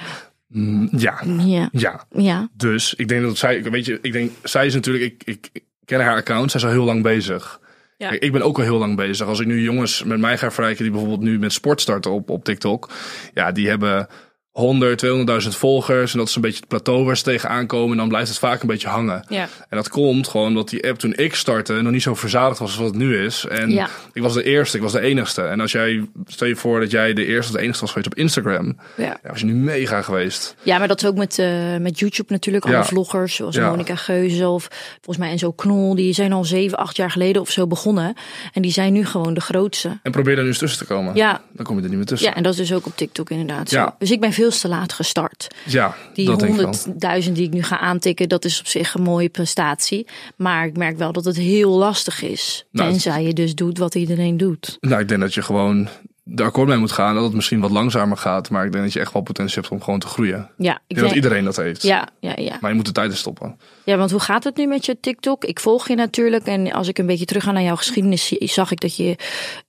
Mm, 0.47 0.89
ja, 0.91 1.21
ja. 1.37 1.69
ja. 1.71 2.05
ja. 2.09 2.49
Dus 2.53 2.93
ik 2.93 3.07
denk 3.07 3.21
dat 3.21 3.37
zij, 3.37 3.63
weet 3.63 3.85
je, 3.85 3.99
ik 4.01 4.11
denk, 4.11 4.31
zij 4.43 4.65
is 4.65 4.73
natuurlijk, 4.73 5.05
ik, 5.05 5.23
ik, 5.25 5.49
ik 5.51 5.63
ken 5.85 5.99
haar 5.99 6.15
account, 6.15 6.51
zij 6.51 6.59
is 6.59 6.65
al 6.65 6.71
heel 6.71 6.83
lang 6.83 7.03
bezig. 7.03 7.59
Ja. 8.01 8.09
Ik 8.19 8.31
ben 8.31 8.41
ook 8.41 8.57
al 8.57 8.63
heel 8.63 8.77
lang 8.77 8.95
bezig. 8.95 9.27
Als 9.27 9.39
ik 9.39 9.47
nu 9.47 9.61
jongens 9.61 10.03
met 10.03 10.19
mij 10.19 10.37
ga 10.37 10.45
vergelijken 10.45 10.83
die 10.83 10.91
bijvoorbeeld 10.91 11.21
nu 11.21 11.39
met 11.39 11.53
sport 11.53 11.81
starten 11.81 12.11
op, 12.11 12.29
op 12.29 12.43
TikTok. 12.43 12.89
Ja, 13.33 13.51
die 13.51 13.67
hebben 13.67 14.07
100, 14.51 15.05
200.000 15.43 15.47
volgers. 15.49 16.11
En 16.11 16.17
dat 16.17 16.27
is 16.27 16.35
een 16.35 16.41
beetje 16.41 16.59
het 16.59 16.67
plateau 16.67 17.05
waar 17.05 17.17
ze 17.17 17.23
tegenaan 17.23 17.67
komen. 17.67 17.91
En 17.91 17.97
dan 17.97 18.07
blijft 18.07 18.29
het 18.29 18.37
vaak 18.39 18.61
een 18.61 18.67
beetje 18.67 18.87
hangen. 18.87 19.25
Ja. 19.29 19.41
En 19.41 19.77
dat 19.77 19.89
komt 19.89 20.27
gewoon 20.27 20.47
omdat 20.47 20.69
die 20.69 20.87
app 20.89 20.99
toen 20.99 21.13
ik 21.15 21.35
startte 21.35 21.73
nog 21.81 21.91
niet 21.91 22.01
zo 22.01 22.15
verzadigd 22.15 22.59
was 22.59 22.69
als 22.69 22.77
wat 22.77 22.87
het 22.87 22.97
nu 22.97 23.23
is. 23.23 23.45
En 23.49 23.69
Ja. 23.71 23.89
ik 24.13 24.21
was 24.21 24.33
de 24.33 24.43
eerste, 24.43 24.77
ik 24.77 24.83
was 24.83 24.91
de 24.91 24.99
enigste. 25.01 25.41
En 25.41 25.59
als 25.59 25.71
jij, 25.71 26.05
stel 26.27 26.47
je 26.47 26.55
voor 26.55 26.79
dat 26.79 26.91
jij 26.91 27.13
de 27.13 27.25
eerste 27.25 27.51
of 27.51 27.57
de 27.57 27.61
enigste 27.63 27.81
was 27.83 27.93
geweest 27.93 28.11
op 28.11 28.17
Instagram. 28.19 28.77
Ja. 28.97 29.03
Ja, 29.23 29.29
was 29.29 29.39
je 29.39 29.45
nu 29.45 29.53
mega 29.53 30.01
geweest. 30.01 30.55
Ja, 30.63 30.77
maar 30.77 30.87
dat 30.87 31.01
is 31.01 31.07
ook 31.07 31.15
met, 31.15 31.39
eh, 31.39 31.77
met 31.79 31.99
YouTube 31.99 32.33
natuurlijk. 32.33 32.65
Alle 32.65 32.83
vloggers 32.83 33.35
zoals. 33.35 33.57
Monica 33.59 33.95
Geuze 33.95 34.47
of 34.47 34.67
volgens 34.93 35.17
mij 35.17 35.29
Enzo 35.29 35.51
Knol. 35.51 35.95
Die 35.95 36.13
zijn 36.13 36.33
al 36.33 36.45
zeven, 36.45 36.77
acht 36.77 36.95
jaar 36.95 37.11
geleden 37.11 37.41
of 37.41 37.49
zo 37.51 37.67
begonnen. 37.67 38.13
En 38.53 38.61
die 38.61 38.71
zijn 38.71 38.93
nu 38.93 39.05
gewoon 39.05 39.33
de 39.33 39.41
grootste. 39.41 39.99
En 40.03 40.11
probeer 40.11 40.35
er 40.35 40.41
nu 40.41 40.47
eens 40.47 40.57
tussen 40.57 40.79
te 40.87 40.93
komen. 40.93 41.15
Ja, 41.15 41.41
Dan 41.53 41.65
kom 41.65 41.75
je 41.77 41.81
er 41.83 41.87
niet 41.89 41.97
meer 41.97 42.05
tussen. 42.07 42.29
ja, 42.29 42.35
en 42.35 42.43
dat 42.43 42.51
is 42.53 42.57
dus 42.59 42.73
ook 42.73 42.85
op 42.85 42.97
TikTok 42.97 43.29
inderdaad 43.29 43.69
zo. 43.69 43.75
Ja. 43.77 43.95
Dus 43.99 44.11
ik 44.11 44.19
ben 44.19 44.33
veel 44.41 44.59
te 44.59 44.67
laat 44.67 44.93
gestart. 44.93 45.47
Ja, 45.65 45.95
Die 46.13 46.25
dat 46.25 46.39
denk 46.39 46.51
ik 46.51 46.57
wel. 46.57 46.65
honderdduizend 46.65 47.35
die 47.35 47.45
ik 47.45 47.53
nu 47.53 47.63
ga 47.63 47.79
aantikken, 47.79 48.29
dat 48.29 48.45
is 48.45 48.59
op 48.59 48.67
zich 48.67 48.93
een 48.93 49.01
mooie 49.03 49.29
prestatie. 49.29 50.07
Maar 50.35 50.65
ik 50.65 50.77
merk 50.77 50.97
wel 50.97 51.11
dat 51.11 51.25
het 51.25 51.37
heel 51.37 51.71
lastig 51.71 52.21
is. 52.21 52.65
Nou, 52.71 52.89
het- 52.91 53.01
tenzij 53.01 53.23
je 53.23 53.33
dus 53.33 53.55
doet 53.55 53.77
wat 53.77 53.95
iedereen 53.95 54.37
doet. 54.37 54.77
Nou, 54.81 55.01
ik 55.01 55.07
denk 55.07 55.21
dat 55.21 55.33
je 55.33 55.41
gewoon 55.41 55.87
de 56.23 56.43
akkoord 56.43 56.67
mee 56.67 56.77
moet 56.77 56.91
gaan. 56.91 57.15
Dat 57.15 57.23
het 57.23 57.33
misschien 57.33 57.59
wat 57.59 57.71
langzamer 57.71 58.17
gaat. 58.17 58.49
Maar 58.49 58.65
ik 58.65 58.71
denk 58.71 58.83
dat 58.83 58.93
je 58.93 58.99
echt 58.99 59.13
wel 59.13 59.21
potentie 59.21 59.55
hebt 59.59 59.71
om 59.71 59.81
gewoon 59.83 59.99
te 59.99 60.07
groeien. 60.07 60.49
Ja, 60.57 60.81
ik 60.87 60.95
denk 60.95 61.07
dat 61.07 61.15
iedereen 61.15 61.43
dat 61.43 61.55
heeft. 61.55 61.81
ja, 61.83 62.07
ja, 62.19 62.33
ja. 62.35 62.57
Maar 62.61 62.69
je 62.69 62.75
moet 62.75 62.85
de 62.85 62.91
tijd 62.91 63.17
stoppen. 63.17 63.57
Ja, 63.85 63.97
want 63.97 64.11
hoe 64.11 64.19
gaat 64.19 64.43
het 64.43 64.57
nu 64.57 64.65
met 64.67 64.85
je 64.85 64.99
TikTok? 64.99 65.43
Ik 65.45 65.59
volg 65.59 65.87
je 65.87 65.95
natuurlijk. 65.95 66.45
En 66.45 66.71
als 66.71 66.87
ik 66.87 66.97
een 66.97 67.05
beetje 67.05 67.25
terug 67.25 67.43
ga 67.43 67.51
naar 67.51 67.63
jouw 67.63 67.75
geschiedenis, 67.75 68.27
zag 68.27 68.71
ik 68.71 68.79
dat 68.79 68.95
je 68.95 69.15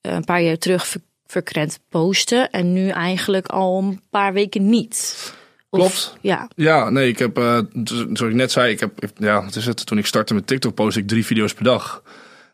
eh, 0.00 0.12
een 0.12 0.24
paar 0.24 0.42
jaar 0.42 0.58
terug 0.58 0.96
verkrent 1.32 1.78
postte. 1.88 2.48
En 2.50 2.72
nu 2.72 2.88
eigenlijk 2.88 3.46
al 3.46 3.78
een 3.82 4.00
paar 4.10 4.32
weken 4.32 4.68
niet. 4.70 5.16
Of- 5.70 5.80
Klopt. 5.80 6.16
Ja. 6.20 6.48
Ja, 6.54 6.90
nee, 6.90 7.08
ik 7.08 7.18
heb, 7.18 7.34
dus- 7.72 7.98
zoals 7.98 8.20
ik 8.20 8.34
net 8.34 8.52
zei, 8.52 8.72
ik 8.72 8.80
heb, 8.80 8.92
ja, 9.16 9.44
wat 9.44 9.56
is 9.56 9.66
het? 9.66 9.86
Toen 9.86 9.98
ik 9.98 10.06
startte 10.06 10.34
met 10.34 10.46
TikTok 10.46 10.74
post 10.74 10.96
ik 10.96 11.08
drie 11.08 11.26
video's 11.26 11.54
per 11.54 11.64
dag. 11.64 12.02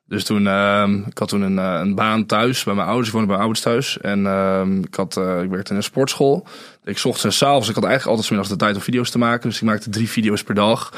Dus 0.07 0.25
toen, 0.25 0.47
ehm, 0.47 0.95
ik 0.95 1.19
had 1.19 1.29
toen 1.29 1.43
een, 1.43 1.59
eh, 1.59 1.79
een 1.81 1.95
baan 1.95 2.27
thuis 2.27 2.65
bij 2.65 2.75
mijn 2.75 2.87
ouders. 2.87 3.07
Ik 3.09 3.13
woonde 3.15 3.29
bij 3.29 3.37
mijn 3.39 3.49
ouders 3.49 3.67
thuis. 3.67 4.01
En 4.01 4.27
ehm, 4.27 4.79
ik, 4.83 4.95
had, 4.95 5.17
eh, 5.17 5.43
ik 5.43 5.51
werkte 5.51 5.71
in 5.71 5.77
een 5.77 5.83
sportschool. 5.83 6.47
Ik 6.85 6.99
zocht 6.99 7.25
en 7.25 7.33
s'avonds. 7.33 7.69
Ik 7.69 7.75
had 7.75 7.85
eigenlijk 7.85 8.17
altijd 8.17 8.27
's 8.27 8.31
middags 8.31 8.51
de 8.53 8.65
tijd 8.65 8.77
om 8.77 8.83
video's 8.83 9.11
te 9.11 9.19
maken. 9.19 9.49
Dus 9.49 9.59
ik 9.59 9.65
maakte 9.67 9.91
drie 9.91 10.09
video's 10.09 10.43
per 10.43 10.55
dag. 10.55 10.93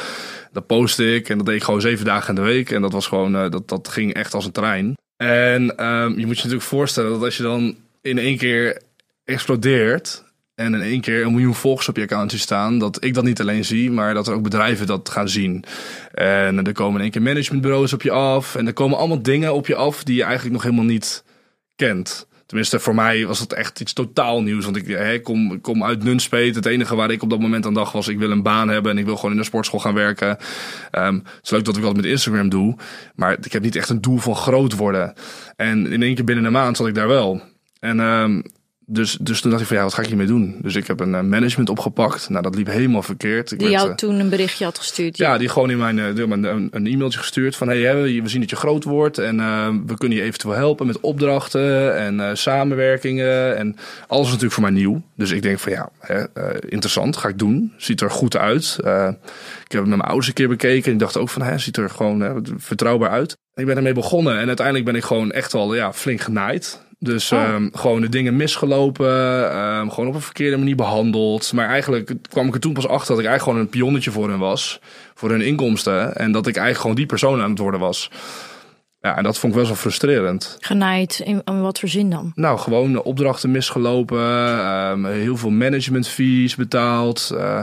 Dat 0.52 0.66
postte 0.66 1.14
ik. 1.14 1.28
En 1.28 1.36
dat 1.36 1.46
deed 1.46 1.56
ik 1.56 1.62
gewoon 1.62 1.80
zeven 1.80 2.04
dagen 2.04 2.28
in 2.28 2.34
de 2.34 2.40
week. 2.40 2.70
En 2.70 2.82
dat 2.82 2.92
was 2.92 3.06
gewoon, 3.06 3.32
dat, 3.32 3.68
dat 3.68 3.88
ging 3.88 4.14
echt 4.14 4.34
als 4.34 4.44
een 4.44 4.52
trein. 4.52 4.96
En 5.20 5.76
ehm, 5.76 6.08
je 6.08 6.26
moet 6.26 6.36
je 6.36 6.42
natuurlijk 6.42 6.62
voorstellen 6.62 7.10
dat 7.10 7.22
als 7.22 7.36
je 7.36 7.42
dan 7.42 7.76
in 8.02 8.18
één 8.18 8.36
keer 8.36 8.82
explodeert. 9.24 10.24
En 10.54 10.74
in 10.74 10.80
één 10.80 11.00
keer 11.00 11.24
een 11.24 11.32
miljoen 11.32 11.54
volgers 11.54 11.88
op 11.88 11.96
je 11.96 12.02
account 12.02 12.32
staan. 12.32 12.78
Dat 12.78 13.04
ik 13.04 13.14
dat 13.14 13.24
niet 13.24 13.40
alleen 13.40 13.64
zie, 13.64 13.90
maar 13.90 14.14
dat 14.14 14.28
er 14.28 14.34
ook 14.34 14.42
bedrijven 14.42 14.86
dat 14.86 15.08
gaan 15.08 15.28
zien. 15.28 15.64
En 16.12 16.66
er 16.66 16.72
komen 16.72 16.94
in 16.94 17.00
één 17.00 17.10
keer 17.10 17.22
managementbureaus 17.22 17.92
op 17.92 18.02
je 18.02 18.10
af. 18.10 18.54
En 18.54 18.66
er 18.66 18.72
komen 18.72 18.98
allemaal 18.98 19.22
dingen 19.22 19.54
op 19.54 19.66
je 19.66 19.74
af 19.74 20.04
die 20.04 20.16
je 20.16 20.22
eigenlijk 20.22 20.52
nog 20.52 20.62
helemaal 20.62 20.84
niet 20.84 21.24
kent. 21.76 22.26
Tenminste, 22.50 22.80
voor 22.80 22.94
mij 22.94 23.26
was 23.26 23.38
dat 23.38 23.52
echt 23.52 23.80
iets 23.80 23.92
totaal 23.92 24.42
nieuws. 24.42 24.64
Want 24.64 24.76
ik 24.76 24.86
hè, 24.86 25.20
kom, 25.20 25.60
kom 25.60 25.84
uit 25.84 26.04
Nunspeet. 26.04 26.54
Het 26.54 26.66
enige 26.66 26.94
waar 26.94 27.10
ik 27.10 27.22
op 27.22 27.30
dat 27.30 27.40
moment 27.40 27.66
aan 27.66 27.74
dacht 27.74 27.92
was... 27.92 28.08
ik 28.08 28.18
wil 28.18 28.30
een 28.30 28.42
baan 28.42 28.68
hebben 28.68 28.92
en 28.92 28.98
ik 28.98 29.04
wil 29.04 29.16
gewoon 29.16 29.32
in 29.32 29.38
een 29.38 29.44
sportschool 29.44 29.80
gaan 29.80 29.94
werken. 29.94 30.36
Ehm, 30.90 31.14
het 31.14 31.40
is 31.42 31.50
leuk 31.50 31.64
dat 31.64 31.76
ik 31.76 31.82
wat 31.82 31.96
met 31.96 32.04
Instagram 32.04 32.48
doe. 32.48 32.76
Maar 33.14 33.36
ik 33.42 33.52
heb 33.52 33.62
niet 33.62 33.76
echt 33.76 33.88
een 33.88 34.00
doel 34.00 34.18
van 34.18 34.36
groot 34.36 34.76
worden. 34.76 35.12
En 35.56 35.86
in 35.86 36.02
één 36.02 36.14
keer 36.14 36.24
binnen 36.24 36.44
een 36.44 36.52
maand 36.52 36.76
zat 36.76 36.86
ik 36.86 36.94
daar 36.94 37.08
wel. 37.08 37.42
En 37.80 38.00
ehm, 38.00 38.40
dus, 38.92 39.16
dus 39.20 39.40
toen 39.40 39.50
dacht 39.50 39.62
ik 39.62 39.68
van 39.68 39.76
ja, 39.76 39.82
wat 39.82 39.94
ga 39.94 40.02
ik 40.02 40.08
hiermee 40.08 40.26
doen? 40.26 40.56
Dus 40.62 40.74
ik 40.74 40.86
heb 40.86 41.00
een 41.00 41.14
eh, 41.14 41.22
management 41.22 41.68
opgepakt. 41.68 42.28
Nou, 42.28 42.42
dat 42.42 42.54
liep 42.54 42.66
helemaal 42.66 43.02
verkeerd. 43.02 43.50
Ik 43.50 43.58
Die 43.58 43.68
werd, 43.68 43.80
jou 43.80 43.90
eh, 43.90 43.96
toen 43.96 44.20
een 44.20 44.28
berichtje 44.28 44.64
had 44.64 44.78
gestuurd. 44.78 45.16
ja, 45.16 45.38
die 45.38 45.48
gewoon 45.48 45.70
in 45.70 45.78
mijn, 45.78 45.98
eh, 45.98 46.26
me 46.26 46.48
een, 46.48 46.68
een 46.70 46.86
e-mailtje 46.86 47.18
gestuurd 47.18 47.56
van 47.56 47.68
hey, 47.68 48.22
we 48.22 48.28
zien 48.28 48.40
dat 48.40 48.50
je 48.50 48.56
groot 48.56 48.84
wordt 48.84 49.18
en 49.18 49.36
we 49.86 49.96
kunnen 49.98 50.18
je 50.18 50.24
eventueel 50.24 50.54
helpen 50.54 50.86
met 50.86 51.00
opdrachten 51.00 51.96
en 51.96 52.36
samenwerkingen 52.36 53.56
en 53.56 53.76
alles 54.06 54.24
is 54.24 54.32
natuurlijk 54.32 54.54
voor 54.54 54.62
mij 54.62 54.72
nieuw. 54.72 55.02
Dus 55.16 55.30
ik 55.30 55.42
denk 55.42 55.58
van 55.58 55.72
ja, 55.72 55.90
hè, 55.98 56.24
interessant, 56.68 57.16
ga 57.16 57.28
ik 57.28 57.38
doen. 57.38 57.72
Ziet 57.76 58.00
er 58.00 58.10
goed 58.10 58.36
uit. 58.36 58.76
Ik 58.78 58.84
heb 58.84 59.80
het 59.80 59.86
met 59.88 59.88
mijn 59.88 60.00
ouders 60.00 60.28
een 60.28 60.34
keer 60.34 60.48
bekeken 60.48 60.86
en 60.86 60.92
ik 60.92 60.98
dacht 60.98 61.16
ook 61.16 61.28
van 61.28 61.42
hè, 61.42 61.58
ziet 61.58 61.76
er 61.76 61.90
gewoon 61.90 62.20
hè, 62.20 62.32
vertrouwbaar 62.56 63.10
uit. 63.10 63.36
Ik 63.54 63.66
ben 63.66 63.76
ermee 63.76 63.92
begonnen 63.92 64.38
en 64.38 64.46
uiteindelijk 64.46 64.86
ben 64.86 64.94
ik 64.94 65.04
gewoon 65.04 65.30
echt 65.30 65.52
wel 65.52 65.74
ja, 65.74 65.92
flink 65.92 66.20
genaaid. 66.20 66.88
Dus 67.02 67.32
Oh. 67.32 67.42
ehm, 67.42 67.68
gewoon 67.72 68.00
de 68.00 68.08
dingen 68.08 68.36
misgelopen, 68.36 69.50
ehm, 69.52 69.88
gewoon 69.88 70.08
op 70.08 70.14
een 70.14 70.20
verkeerde 70.20 70.56
manier 70.56 70.76
behandeld. 70.76 71.52
Maar 71.52 71.68
eigenlijk 71.68 72.12
kwam 72.28 72.46
ik 72.46 72.54
er 72.54 72.60
toen 72.60 72.72
pas 72.72 72.88
achter 72.88 73.08
dat 73.14 73.18
ik 73.18 73.26
eigenlijk 73.26 73.42
gewoon 73.42 73.58
een 73.60 73.68
pionnetje 73.80 74.10
voor 74.10 74.28
hen 74.30 74.38
was. 74.38 74.80
Voor 75.14 75.30
hun 75.30 75.40
inkomsten. 75.40 76.16
En 76.16 76.32
dat 76.32 76.46
ik 76.46 76.54
eigenlijk 76.54 76.80
gewoon 76.80 76.96
die 76.96 77.06
persoon 77.06 77.40
aan 77.40 77.50
het 77.50 77.58
worden 77.58 77.80
was. 77.80 78.10
Ja, 79.00 79.16
en 79.16 79.22
dat 79.22 79.38
vond 79.38 79.52
ik 79.52 79.58
wel 79.58 79.68
zo 79.68 79.74
frustrerend. 79.74 80.56
Genaaid. 80.60 81.20
In, 81.24 81.42
in 81.44 81.60
wat 81.62 81.78
voor 81.78 81.88
zin 81.88 82.10
dan? 82.10 82.32
Nou, 82.34 82.58
gewoon 82.58 83.02
opdrachten 83.02 83.50
misgelopen. 83.50 84.18
ehm, 84.58 85.04
heel 85.04 85.36
veel 85.36 85.50
management 85.50 86.08
fees 86.08 86.54
betaald. 86.54 87.30
eh, 87.36 87.62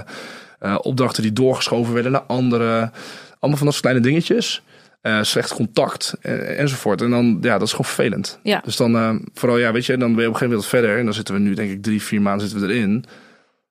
eh, 0.60 0.75
opdrachten 0.82 1.24
die 1.24 1.34
doorgeschoven 1.34 1.94
werden 1.94 2.12
naar 2.12 2.22
anderen. 2.27 2.91
Allemaal 3.39 3.58
van 3.58 3.65
dat 3.67 3.75
soort 3.75 3.79
kleine 3.86 4.00
dingetjes. 4.01 4.62
Eh, 5.01 5.24
slecht 5.24 5.54
contact 5.54 6.13
eh, 6.22 6.60
enzovoort. 6.60 7.01
En 7.01 7.10
dan, 7.10 7.38
ja, 7.42 7.54
dat 7.54 7.62
is 7.62 7.72
gewoon 7.72 7.86
vervelend. 7.86 8.39
Ja. 8.44 8.62
Dus 8.63 8.75
dan, 8.75 8.96
eh, 8.96 9.16
vooral, 9.34 9.58
ja, 9.58 9.72
weet 9.72 9.86
je, 9.86 9.98
dan 9.98 10.13
ben 10.13 10.22
je 10.22 10.27
op 10.27 10.34
een 10.34 10.39
gegeven 10.39 10.50
moment 10.50 10.66
verder. 10.66 10.98
En 10.98 11.06
dan 11.06 11.13
zitten 11.13 11.34
we 11.34 11.39
nu, 11.39 11.54
denk 11.54 11.72
ik, 11.72 11.82
drie, 11.82 12.01
vier 12.01 12.22
maanden 12.22 12.48
zitten 12.48 12.68
we 12.68 12.74
erin. 12.74 13.06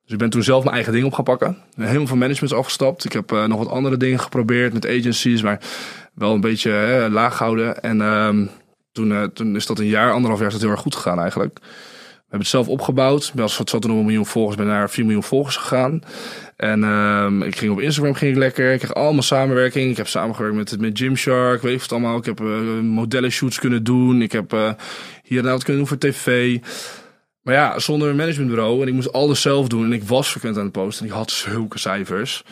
Dus 0.03 0.11
ik 0.11 0.17
ben 0.17 0.29
toen 0.29 0.43
zelf 0.43 0.63
mijn 0.63 0.75
eigen 0.75 0.93
ding 0.93 1.05
op 1.05 1.13
gaan 1.13 1.23
pakken. 1.23 1.57
Helemaal 1.75 2.07
van 2.07 2.17
management 2.17 2.53
afgestapt. 2.53 3.05
Ik 3.05 3.13
heb 3.13 3.31
nog 3.31 3.57
wat 3.57 3.69
andere 3.69 3.97
dingen 3.97 4.19
geprobeerd 4.19 4.73
met 4.73 4.87
agencies, 4.87 5.41
maar 5.41 5.59
wel 6.13 6.33
een 6.33 6.41
beetje 6.41 7.07
laag 7.11 7.37
gehouden. 7.37 7.81
En 7.81 8.01
ehm, 8.01 8.45
toen, 8.91 9.31
toen 9.33 9.55
is 9.55 9.65
dat 9.65 9.79
een 9.79 9.85
jaar, 9.85 10.11
anderhalf 10.11 10.39
jaar, 10.39 10.47
is 10.47 10.53
dat 10.53 10.63
heel 10.63 10.71
erg 10.71 10.81
goed 10.81 10.95
gegaan 10.95 11.19
eigenlijk. 11.19 11.59
We 12.27 12.33
hebben 12.33 12.51
het 12.51 12.65
zelf 12.65 12.79
opgebouwd. 12.79 13.31
Als 13.37 13.57
het 13.57 13.69
zat 13.69 13.81
toen 13.81 13.91
op 13.91 13.97
een 13.97 14.05
miljoen 14.05 14.25
volgers, 14.25 14.57
ben 14.57 14.65
naar 14.65 14.89
4 14.89 15.03
miljoen 15.03 15.23
volgers 15.23 15.55
gegaan. 15.55 16.01
En 16.55 16.83
ehm, 16.83 17.41
ik 17.41 17.55
ging 17.55 17.71
op 17.71 17.79
Instagram 17.79 18.13
ging 18.13 18.31
ik 18.31 18.37
lekker. 18.37 18.73
Ik 18.73 18.79
kreeg 18.79 18.93
allemaal 18.93 19.21
samenwerking. 19.21 19.91
Ik 19.91 19.97
heb 19.97 20.07
samengewerkt 20.07 20.55
met, 20.55 20.79
met 20.79 20.97
Gymshark, 20.97 21.61
weet 21.61 21.81
het 21.81 21.91
allemaal. 21.91 22.17
Ik 22.17 22.25
heb 22.25 22.39
eh 22.39 22.79
modellen 22.81 23.31
shoots 23.31 23.59
kunnen 23.59 23.83
doen. 23.83 24.21
Ik 24.21 24.31
heb 24.31 24.53
eh, 24.53 24.71
hier 25.23 25.47
en 25.47 25.57
kunnen 25.57 25.77
doen 25.77 25.87
voor 25.87 25.97
tv. 25.97 26.57
Maar 27.41 27.53
ja, 27.53 27.79
zonder 27.79 28.09
een 28.09 28.15
managementbureau. 28.15 28.81
En 28.81 28.87
ik 28.87 28.93
moest 28.93 29.13
alles 29.13 29.41
zelf 29.41 29.67
doen. 29.67 29.83
En 29.83 29.93
ik 29.93 30.03
was 30.03 30.29
frequent 30.29 30.57
aan 30.57 30.63
het 30.63 30.71
posten. 30.71 31.05
En 31.05 31.11
ik 31.11 31.17
had 31.17 31.31
zulke 31.31 31.79
cijfers. 31.79 32.43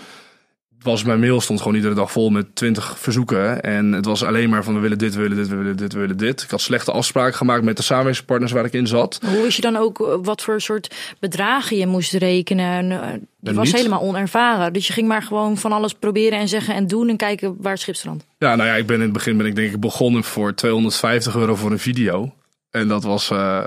Was, 0.85 1.03
mijn 1.03 1.19
mail 1.19 1.41
stond 1.41 1.59
gewoon 1.61 1.75
iedere 1.75 1.93
dag 1.93 2.11
vol 2.11 2.29
met 2.29 2.55
20 2.55 2.99
verzoeken. 2.99 3.61
En 3.61 3.91
het 3.91 4.05
was 4.05 4.23
alleen 4.23 4.49
maar 4.49 4.63
van 4.63 4.73
we 4.73 4.79
willen 4.79 4.97
dit, 4.97 5.15
we 5.15 5.21
willen 5.21 5.37
dit, 5.37 5.47
we 5.47 5.55
willen 5.55 5.75
dit, 5.77 5.93
we 5.93 5.99
willen 5.99 6.17
dit. 6.17 6.41
Ik 6.41 6.49
had 6.49 6.61
slechte 6.61 6.91
afspraken 6.91 7.37
gemaakt 7.37 7.63
met 7.63 7.77
de 7.77 7.83
samenwerkingspartners 7.83 8.51
waar 8.51 8.65
ik 8.65 8.73
in 8.73 8.87
zat. 8.87 9.19
Hoe 9.25 9.41
wist 9.41 9.55
je 9.55 9.61
dan 9.61 9.75
ook 9.75 9.99
eh, 9.99 10.15
wat 10.21 10.41
voor 10.41 10.61
soort 10.61 10.95
bedragen 11.19 11.77
je 11.77 11.87
moest 11.87 12.13
rekenen? 12.13 12.91
En, 12.91 12.91
eh, 13.01 13.13
Je 13.39 13.53
was 13.53 13.65
niet. 13.65 13.75
helemaal 13.75 14.01
onervaren. 14.01 14.73
Dus 14.73 14.87
je 14.87 14.93
ging 14.93 15.07
maar 15.07 15.23
gewoon 15.23 15.57
van 15.57 15.71
alles 15.71 15.93
proberen 15.93 16.39
en 16.39 16.47
zeggen 16.47 16.75
en 16.75 16.87
doen 16.87 17.09
en 17.09 17.17
kijken 17.17 17.55
waar 17.59 17.71
het 17.71 17.81
schip 17.81 17.95
strandt. 17.95 18.25
Ja, 18.37 18.55
nou 18.55 18.69
ja, 18.69 18.75
ik 18.75 18.85
ben 18.85 18.95
in 18.95 19.01
het 19.01 19.13
begin 19.13 19.37
ben 19.37 19.45
ik 19.45 19.55
denk 19.55 19.73
ik 19.73 19.79
begonnen 19.79 20.23
voor 20.23 20.53
250 20.53 21.35
euro 21.35 21.55
voor 21.55 21.71
een 21.71 21.79
video. 21.79 22.33
En 22.69 22.87
dat 22.87 23.03
was 23.03 23.29
eh, 23.31 23.63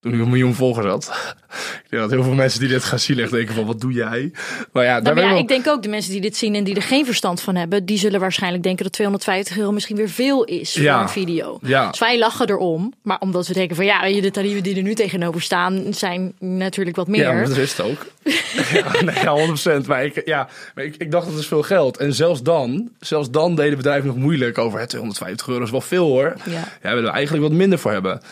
toen 0.00 0.12
ik 0.14 0.20
een 0.20 0.28
miljoen 0.28 0.54
volgers 0.54 0.86
had. 0.86 1.04
ik 1.84 1.90
denk 1.90 2.02
dat 2.02 2.10
heel 2.10 2.22
veel 2.22 2.32
mensen 2.34 2.60
die 2.60 2.68
dit 2.68 2.84
gaan 2.84 2.98
zien 2.98 3.18
echt 3.18 3.30
denken 3.30 3.54
van 3.54 3.66
wat 3.66 3.80
doe 3.80 3.92
jij? 3.92 4.32
Maar 4.72 4.84
ja, 4.84 5.00
daar 5.00 5.02
Nou, 5.02 5.14
maar 5.14 5.24
ja, 5.24 5.34
ik 5.34 5.40
ik 5.40 5.48
denk 5.48 5.66
ook 5.76 5.82
de 5.82 5.88
mensen 5.88 6.12
die 6.12 6.20
dit 6.20 6.36
zien 6.36 6.54
en 6.54 6.64
die 6.64 6.74
er 6.74 6.82
geen 6.82 7.04
verstand 7.04 7.40
van 7.40 7.56
hebben, 7.56 7.84
die 7.84 7.98
zullen 7.98 8.20
waarschijnlijk 8.20 8.62
denken 8.62 8.84
dat 8.84 8.92
250 8.92 9.56
euro 9.58 9.72
misschien 9.72 9.96
weer 9.96 10.08
veel 10.08 10.44
is 10.44 10.72
voor 10.72 10.82
Ja. 10.82 11.02
een 11.02 11.08
video. 11.08 11.58
Ja. 11.62 11.90
Dus 11.90 11.98
wij 11.98 12.18
lachen 12.18 12.48
erom, 12.48 12.92
maar 13.02 13.18
omdat 13.18 13.46
we 13.46 13.52
denken 13.54 13.76
van 13.76 13.84
ja, 13.84 14.00
weet 14.00 14.14
je, 14.14 14.20
de 14.20 14.30
tarieven 14.30 14.62
die 14.62 14.76
er 14.76 14.82
nu 14.82 14.94
tegenover 14.94 15.42
staan 15.42 15.82
zijn 15.90 16.32
natuurlijk 16.38 16.96
wat 16.96 17.08
meer. 17.08 17.20
Ja, 17.20 17.32
maar 17.32 17.48
dat 17.48 17.56
is 17.56 17.76
het 17.76 17.86
ook. 17.86 18.06
ja, 18.72 19.02
nee, 19.02 19.14
ja, 19.14 19.80
100%. 19.82 19.86
Maar, 19.86 20.04
ik, 20.04 20.22
ja, 20.24 20.48
maar 20.74 20.84
ik, 20.84 20.94
ik 20.96 21.10
dacht 21.10 21.26
dat 21.30 21.38
is 21.38 21.46
veel 21.46 21.62
geld. 21.62 21.96
En 21.96 22.14
zelfs 22.14 22.42
dan, 22.42 22.90
zelfs 23.00 23.30
dan 23.30 23.54
deden 23.54 23.76
bedrijven 23.76 24.06
nog 24.06 24.16
moeilijk 24.16 24.58
over 24.58 24.78
het 24.80 24.88
250 24.88 25.48
euro 25.48 25.64
is 25.64 25.70
wel 25.70 25.80
veel 25.80 26.06
hoor. 26.06 26.34
Ja. 26.44 26.52
Ja, 26.52 26.66
we 26.82 26.88
willen 26.88 27.04
er 27.08 27.14
eigenlijk 27.14 27.46
wat 27.48 27.56
minder 27.56 27.78
voor 27.78 27.92
hebben. 27.92 28.22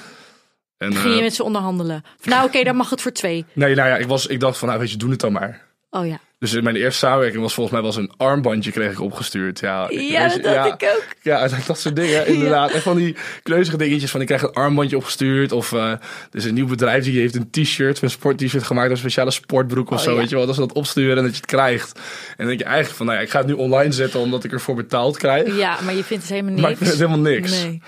En, 0.79 0.95
Ging 0.95 1.13
je 1.13 1.19
eh, 1.19 1.25
met 1.25 1.35
ze 1.35 1.43
onderhandelen? 1.43 2.05
Van, 2.19 2.33
nou 2.33 2.47
oké, 2.47 2.63
dan 2.63 2.77
mag 2.77 2.91
het 2.91 3.01
voor 3.03 3.13
twee. 3.13 3.45
Nee, 3.53 3.75
nou 3.75 3.89
ja, 3.89 3.97
ik, 3.97 4.07
was, 4.07 4.27
ik 4.27 4.41
dacht 4.41 4.59
van, 4.59 4.69
nou 4.69 4.81
weet 4.81 4.91
je, 4.91 4.97
doe 4.97 5.11
het 5.11 5.21
dan 5.21 5.33
maar. 5.33 5.67
Oh 5.91 6.07
ja. 6.07 6.21
Dus 6.39 6.53
in 6.55 6.65
mijn 6.65 6.77
eerste 6.77 6.99
samenwerking 6.99 7.43
was 7.43 7.55
volgens 7.55 7.75
mij 7.77 7.85
was 7.85 7.97
een 7.97 8.13
armbandje 8.17 8.71
kreeg 8.71 8.93
ik 8.93 9.01
opgestuurd. 9.01 9.61
Ja, 9.61 9.87
Ja, 9.91 10.29
weet 10.29 10.43
dat 10.43 10.57
had 10.57 10.83
ik 10.83 10.89
ook. 10.97 11.05
Ja, 11.23 11.49
dat 11.67 11.79
soort 11.79 11.97
dingen, 11.97 12.27
inderdaad. 12.35 12.71
En 12.71 12.83
van 12.83 12.97
die 12.97 13.17
kleuzige 13.43 13.77
dingetjes 13.77 14.11
van 14.11 14.21
ik 14.21 14.27
krijg 14.27 14.43
een 14.43 14.53
armbandje 14.53 14.97
opgestuurd. 14.97 15.53
Of 15.53 15.73
eh, 15.73 15.91
er 15.91 15.99
is 16.33 16.45
een 16.45 16.55
nieuw 16.55 16.67
bedrijf 16.67 17.05
die 17.05 17.21
heeft 17.21 17.35
een 17.35 17.51
t-shirt, 17.51 18.03
een 18.03 18.11
sport-t-shirt 18.11 18.63
gemaakt. 18.63 18.91
Een 18.91 18.97
speciale 18.97 19.31
sportbroek 19.31 19.91
of 19.91 19.99
Oh, 19.99 20.05
zo, 20.05 20.11
ja. 20.11 20.17
weet 20.17 20.29
je 20.29 20.37
wel. 20.37 20.47
Dat 20.47 20.55
ze 20.55 20.61
dat 20.61 20.73
opsturen 20.73 21.17
en 21.17 21.23
dat 21.23 21.33
je 21.33 21.41
het 21.41 21.51
krijgt. 21.51 21.99
En 21.99 22.35
dan 22.37 22.47
denk 22.47 22.59
je 22.59 22.65
eigenlijk 22.65 22.97
van, 22.97 23.07
nou 23.07 23.19
ja, 23.19 23.25
ik 23.25 23.31
ga 23.31 23.39
het 23.39 23.47
nu 23.47 23.53
online 23.53 23.93
zetten 23.93 24.21
omdat 24.21 24.45
ik 24.45 24.53
ervoor 24.53 24.75
betaald 24.75 25.17
krijg. 25.17 25.57
Ja, 25.57 25.79
maar 25.85 25.95
je 25.95 26.05
vindt 26.05 26.23
het 26.23 26.33
helemaal 26.33 26.51
niks. 26.53 26.63
Maar 26.63 26.71
ik 26.71 26.77
vind 26.77 26.91
het 26.91 26.99
helemaal 26.99 27.33
niks. 27.33 27.51
Nee. 27.51 27.83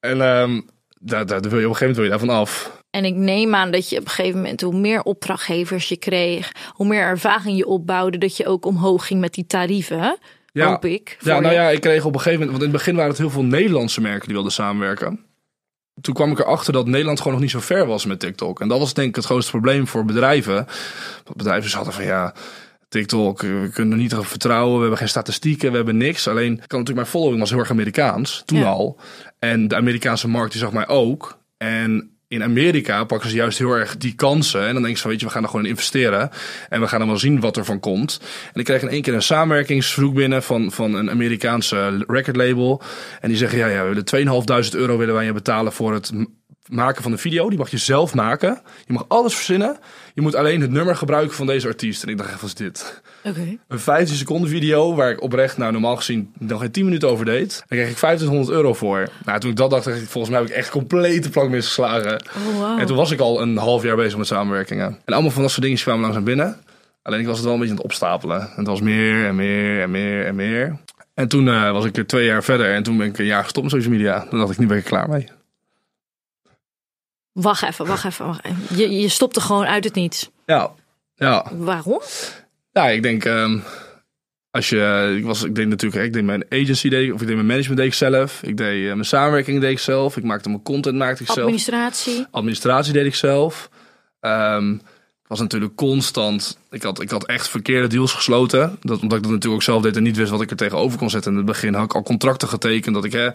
En 0.00 0.20
ehm 0.20 0.60
daar, 1.00 1.26
wil 1.26 1.36
je 1.40 1.44
op 1.44 1.52
een 1.52 1.60
gegeven 1.60 1.78
moment 1.78 1.96
wil 1.96 2.04
je 2.04 2.10
daarvan 2.10 2.28
af. 2.28 2.82
En 2.90 3.04
ik 3.04 3.14
neem 3.14 3.54
aan 3.54 3.70
dat 3.70 3.88
je 3.88 3.98
op 3.98 4.04
een 4.04 4.10
gegeven 4.10 4.40
moment, 4.40 4.60
hoe 4.60 4.76
meer 4.76 5.02
opdrachtgevers 5.02 5.88
je 5.88 5.96
kreeg, 5.96 6.52
hoe 6.72 6.86
meer 6.86 7.02
ervaring 7.02 7.56
je 7.56 7.66
opbouwde, 7.66 8.18
dat 8.18 8.36
je 8.36 8.46
ook 8.46 8.66
omhoog 8.66 9.06
ging 9.06 9.20
met 9.20 9.34
die 9.34 9.46
tarieven. 9.46 10.18
Ja. 10.52 10.68
Hoop 10.68 10.84
ik. 10.84 11.16
Ja, 11.20 11.40
nou 11.40 11.54
je. 11.54 11.60
ja, 11.60 11.68
ik 11.68 11.80
kreeg 11.80 12.04
op 12.04 12.14
een 12.14 12.20
gegeven 12.20 12.40
moment, 12.40 12.50
want 12.50 12.62
in 12.62 12.68
het 12.68 12.78
begin 12.78 12.94
waren 12.94 13.10
het 13.10 13.18
heel 13.18 13.30
veel 13.30 13.42
Nederlandse 13.42 14.00
merken 14.00 14.24
die 14.24 14.34
wilden 14.34 14.52
samenwerken. 14.52 15.24
Toen 16.00 16.14
kwam 16.14 16.30
ik 16.30 16.38
erachter 16.38 16.72
dat 16.72 16.86
Nederland 16.86 17.18
gewoon 17.18 17.32
nog 17.32 17.42
niet 17.42 17.50
zo 17.50 17.60
ver 17.60 17.86
was 17.86 18.06
met 18.06 18.20
TikTok. 18.20 18.60
En 18.60 18.68
dat 18.68 18.78
was 18.78 18.94
denk 18.94 19.08
ik 19.08 19.16
het 19.16 19.24
grootste 19.24 19.50
probleem 19.50 19.86
voor 19.86 20.04
bedrijven. 20.04 20.54
Want 21.24 21.36
bedrijven 21.36 21.76
hadden 21.76 21.94
van 21.94 22.04
ja, 22.04 22.34
TikTok, 22.88 23.42
eh, 23.42 23.48
we 23.50 23.70
kunnen 23.72 23.92
er 23.92 24.02
niet 24.02 24.14
op 24.14 24.26
vertrouwen. 24.26 24.74
We 24.74 24.80
hebben 24.80 24.98
geen 24.98 25.08
statistieken, 25.08 25.70
we 25.70 25.76
hebben 25.76 25.96
niks. 25.96 26.28
Alleen, 26.28 26.56
kan 26.56 26.78
natuurlijk 26.78 26.96
mijn 26.96 27.06
following 27.06 27.40
was 27.40 27.50
heel 27.50 27.58
erg 27.58 27.70
Amerikaans, 27.70 28.42
toen 28.46 28.58
Ja. 28.58 28.66
al. 28.66 29.00
En 29.38 29.68
de 29.68 29.76
Amerikaanse 29.76 30.28
markt 30.28 30.52
die 30.52 30.60
zag 30.60 30.72
mij 30.72 30.88
ook. 30.88 31.38
En 31.56 32.10
in 32.28 32.42
Amerika 32.42 33.04
pakken 33.04 33.30
ze 33.30 33.36
juist 33.36 33.58
heel 33.58 33.72
erg 33.72 33.96
die 33.96 34.14
kansen. 34.14 34.66
En 34.66 34.72
dan 34.74 34.82
denk 34.82 34.96
ze 34.96 35.02
van, 35.02 35.10
weet 35.10 35.20
je, 35.20 35.26
we 35.26 35.32
gaan 35.32 35.42
er 35.42 35.48
gewoon 35.48 35.64
in 35.64 35.70
investeren. 35.70 36.30
En 36.68 36.80
we 36.80 36.88
gaan 36.88 36.98
dan 36.98 37.08
wel 37.08 37.18
zien 37.18 37.40
wat 37.40 37.56
er 37.56 37.64
van 37.64 37.80
komt. 37.80 38.20
En 38.52 38.60
ik 38.60 38.64
kreeg 38.64 38.82
in 38.82 38.88
één 38.88 39.02
keer 39.02 39.14
een 39.14 39.22
samenwerkingsverzoek 39.22 40.14
binnen 40.14 40.42
van, 40.42 40.72
van 40.72 40.94
een 40.94 41.10
Amerikaanse 41.10 42.04
record 42.06 42.36
label. 42.36 42.82
En 43.20 43.28
die 43.28 43.38
zeggen, 43.38 43.58
ja, 43.58 43.66
ja 43.66 43.82
we 43.82 43.88
willen 43.88 44.04
2.500 44.70 44.74
euro 44.78 44.96
willen 44.98 45.14
wij 45.14 45.24
je 45.24 45.32
betalen 45.32 45.72
voor 45.72 45.92
het 45.94 46.12
maken 46.70 47.02
van 47.02 47.12
de 47.12 47.18
video. 47.18 47.48
Die 47.48 47.58
mag 47.58 47.70
je 47.70 47.78
zelf 47.78 48.14
maken. 48.14 48.60
Je 48.86 48.92
mag 48.92 49.04
alles 49.08 49.34
verzinnen. 49.34 49.78
Je 50.14 50.20
moet 50.20 50.34
alleen 50.34 50.60
het 50.60 50.70
nummer 50.70 50.96
gebruiken 50.96 51.36
van 51.36 51.46
deze 51.46 51.66
artiest. 51.66 52.02
En 52.02 52.08
ik 52.08 52.18
dacht 52.18 52.40
wat 52.40 52.42
is 52.42 52.54
dit? 52.54 53.02
Een 53.22 53.78
15 53.78 54.16
seconden 54.16 54.50
video 54.50 54.94
waar 54.94 55.10
ik 55.10 55.22
oprecht, 55.22 55.56
nou 55.56 55.72
normaal 55.72 55.96
gezien 55.96 56.32
nog 56.38 56.60
geen 56.60 56.70
10 56.70 56.84
minuten 56.84 57.08
over 57.08 57.24
deed. 57.24 57.48
Daar 57.68 57.78
kreeg 57.78 57.90
ik 57.90 57.96
2500 57.96 58.56
euro 58.56 58.74
voor. 58.74 59.08
Nou, 59.24 59.40
toen 59.40 59.50
ik 59.50 59.56
dat 59.56 59.70
dacht, 59.70 59.84
dacht 59.84 59.96
ik, 59.96 60.08
volgens 60.08 60.32
mij 60.32 60.42
heb 60.42 60.50
ik 60.50 60.56
echt 60.56 60.70
compleet 60.70 61.22
de 61.22 61.30
plank 61.30 61.50
misgeslagen. 61.50 62.22
Oh, 62.36 62.58
wow. 62.58 62.78
En 62.78 62.86
toen 62.86 62.96
was 62.96 63.10
ik 63.10 63.20
al 63.20 63.40
een 63.40 63.56
half 63.56 63.82
jaar 63.82 63.96
bezig 63.96 64.18
met 64.18 64.26
samenwerkingen. 64.26 64.98
En 65.04 65.12
allemaal 65.12 65.30
van 65.30 65.42
dat 65.42 65.50
soort 65.50 65.62
dingen 65.62 65.78
kwamen 65.78 66.02
langzaam 66.02 66.24
binnen. 66.24 66.56
Alleen 67.02 67.20
ik 67.20 67.26
was 67.26 67.36
het 67.36 67.44
wel 67.44 67.54
een 67.54 67.60
beetje 67.60 67.74
aan 67.74 67.80
het 67.80 67.90
opstapelen. 67.90 68.40
En 68.40 68.56
het 68.56 68.66
was 68.66 68.80
meer 68.80 69.26
en 69.26 69.36
meer 69.36 69.82
en 69.82 69.90
meer 69.90 70.26
en 70.26 70.34
meer. 70.34 70.76
En 71.14 71.28
toen 71.28 71.48
eh, 71.48 71.72
was 71.72 71.84
ik 71.84 71.96
er 71.96 72.06
twee 72.06 72.24
jaar 72.24 72.44
verder 72.44 72.74
en 72.74 72.82
toen 72.82 72.96
ben 72.96 73.06
ik 73.06 73.18
een 73.18 73.24
jaar 73.24 73.42
gestopt 73.42 73.64
met 73.64 73.74
social 73.74 73.92
media. 73.92 74.26
Toen 74.30 74.38
dacht 74.38 74.52
ik, 74.52 74.58
nu 74.58 74.66
ben 74.66 74.76
ik 74.76 74.82
er 74.82 74.88
klaar 74.88 75.08
mee. 75.08 75.28
Wacht 77.42 77.62
even, 77.62 77.86
wacht 77.86 78.04
even. 78.04 78.26
Wacht 78.26 78.44
even. 78.44 78.76
Je, 78.76 78.90
je 78.90 79.08
stopte 79.08 79.40
gewoon 79.40 79.64
uit 79.64 79.84
het 79.84 79.94
niets. 79.94 80.30
Ja, 80.46 80.70
ja. 81.14 81.46
Waarom? 81.56 82.02
Ja, 82.72 82.88
ik 82.88 83.02
denk, 83.02 83.24
ehm, 83.24 83.58
als 84.50 84.68
je, 84.68 85.14
ik 85.18 85.24
was, 85.24 85.42
ik 85.42 85.54
deed 85.54 85.68
natuurlijk, 85.68 86.04
ik 86.04 86.12
deed 86.12 86.24
mijn 86.24 86.44
agency, 86.50 86.88
deed, 86.88 87.06
ik- 87.06 87.14
of 87.14 87.20
ik 87.20 87.26
deed 87.26 87.36
mijn 87.36 87.46
management 87.48 87.78
deed 87.78 87.86
ik 87.88 87.94
zelf. 87.94 88.42
Ik 88.42 88.56
deed 88.56 88.82
eh, 88.86 88.92
mijn 88.92 89.04
samenwerking 89.04 89.60
deed 89.60 89.70
ik 89.70 89.78
zelf. 89.78 90.16
Ik 90.16 90.24
maakte 90.24 90.48
mijn 90.48 90.62
content 90.62 90.96
maakte 90.96 91.22
ik 91.22 91.26
zelf. 91.28 91.38
Administratie. 91.38 92.26
Administratie 92.30 92.92
deed 92.92 93.06
ik 93.06 93.14
zelf. 93.14 93.68
Ehm, 94.20 94.72
ik 95.22 95.28
was 95.34 95.38
natuurlijk 95.40 95.74
constant, 95.74 96.58
ik 96.70 96.82
had, 96.82 97.00
ik 97.00 97.10
had 97.10 97.26
echt 97.26 97.48
verkeerde 97.48 97.86
deals 97.86 98.12
gesloten. 98.12 98.76
Dat, 98.80 99.00
omdat 99.00 99.18
ik 99.18 99.22
dat 99.24 99.32
natuurlijk 99.32 99.54
ook 99.54 99.62
zelf 99.62 99.82
deed 99.82 99.96
en 99.96 100.02
niet 100.02 100.16
wist 100.16 100.30
wat 100.30 100.40
ik 100.42 100.50
er 100.50 100.56
tegenover 100.56 100.98
kon 100.98 101.10
zetten. 101.10 101.30
In 101.30 101.36
het 101.36 101.46
begin 101.46 101.74
had 101.74 101.84
ik 101.84 101.94
al 101.94 102.02
contracten 102.02 102.48
getekend 102.48 102.94
dat 102.94 103.04
ik 103.04 103.12
hè, 103.12 103.28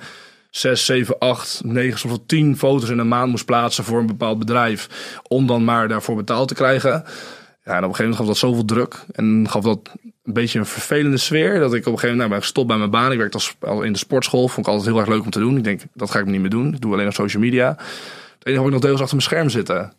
6, 0.56 0.86
7, 0.86 1.18
8, 1.20 1.62
9, 1.64 2.00
soms 2.00 2.14
wel 2.14 2.26
10 2.26 2.58
foto's 2.58 2.90
in 2.90 2.98
een 2.98 3.08
maand 3.08 3.30
moest 3.30 3.46
plaatsen 3.46 3.84
voor 3.84 4.00
een 4.00 4.06
bepaald 4.06 4.40
bedrijf. 4.40 4.90
Om 5.28 5.48
dan 5.48 5.64
maar 5.64 5.88
daarvoor 5.88 6.16
betaald 6.16 6.48
te 6.48 6.54
krijgen. 6.54 6.92
Ja, 6.92 7.72
en 7.72 7.84
op 7.84 7.90
een 7.90 7.96
gegeven 7.96 8.04
moment 8.04 8.16
gaf 8.16 8.28
dat 8.28 8.38
zoveel 8.38 8.66
druk. 8.66 9.06
En 9.12 9.46
gaf 9.50 9.64
dat 9.64 9.80
een 10.24 10.34
beetje 10.34 10.60
een 10.60 10.66
vervelende 10.66 11.18
sfeer. 11.18 11.60
Dat 11.60 11.74
ik 11.74 11.80
op 11.80 11.94
een 11.94 12.00
gegeven 12.00 12.10
moment 12.10 12.18
nou, 12.18 12.30
ben 12.30 12.42
gestopt 12.42 12.68
bij 12.68 12.78
mijn 12.78 12.90
baan. 12.90 13.12
Ik 13.12 13.18
werkte 13.18 13.40
al 13.60 13.82
in 13.82 13.92
de 13.92 13.98
sportschool. 13.98 14.48
Vond 14.48 14.68
ik 14.68 14.74
altijd 14.74 14.90
heel 14.90 15.00
erg 15.00 15.10
leuk 15.10 15.24
om 15.24 15.30
te 15.30 15.40
doen. 15.40 15.58
Ik 15.58 15.64
denk, 15.64 15.82
dat 15.94 16.12
ga 16.12 16.20
ik 16.20 16.26
niet 16.26 16.42
meer 16.42 16.50
doen. 16.50 16.74
Ik 16.74 16.82
doe 16.82 16.94
alleen 16.94 17.08
op 17.08 17.14
social 17.14 17.42
media. 17.42 17.68
Het 17.68 18.48
enige 18.48 18.62
wat 18.62 18.68
ik 18.68 18.74
nog 18.74 18.82
deels 18.82 19.02
achter 19.02 19.16
mijn 19.16 19.28
scherm 19.28 19.50
zitten. 19.50 19.94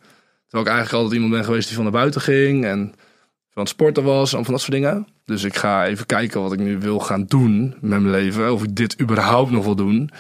Terwijl 0.49 0.65
ik 0.65 0.73
eigenlijk 0.73 0.93
altijd 0.93 1.13
iemand 1.13 1.33
ben 1.33 1.45
geweest 1.45 1.67
die 1.67 1.75
van 1.75 1.85
naar 1.85 1.93
buiten 1.93 2.21
ging. 2.21 2.65
En 2.65 2.95
van 3.51 3.63
het 3.63 3.69
sporten 3.69 4.05
was. 4.05 4.33
En 4.33 4.45
van 4.45 4.53
dat 4.53 4.63
soort 4.63 4.73
dingen. 4.73 5.07
Dus 5.25 5.45
ik 5.45 5.57
ga 5.57 5.87
even 5.87 6.07
kijken 6.07 6.43
wat 6.43 6.53
ik 6.53 6.59
nu 6.59 6.79
wil 6.79 6.99
gaan 6.99 7.25
doen 7.25 7.75
met 7.81 8.01
mijn 8.01 8.11
leven. 8.11 8.53
Of 8.53 8.63
ik 8.63 8.77
dit 8.77 9.01
überhaupt 9.01 9.51
nog 9.51 9.65
wil 9.65 9.77
doen. 9.77 10.11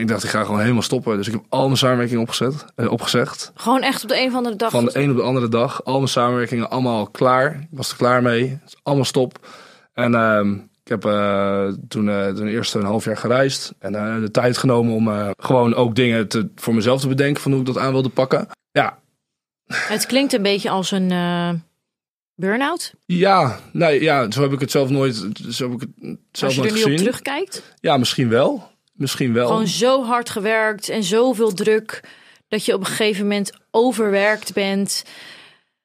Ik 0.00 0.08
dacht, 0.08 0.24
ik 0.24 0.30
ga 0.30 0.44
gewoon 0.44 0.60
helemaal 0.60 0.82
stoppen. 0.82 1.16
Dus 1.16 1.26
ik 1.26 1.32
heb 1.32 1.42
al 1.48 1.64
mijn 1.64 1.76
samenwerkingen 1.76 2.22
opgezet, 2.22 2.64
eh, 2.74 2.90
opgezegd. 2.90 3.52
Gewoon 3.54 3.82
echt 3.82 4.02
op 4.02 4.08
de 4.08 4.20
een 4.20 4.28
of 4.28 4.34
andere 4.34 4.56
dag. 4.56 4.70
Van 4.70 4.84
de 4.84 4.98
een 4.98 5.10
op 5.10 5.16
de 5.16 5.22
andere 5.22 5.48
dag. 5.48 5.84
Al 5.84 5.96
mijn 5.96 6.08
samenwerkingen 6.08 6.70
allemaal 6.70 7.06
klaar. 7.06 7.54
Ik 7.60 7.68
was 7.70 7.90
er 7.90 7.96
klaar 7.96 8.22
mee. 8.22 8.58
Is 8.66 8.76
allemaal 8.82 9.04
stop. 9.04 9.46
En 9.92 10.14
ehm, 10.14 10.52
ik 10.54 10.88
heb 10.88 11.04
eh, 11.04 11.66
toen, 11.88 12.08
eh, 12.08 12.28
toen 12.28 12.46
eerst 12.46 12.74
een 12.74 12.84
half 12.84 13.04
jaar 13.04 13.16
gereisd. 13.16 13.72
En 13.78 13.94
eh, 13.94 14.20
de 14.20 14.30
tijd 14.30 14.58
genomen 14.58 14.94
om 14.94 15.32
gewoon 15.38 15.74
ook 15.74 15.94
dingen 15.94 16.28
te, 16.28 16.48
voor 16.54 16.74
mezelf 16.74 17.00
te 17.00 17.08
bedenken. 17.08 17.42
Van 17.42 17.50
hoe 17.52 17.60
ik 17.60 17.66
dat 17.66 17.78
aan 17.78 17.92
wilde 17.92 18.08
pakken. 18.08 18.48
Ja, 18.72 18.98
Het 19.66 20.06
klinkt 20.06 20.32
een 20.32 20.42
beetje 20.42 20.70
als 20.70 20.90
een 20.90 21.08
burn-out. 22.34 22.94
ja, 23.06 23.58
nee, 23.72 24.02
ja, 24.02 24.30
zo 24.30 24.42
heb 24.42 24.52
ik 24.52 24.60
het 24.60 24.70
zelf 24.70 24.88
nooit, 24.90 25.14
zo 25.50 25.70
heb 25.70 25.82
ik 25.82 25.88
het 26.00 26.18
zelf 26.32 26.42
Als 26.42 26.54
je 26.54 26.60
nooit 26.60 26.70
er 26.70 26.76
nu 26.76 26.82
gezien. 26.82 26.92
op 26.92 26.98
terugkijkt. 26.98 27.62
Ja, 27.80 27.96
misschien 27.96 28.28
wel. 28.28 28.70
Misschien 29.00 29.32
wel. 29.32 29.46
Gewoon 29.46 29.66
zo 29.66 30.04
hard 30.04 30.30
gewerkt 30.30 30.88
en 30.88 31.02
zoveel 31.02 31.52
druk. 31.52 32.00
Dat 32.48 32.64
je 32.64 32.74
op 32.74 32.80
een 32.80 32.86
gegeven 32.86 33.22
moment 33.22 33.52
overwerkt 33.70 34.52
bent. 34.52 35.04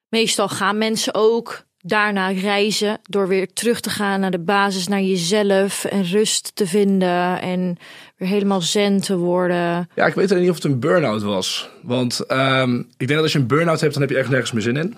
Meestal 0.10 0.50
gaan 0.50 0.78
mensen 0.78 1.14
ook 1.14 1.64
daarna 1.78 2.30
reizen. 2.30 3.00
Door 3.04 3.28
weer 3.28 3.54
terug 3.54 3.80
te 3.80 3.90
gaan 3.90 4.20
naar 4.20 4.32
de 4.32 4.40
basis, 4.40 4.88
naar 4.88 5.02
jezelf. 5.02 5.86
En 5.86 6.04
rust 6.04 6.52
te 6.56 6.68
vinden. 6.68 7.42
En 7.42 7.78
weer 8.18 8.30
helemaal 8.30 8.62
zen 8.62 9.02
te 9.02 9.18
worden. 9.18 9.90
Ja, 9.96 10.06
ik 10.06 10.14
weet 10.14 10.30
alleen 10.32 10.42
niet 10.42 10.52
of 10.52 10.56
het 10.56 10.66
een 10.66 10.80
burn-out 10.80 11.22
was. 11.22 11.70
Want 11.82 12.20
ehm, 12.20 12.78
ik 12.78 13.08
denk 13.08 13.10
dat 13.10 13.22
als 13.22 13.34
je 13.34 13.40
een 13.40 13.48
burn-out 13.48 13.82
hebt, 13.82 13.94
dan 13.94 14.02
heb 14.02 14.12
je 14.12 14.18
echt 14.18 14.30
nergens 14.30 14.52
meer 14.52 14.62
zin 14.62 14.78
in. 14.78 14.96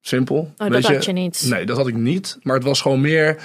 Simpel. 0.00 0.52
Oh, 0.56 0.70
dat 0.70 0.84
had 0.84 1.04
je 1.04 1.12
niet. 1.12 1.46
Nee, 1.48 1.66
dat 1.66 1.76
had 1.76 1.86
ik 1.86 1.94
niet. 1.94 2.38
Maar 2.42 2.54
het 2.54 2.64
was 2.64 2.80
gewoon 2.80 3.00
meer... 3.00 3.38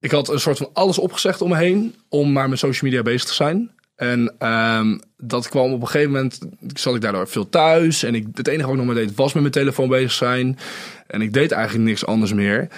Ik 0.00 0.10
had 0.10 0.28
een 0.28 0.40
soort 0.40 0.58
van 0.58 0.70
alles 0.72 0.98
opgezegd 0.98 1.42
om 1.42 1.48
me 1.48 1.56
heen 1.56 1.94
om 2.08 2.32
maar 2.32 2.48
met 2.48 2.58
social 2.58 2.90
media 2.90 3.02
bezig 3.02 3.24
te 3.28 3.34
zijn. 3.34 3.70
En 3.96 4.34
ehm, 4.38 4.98
dat 5.16 5.48
kwam 5.48 5.72
op 5.72 5.80
een 5.80 5.86
gegeven 5.86 6.12
moment, 6.12 6.38
zat 6.74 6.94
ik 6.94 7.00
daardoor 7.00 7.28
veel 7.28 7.48
thuis. 7.48 8.02
En 8.02 8.14
ik, 8.14 8.26
het 8.34 8.48
enige 8.48 8.62
wat 8.62 8.72
ik 8.72 8.84
nog 8.84 8.86
maar 8.86 9.04
deed, 9.04 9.14
was 9.14 9.32
met 9.32 9.42
mijn 9.42 9.54
telefoon 9.54 9.88
bezig 9.88 10.12
zijn. 10.12 10.58
En 11.06 11.22
ik 11.22 11.32
deed 11.32 11.52
eigenlijk 11.52 11.84
niks 11.84 12.06
anders 12.06 12.32
meer. 12.32 12.68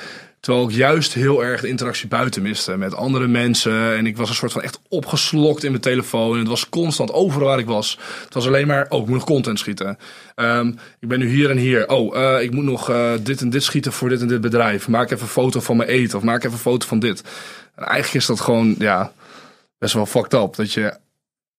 Terwijl 0.42 0.68
ik 0.68 0.74
juist 0.74 1.14
heel 1.14 1.44
erg 1.44 1.60
de 1.60 1.68
interactie 1.68 2.08
buiten 2.08 2.42
miste 2.42 2.76
met 2.76 2.94
andere 2.94 3.26
mensen. 3.26 3.96
En 3.96 4.06
ik 4.06 4.16
was 4.16 4.28
een 4.28 4.34
soort 4.34 4.52
van 4.52 4.62
echt 4.62 4.80
opgeslokt 4.88 5.64
in 5.64 5.70
mijn 5.70 5.82
telefoon. 5.82 6.32
En 6.32 6.38
het 6.38 6.48
was 6.48 6.68
constant 6.68 7.12
overal 7.12 7.48
waar 7.48 7.58
ik 7.58 7.66
was. 7.66 7.98
Het 8.24 8.34
was 8.34 8.46
alleen 8.46 8.66
maar, 8.66 8.86
oh, 8.88 9.00
ik 9.00 9.06
moet 9.06 9.14
nog 9.14 9.24
content 9.24 9.58
schieten. 9.58 9.98
Ehm, 10.34 10.68
ik 11.00 11.08
ben 11.08 11.18
nu 11.18 11.28
hier 11.28 11.50
en 11.50 11.56
hier. 11.56 11.88
Oh, 11.88 12.16
eh, 12.16 12.42
ik 12.42 12.50
moet 12.50 12.64
nog 12.64 12.90
eh, 12.90 13.12
dit 13.20 13.40
en 13.40 13.50
dit 13.50 13.62
schieten 13.62 13.92
voor 13.92 14.08
dit 14.08 14.20
en 14.20 14.28
dit 14.28 14.40
bedrijf. 14.40 14.88
Maak 14.88 15.10
even 15.10 15.22
een 15.22 15.28
foto 15.28 15.60
van 15.60 15.76
mijn 15.76 15.88
eten. 15.88 16.18
Of 16.18 16.24
maak 16.24 16.38
even 16.38 16.52
een 16.52 16.58
foto 16.58 16.86
van 16.86 16.98
dit. 16.98 17.22
En 17.74 17.84
eigenlijk 17.84 18.14
is 18.14 18.26
dat 18.26 18.40
gewoon, 18.40 18.74
ja, 18.78 19.12
best 19.78 19.94
wel 19.94 20.06
fucked 20.06 20.32
up. 20.34 20.54
Dat 20.56 20.72
je 20.72 20.96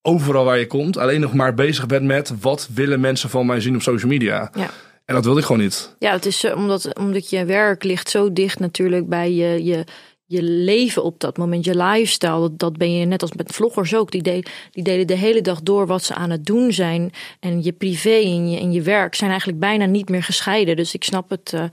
overal 0.01 0.45
waar 0.45 0.59
je 0.59 0.67
komt 0.67 0.97
alleen 0.97 1.21
nog 1.21 1.33
maar 1.33 1.53
bezig 1.53 1.85
bent 1.85 2.05
met... 2.05 2.33
wat 2.41 2.69
willen 2.73 2.99
mensen 2.99 3.29
van 3.29 3.45
mij 3.45 3.59
zien 3.59 3.75
op 3.75 3.81
social 3.81 4.11
media. 4.11 4.51
Ja. 4.53 4.69
En 5.05 5.15
dat 5.15 5.23
wilde 5.23 5.39
ik 5.39 5.45
gewoon 5.45 5.61
niet. 5.61 5.95
Ja, 5.99 6.11
het 6.11 6.25
is 6.25 6.43
eh, 6.43 6.55
omdat, 6.55 6.97
omdat 6.97 7.29
je 7.29 7.45
werk 7.45 7.83
ligt 7.83 8.09
zo 8.09 8.33
dicht 8.33 8.59
natuurlijk 8.59 9.09
bij 9.09 9.31
je, 9.31 9.63
je, 9.63 9.83
je 10.25 10.43
leven 10.43 11.03
op 11.03 11.19
dat 11.19 11.37
moment, 11.37 11.65
je 11.65 11.75
lifestyle. 11.75 12.39
Dat, 12.39 12.59
dat 12.59 12.77
ben 12.77 12.93
je 12.93 13.05
net 13.05 13.21
als 13.21 13.31
met 13.33 13.53
vloggers 13.53 13.95
ook. 13.95 14.11
Die, 14.11 14.21
de, 14.21 14.43
die 14.71 14.83
delen 14.83 15.07
de 15.07 15.15
hele 15.15 15.41
dag 15.41 15.61
door 15.61 15.87
wat 15.87 16.03
ze 16.03 16.13
aan 16.15 16.29
het 16.29 16.45
doen 16.45 16.71
zijn. 16.71 17.11
En 17.39 17.63
je 17.63 17.71
privé 17.71 18.09
en 18.09 18.49
je, 18.49 18.59
en 18.59 18.71
je 18.71 18.81
werk 18.81 19.15
zijn 19.15 19.29
eigenlijk 19.29 19.59
bijna 19.59 19.85
niet 19.85 20.09
meer 20.09 20.23
gescheiden. 20.23 20.75
Dus 20.75 20.93
ik 20.93 21.03
snap 21.03 21.29
het, 21.29 21.53
eh, 21.53 21.63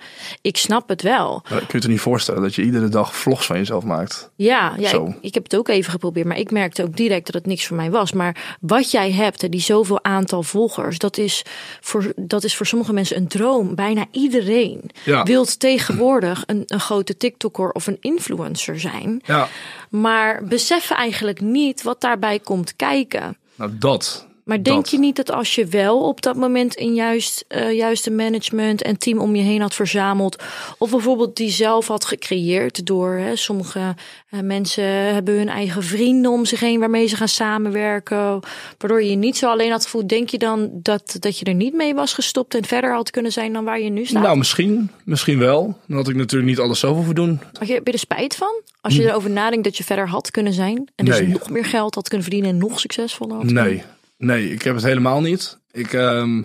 ik 0.42 0.56
snap 0.56 0.88
het 0.88 1.02
wel. 1.02 1.42
Maar 1.50 1.66
kun 1.66 1.78
je 1.78 1.80
je 1.80 1.88
niet 1.88 2.00
voorstellen 2.00 2.42
dat 2.42 2.54
je 2.54 2.62
iedere 2.62 2.88
dag 2.88 3.16
vlogs 3.16 3.46
van 3.46 3.56
jezelf 3.56 3.84
maakt? 3.84 4.30
Ja, 4.36 4.74
ja 4.78 4.92
ik, 4.92 5.14
ik 5.20 5.34
heb 5.34 5.42
het 5.42 5.56
ook 5.56 5.68
even 5.68 5.92
geprobeerd, 5.92 6.26
maar 6.26 6.38
ik 6.38 6.50
merkte 6.50 6.82
ook 6.82 6.96
direct 6.96 7.26
dat 7.26 7.34
het 7.34 7.46
niks 7.46 7.66
voor 7.66 7.76
mij 7.76 7.90
was. 7.90 8.12
Maar 8.12 8.56
wat 8.60 8.90
jij 8.90 9.12
hebt, 9.12 9.50
die 9.50 9.60
zoveel 9.60 10.04
aantal 10.04 10.42
volgers, 10.42 10.98
dat 10.98 11.18
is 11.18 11.42
voor, 11.80 12.12
dat 12.16 12.44
is 12.44 12.56
voor 12.56 12.66
sommige 12.66 12.92
mensen 12.92 13.16
een 13.16 13.28
droom. 13.28 13.74
Bijna 13.74 14.06
iedereen 14.10 14.90
Ja. 15.04 15.22
wil 15.22 15.44
tegenwoordig 15.44 16.42
een, 16.46 16.62
een 16.66 16.80
grote 16.80 17.16
TikToker 17.16 17.70
of 17.70 17.86
een 17.86 17.96
influencer 18.00 18.39
zijn. 18.78 19.22
Ja, 19.24 19.48
Maar 19.88 20.44
beseffen 20.44 20.96
eigenlijk 20.96 21.40
niet 21.40 21.82
wat 21.82 22.00
daarbij 22.00 22.38
komt 22.38 22.76
kijken. 22.76 23.36
nou 23.54 23.78
dat. 23.78 24.26
Maar 24.44 24.62
denk 24.62 24.76
Dat. 24.76 24.90
je 24.90 24.98
niet 24.98 25.16
dat 25.16 25.30
als 25.30 25.54
je 25.54 25.66
wel 25.66 26.02
op 26.08 26.22
dat 26.22 26.36
moment 26.36 26.80
een 26.80 26.94
juist, 26.94 27.44
eh, 27.48 27.72
juiste 27.72 28.10
management 28.10 28.82
en 28.82 28.98
team 28.98 29.18
om 29.18 29.34
je 29.36 29.42
heen 29.42 29.60
had 29.60 29.74
verzameld, 29.74 30.42
of 30.78 30.90
bijvoorbeeld 30.90 31.36
die 31.36 31.50
zelf 31.50 31.86
had 31.86 32.04
gecreëerd 32.04 32.86
door 32.86 33.10
hè, 33.10 33.36
sommige 33.36 33.94
eh, 34.30 34.40
mensen 34.40 34.84
hebben 34.84 35.34
hun 35.36 35.48
eigen 35.48 35.82
vrienden 35.82 36.30
om 36.30 36.44
zich 36.44 36.60
heen 36.60 36.78
waarmee 36.80 37.06
ze 37.06 37.16
gaan 37.16 37.28
samenwerken, 37.28 38.40
waardoor 38.78 39.02
je 39.02 39.10
je 39.10 39.16
niet 39.16 39.36
zo 39.36 39.48
alleen 39.50 39.70
had 39.70 39.84
gevoeld, 39.84 40.08
denk 40.08 40.28
je 40.28 40.38
dan 40.38 40.70
dat, 40.72 41.16
dat 41.18 41.38
je 41.38 41.44
er 41.44 41.54
niet 41.54 41.74
mee 41.74 41.94
was 41.94 42.12
gestopt 42.14 42.54
en 42.54 42.64
verder 42.64 42.94
had 42.94 43.10
kunnen 43.10 43.32
zijn 43.32 43.52
dan 43.52 43.64
waar 43.64 43.80
je 43.80 43.90
nu 43.90 44.04
staat? 44.04 44.22
Nou, 44.22 44.38
misschien. 44.38 44.90
Misschien 45.04 45.38
wel. 45.38 45.78
Dan 45.86 45.96
had 45.96 46.08
ik 46.08 46.16
natuurlijk 46.16 46.50
niet 46.50 46.58
alles 46.60 46.78
zelf 46.80 46.96
hoeven 46.96 47.14
doen. 47.14 47.40
Heb 47.58 47.68
je, 47.68 47.74
heb 47.74 47.86
je 47.86 47.92
er 47.92 47.98
spijt 47.98 48.34
van? 48.36 48.62
Als 48.80 48.96
je 48.96 49.02
erover 49.08 49.30
nadenkt 49.30 49.64
dat 49.64 49.76
je 49.76 49.84
verder 49.84 50.08
had 50.08 50.30
kunnen 50.30 50.52
zijn 50.52 50.88
en 50.94 51.04
dus 51.04 51.18
Nee. 51.18 51.28
nog 51.28 51.50
meer 51.50 51.64
geld 51.64 51.94
had 51.94 52.08
kunnen 52.08 52.26
verdienen 52.26 52.50
en 52.50 52.58
nog 52.58 52.80
succesvoller 52.80 53.36
had 53.36 53.46
kunnen- 53.46 53.82
Nee. 54.20 54.52
Ik 54.52 54.62
heb 54.62 54.74
het 54.74 54.84
helemaal 54.84 55.20
niet. 55.20 55.58
Ik, 55.70 55.92
ehm, 55.92 56.42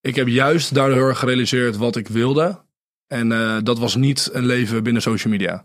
ik 0.00 0.14
heb 0.14 0.28
juist 0.28 0.74
daardoor 0.74 0.96
heel 0.96 1.06
erg 1.06 1.18
gerealiseerd 1.18 1.76
wat 1.76 1.96
ik 1.96 2.08
wilde. 2.08 2.58
En 3.06 3.32
eh, 3.32 3.56
dat 3.62 3.78
was 3.78 3.96
niet 3.96 4.30
een 4.32 4.46
leven 4.46 4.82
binnen 4.82 5.02
social 5.02 5.32
media. 5.32 5.64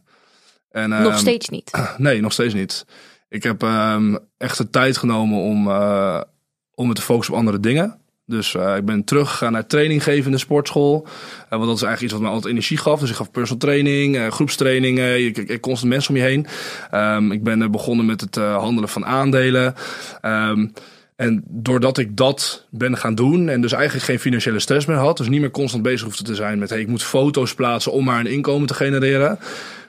En, 0.70 0.90
Nog 0.90 1.12
ehm, 1.12 1.18
steeds 1.18 1.50
niet. 1.50 1.72
Nee, 1.98 2.22
nog 2.22 2.32
steeds 2.32 2.54
niet. 2.54 2.86
Ik 3.30 3.44
heb 3.44 3.64
ehm, 3.64 4.16
echt 4.38 4.58
de 4.58 4.70
tijd 4.70 4.98
genomen 4.98 5.40
om, 5.40 5.68
eh, 5.68 6.22
om 6.76 6.88
me 6.88 6.94
te 6.94 7.02
focussen 7.02 7.34
op 7.34 7.40
andere 7.40 7.60
dingen. 7.60 7.98
Dus 8.26 8.56
eh, 8.56 8.76
ik 8.76 8.86
ben 8.86 9.04
teruggegaan 9.04 9.52
naar 9.52 9.68
training 9.68 10.04
geven 10.04 10.26
in 10.26 10.32
de 10.32 10.38
sportschool. 10.38 11.08
Want 11.50 11.66
dat 11.66 11.76
is 11.76 11.82
eigenlijk 11.82 12.02
iets 12.02 12.14
wat 12.14 12.22
me 12.22 12.28
altijd 12.28 12.52
energie 12.52 12.78
gaf. 12.78 13.00
Dus 13.00 13.10
ik 13.10 13.16
gaf 13.16 13.32
personal 13.32 13.60
training, 13.60 14.34
groepstrainingen. 14.34 15.26
Ik, 15.26 15.38
ik, 15.38 15.50
ik 15.50 15.62
constant 15.62 15.92
mensen 15.92 16.10
om 16.10 16.22
je 16.22 16.24
heen. 16.24 17.32
Ik 17.32 17.44
ben 17.44 17.72
begonnen 17.72 18.06
met 18.06 18.22
het 18.22 18.36
handelen 18.36 18.90
van 18.90 19.06
aandelen. 19.06 19.76
En 21.16 21.44
doordat 21.48 21.98
ik 21.98 22.18
dat 22.18 22.66
ben 22.70 22.98
gaan 22.98 23.16
doen 23.16 23.50
en 23.50 23.62
dus 23.62 23.72
eigenlijk 23.72 24.06
geen 24.06 24.20
financiële 24.20 24.60
stress 24.60 24.86
meer 24.86 24.98
had, 24.98 25.18
dus 25.18 25.28
niet 25.30 25.42
meer 25.42 25.52
constant 25.52 25.84
bezig 25.84 26.02
hoefde 26.02 26.24
te 26.24 26.36
zijn 26.36 26.60
met 26.60 26.70
hey, 26.70 26.80
ik 26.80 26.88
moet 26.88 27.04
foto's 27.04 27.54
plaatsen 27.54 27.92
om 27.92 28.04
maar 28.04 28.20
een 28.20 28.28
inkomen 28.28 28.68
te 28.68 28.74
genereren, 28.74 29.40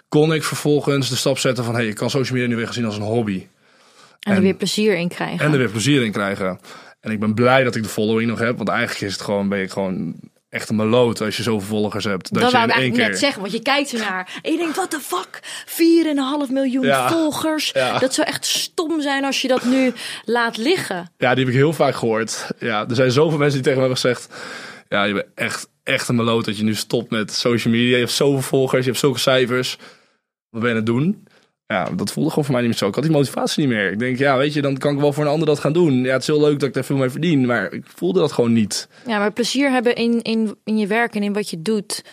kon 0.09 0.35
ik 0.35 0.45
vervolgens 0.45 1.09
de 1.09 1.17
stap 1.17 1.39
zetten 1.39 1.65
van 1.65 1.75
hey, 1.75 1.87
ik 1.87 1.95
kan 1.95 2.11
social 2.11 2.33
media 2.33 2.49
nu 2.49 2.57
weer 2.57 2.67
gezien 2.67 2.85
als 2.85 2.97
een 2.97 3.03
hobby. 3.03 3.47
En 4.21 4.31
er 4.31 4.37
en- 4.37 4.43
weer 4.43 4.55
plezier 4.55 4.97
in 4.97 5.09
krijgen. 5.09 5.47
En 5.47 5.53
er 5.53 5.59
weer 5.59 5.71
plezier 5.71 6.05
in 6.05 6.13
krijgen. 6.13 6.59
En 7.01 7.11
ik 7.11 7.21
ben 7.21 7.35
blij 7.35 7.65
dat 7.65 7.75
ik 7.75 7.83
de 7.83 7.89
following 7.89 8.29
nog 8.29 8.39
heb, 8.39 8.57
want 8.57 8.69
eigenlijk 8.69 9.01
is 9.01 9.13
het 9.13 9.23
gewoon, 9.23 9.49
ben 9.49 9.59
je 9.59 9.69
gewoon 9.69 10.15
echt 10.55 10.69
een 10.69 10.77
meloot 10.77 11.21
als 11.21 11.37
je 11.37 11.43
zoveel 11.43 11.69
volgers 11.69 12.05
hebt. 12.05 12.33
Dat, 12.33 12.43
Dat 12.43 12.51
je 12.51 12.59
in 12.59 12.65
ik 12.69 12.75
één 12.75 12.93
keer... 12.93 13.09
net 13.09 13.19
zeggen, 13.19 13.41
want 13.41 13.53
je 13.53 13.63
kijkt 13.63 13.93
ernaar 13.93 14.41
en 14.43 14.53
je 14.53 14.59
denkt, 14.59 14.77
what 14.77 14.91
the 14.91 15.01
fuck, 15.01 15.41
4,5 16.47 16.53
miljoen 16.53 16.85
Ja. 16.87 17.11
volgers. 17.11 17.71
Ja. 17.75 17.99
Dat 17.99 18.15
zou 18.15 18.27
echt 18.29 18.45
stom 18.47 19.01
zijn 19.01 19.25
als 19.25 19.43
je 19.43 19.49
dat 19.49 19.65
nu 19.65 19.93
laat 20.25 20.57
liggen. 20.57 21.13
Ja, 21.19 21.35
die 21.35 21.45
heb 21.45 21.53
ik 21.53 21.59
heel 21.61 21.73
vaak 21.73 21.95
gehoord. 21.95 22.47
Ja, 22.59 22.89
er 22.89 22.95
zijn 22.95 23.11
zoveel 23.11 23.39
mensen 23.39 23.63
die 23.63 23.73
tegen 23.73 23.81
me 23.83 23.87
hebben 23.89 24.01
gezegd: 24.01 24.35
Ja, 24.89 25.05
je 25.05 25.13
bent 25.13 25.27
echt, 25.35 25.69
echt 25.83 26.09
een 26.09 26.17
meloot 26.17 26.45
dat 26.45 26.57
je 26.57 26.65
nu 26.65 26.75
stopt 26.75 27.11
met 27.11 27.33
social 27.33 27.75
media. 27.75 27.91
Je 27.95 27.99
hebt 28.03 28.11
zoveel 28.11 28.43
volgers, 28.43 28.81
je 28.85 28.89
hebt 28.91 29.01
zulke 29.03 29.19
cijfers. 29.19 29.77
Wat 30.51 30.61
ben 30.63 30.63
je 30.63 30.69
aan 30.69 30.77
het 30.77 30.87
doen? 30.87 31.27
Ja, 31.67 31.91
dat 31.91 32.13
voelde 32.13 32.29
gewoon 32.29 32.45
voor 32.45 32.53
mij 32.53 32.63
niet 32.63 32.71
meer 32.71 32.79
zo. 32.79 32.89
Ik 32.89 32.95
had 32.95 33.05
die 33.05 33.13
motivatie 33.13 33.67
niet 33.67 33.75
meer. 33.75 33.93
Ik 33.93 33.99
denk, 33.99 34.19
ja, 34.19 34.37
weet 34.37 34.53
je, 34.53 34.63
dan 34.63 34.79
kan 34.79 34.95
ik 34.95 35.01
wel 35.01 35.13
voor 35.13 35.25
een 35.25 35.31
ander 35.31 35.47
dat 35.47 35.59
gaan 35.59 35.73
doen. 35.73 36.03
Ja, 36.03 36.13
het 36.13 36.21
is 36.21 36.27
heel 36.27 36.41
leuk 36.41 36.59
dat 36.59 36.69
ik 36.69 36.75
daar 36.75 36.85
veel 36.85 36.97
mee 36.97 37.11
verdien, 37.11 37.47
maar 37.47 37.73
ik 37.73 37.85
voelde 37.95 38.19
dat 38.19 38.33
gewoon 38.33 38.53
niet. 38.53 38.89
Ja, 39.07 39.19
maar 39.19 39.33
plezier 39.33 39.71
hebben 39.71 39.95
in, 39.95 40.23
in, 40.23 40.57
in 40.65 40.79
je 40.79 40.87
werk 40.87 41.15
en 41.15 41.23
in 41.23 41.33
wat 41.33 41.51
je 41.51 41.63
doet 41.63 42.05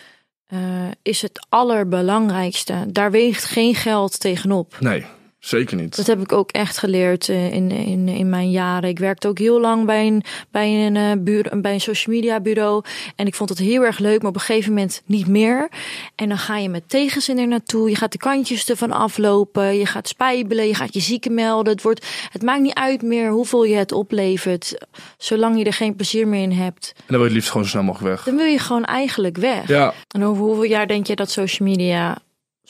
eh, 0.46 0.58
is 1.02 1.22
het 1.22 1.46
allerbelangrijkste. 1.48 2.74
Daar 2.88 3.10
weegt 3.10 3.44
geen 3.44 3.74
geld 3.74 4.20
tegenop. 4.20 4.76
Nee, 4.80 5.04
zeker 5.44 5.76
niet. 5.76 5.96
Dat 5.96 6.06
heb 6.06 6.20
ik 6.20 6.32
ook 6.32 6.50
echt 6.50 6.78
geleerd 6.78 7.28
eh, 7.28 7.52
in, 7.52 7.70
in, 7.70 8.08
in 8.08 8.28
mijn 8.28 8.50
jaren. 8.50 8.88
Ik 8.88 8.98
werkte 8.98 9.28
ook 9.28 9.38
heel 9.38 9.60
lang 9.60 9.86
bij 9.86 10.06
een, 10.06 10.22
bij 10.50 10.86
een, 10.86 10.96
eh, 10.96 11.12
bureau, 11.18 11.60
bij 11.60 11.72
een 11.72 11.80
social 11.80 12.14
media 12.14 12.40
bureau. 12.40 12.84
En 13.16 13.26
ik 13.26 13.34
vond 13.34 13.48
het 13.48 13.58
heel 13.58 13.82
erg 13.82 13.98
leuk, 13.98 14.18
maar 14.18 14.30
op 14.30 14.34
een 14.34 14.40
gegeven 14.40 14.72
moment 14.72 15.02
niet 15.06 15.26
meer. 15.26 15.68
En 16.14 16.28
dan 16.28 16.38
ga 16.38 16.56
je 16.56 16.68
met 16.68 16.88
tegenzin 16.88 17.38
er 17.38 17.48
naartoe. 17.48 17.90
Je 17.90 17.96
gaat 17.96 18.12
de 18.12 18.18
kantjes 18.18 18.68
ervan 18.68 18.92
aflopen. 18.92 19.78
Je 19.78 19.86
gaat 19.86 20.08
spijbelen. 20.08 20.66
Je 20.66 20.74
gaat 20.74 20.94
je 20.94 21.00
zieken 21.00 21.34
melden. 21.34 21.72
Het, 21.72 21.82
wordt, 21.82 22.06
het 22.30 22.42
maakt 22.42 22.62
niet 22.62 22.74
uit 22.74 23.02
meer 23.02 23.30
hoeveel 23.30 23.64
je 23.64 23.76
het 23.76 23.92
oplevert. 23.92 24.86
Zolang 25.18 25.58
je 25.58 25.64
er 25.64 25.72
geen 25.72 25.96
plezier 25.96 26.28
meer 26.28 26.42
in 26.42 26.52
hebt. 26.52 26.92
En 26.96 27.04
dan 27.06 27.16
wil 27.16 27.18
je 27.18 27.24
het 27.24 27.34
liefst 27.34 27.50
gewoon 27.50 27.64
zo 27.64 27.70
snel 27.70 27.82
mogelijk 27.82 28.14
weg. 28.14 28.24
Dan 28.24 28.36
wil 28.36 28.46
je 28.46 28.58
gewoon 28.58 28.84
eigenlijk 28.84 29.36
weg. 29.36 29.68
Ja, 29.68 29.94
En 30.08 30.24
over 30.24 30.42
hoeveel 30.42 30.64
jaar 30.64 30.86
denk 30.86 31.06
je 31.06 31.16
dat 31.16 31.30
social 31.30 31.68
media, 31.68 32.18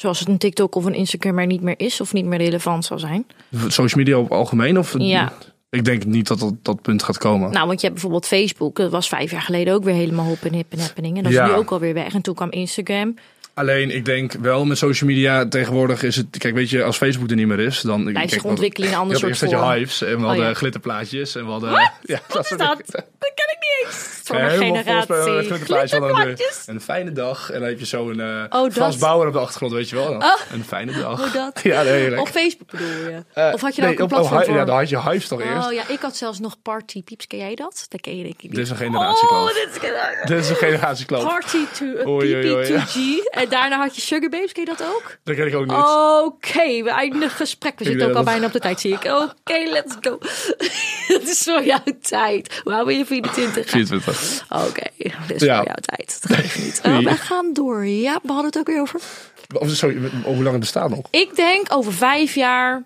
zoals 0.03 0.19
het 0.19 0.29
een 0.29 0.39
TikTok 0.39 0.75
of 0.75 0.85
een 0.85 0.95
Instagram, 0.95 1.39
er 1.39 1.47
niet 1.47 1.63
meer 1.63 1.75
is 1.77 2.01
of 2.01 2.13
niet 2.13 2.25
meer 2.25 2.39
relevant 2.39 2.85
zal 2.85 2.99
zijn? 2.99 3.27
social 3.69 3.99
media 4.05 4.17
op 4.19 4.23
het 4.29 4.33
algemeen? 4.39 4.79
Of 4.79 4.95
Ja. 4.99 5.33
Ik 5.71 5.85
denk 5.85 6.05
niet 6.05 6.27
dat 6.29 6.39
dat, 6.39 6.55
dat 6.63 6.83
punt 6.83 7.03
gaat 7.03 7.19
komen. 7.19 7.51
Nou, 7.53 7.67
want 7.67 7.81
je 7.81 7.87
hebt 7.87 7.93
bijvoorbeeld 7.93 8.27
Facebook, 8.27 8.77
dat 8.77 8.91
was 8.91 9.09
vijf 9.09 9.31
jaar 9.31 9.43
geleden 9.43 9.75
ook 9.75 9.85
weer 9.85 9.95
helemaal 9.95 10.25
hop 10.27 10.43
en 10.43 10.53
hip 10.53 10.73
en 10.73 10.79
happening. 10.81 11.17
En 11.17 11.23
dat 11.23 11.33
is 11.33 11.39
Ja. 11.39 11.47
nu 11.47 11.53
ook 11.53 11.71
alweer 11.71 11.95
weg. 11.95 12.15
En 12.15 12.23
toen 12.23 12.35
kwam 12.35 12.51
Instagram. 12.51 13.15
Alleen, 13.55 13.91
ik 13.91 14.05
denk 14.05 14.33
wel 14.33 14.65
met 14.65 14.79
social 14.79 15.11
media 15.11 15.49
tegenwoordig 15.49 16.03
is 16.03 16.17
het... 16.17 16.27
Kijk, 16.39 16.55
weet 16.55 16.71
je, 16.71 16.83
als 16.83 16.97
Facebook 16.97 17.31
er 17.31 17.37
niet 17.37 17.47
meer 17.47 17.59
is, 17.61 17.81
dan... 17.81 18.05
Blijft 18.05 18.33
zich 18.33 18.43
wat- 18.43 18.51
ontwikkelen 18.51 18.89
in 18.89 18.95
een 18.95 19.01
ander 19.01 19.17
Je 19.17 19.23
had 19.27 19.37
soort 19.37 19.51
eerst 19.51 19.63
had 19.65 19.73
je 19.75 19.79
hives 19.79 20.03
en 20.03 20.19
we 20.21 20.27
hadden 20.27 20.47
ja. 20.47 20.55
glitterplaatjes 20.55 21.35
en 21.35 21.45
we 21.45 21.51
hadden... 21.51 21.71
Ja, 22.03 22.21
Wat 22.29 22.43
is 22.43 22.49
soort 22.49 22.61
dat? 22.61 22.77
dingen. 22.77 23.07
Dat 23.19 23.33
ken 23.35 23.47
ik 23.53 23.59
niet 23.61 23.87
eens. 23.87 24.11
Voor 24.25 24.37
Ja, 24.37 24.49
generatie. 24.49 25.15
glitterplaatjes. 25.15 25.99
Hadden. 25.99 26.37
Een 26.67 26.81
fijne 26.81 27.13
dag 27.13 27.51
en 27.51 27.61
dan 27.61 27.69
heb 27.69 27.79
je 27.79 27.87
zo 27.87 28.11
een 28.11 28.21
eh 28.21 28.45
Oh, 28.61 28.75
dat. 28.75 28.99
Bauer 28.99 29.27
op 29.27 29.33
de 29.33 29.39
achtergrond, 29.39 29.73
weet 29.73 29.89
je 29.89 29.97
wel. 29.97 30.13
Oh. 30.15 30.35
Een 30.53 30.65
fijne 30.65 30.93
dag. 30.93 31.21
Hoe 31.21 31.31
dat? 31.31 31.61
Ja, 31.63 31.83
nee. 31.83 32.21
Op 32.21 32.29
Facebook 32.29 32.71
bedoel 32.71 32.87
je? 32.89 33.23
Eh, 33.35 33.51
of 33.53 33.61
had 33.61 33.75
je 33.75 33.83
nee, 33.83 33.91
ook 33.91 33.99
een 33.99 34.05
op- 34.05 34.13
op 34.13 34.19
platform 34.19 34.45
voor? 34.45 34.55
Ja, 34.55 34.65
dan 34.65 34.77
had 34.77 34.89
je 34.89 35.01
hives 35.01 35.29
toch 35.29 35.41
eerst. 35.43 35.67
Oh 35.67 35.73
ja, 35.73 35.89
ik 35.89 36.01
had 36.01 36.17
zelfs 36.17 36.39
nog 36.39 36.57
Party 36.63 37.03
Pieps. 37.03 37.27
Ken 37.27 37.39
jij 37.39 37.55
dat? 37.55 37.87
Dat 37.89 38.01
ken 38.01 38.17
je 38.17 38.23
denk 38.23 38.35
ik 38.35 38.43
niet. 38.43 38.55
Dit 38.55 38.65
is 38.65 38.71
een 38.71 38.77
generatiekloof. 38.77 39.51
Oh, 39.51 39.55
dit 39.57 40.39
is 40.39 40.49
een 40.49 40.53
is 40.53 40.59
generatiekloof. 40.59 41.23
Party 41.25 41.59
to. 41.79 41.87
PP2G. 41.87 42.95
En 43.31 43.49
daarna 43.53 43.79
had 43.79 43.95
je 43.97 44.01
Sugar 44.03 44.29
Babes. 44.29 44.53
Ken 44.53 44.63
je 44.65 44.75
dat 44.77 44.87
ook? 44.89 45.17
Dat 45.25 45.37
ken 45.37 45.47
ik 45.47 45.55
ook 45.55 45.67
niet. 45.67 45.77
Oké, 46.25 46.83
we 46.83 46.91
eindigen 46.91 47.31
gesprek. 47.31 47.79
We 47.79 47.85
zitten 47.85 48.03
ook 48.03 48.09
al 48.09 48.15
dat- 48.15 48.25
bijna 48.25 48.47
op 48.47 48.53
de 48.53 48.61
tijd, 48.61 48.81
zie 48.81 48.93
ik. 48.93 49.05
Oké, 49.05 49.59
let's 49.71 49.95
go. 50.01 50.19
Het 51.15 51.29
is 51.29 51.43
voor 51.45 51.65
jouw 51.65 51.79
tijd. 52.03 52.61
Oud 52.65 52.87
ben 52.87 52.97
je? 52.99 53.07
24? 53.07 53.69
24. 53.71 54.45
Oké, 54.49 54.83
dit 54.97 55.13
is 55.37 55.43
Ja. 55.43 55.57
voor 55.57 55.67
jouw 55.67 55.75
tijd. 55.81 56.19
Dat 56.29 56.37
geeft 56.37 56.59
niet. 56.59 56.81
Oh, 56.87 56.99
we 56.99 57.17
gaan 57.17 57.53
door. 57.53 57.87
Ja, 57.87 58.19
we 58.23 58.29
hadden 58.33 58.47
het 58.47 58.59
ook 58.59 58.67
weer 58.67 58.81
over. 58.81 59.01
Of, 59.59 59.69
sorry, 59.71 59.97
over 60.05 60.19
hoe 60.25 60.35
lang 60.43 60.51
het 60.51 60.61
bestaat 60.61 60.91
nog? 60.91 61.07
Ik 61.11 61.37
denk 61.37 61.67
over 61.73 61.93
vijf 61.93 62.35
jaar 62.35 62.83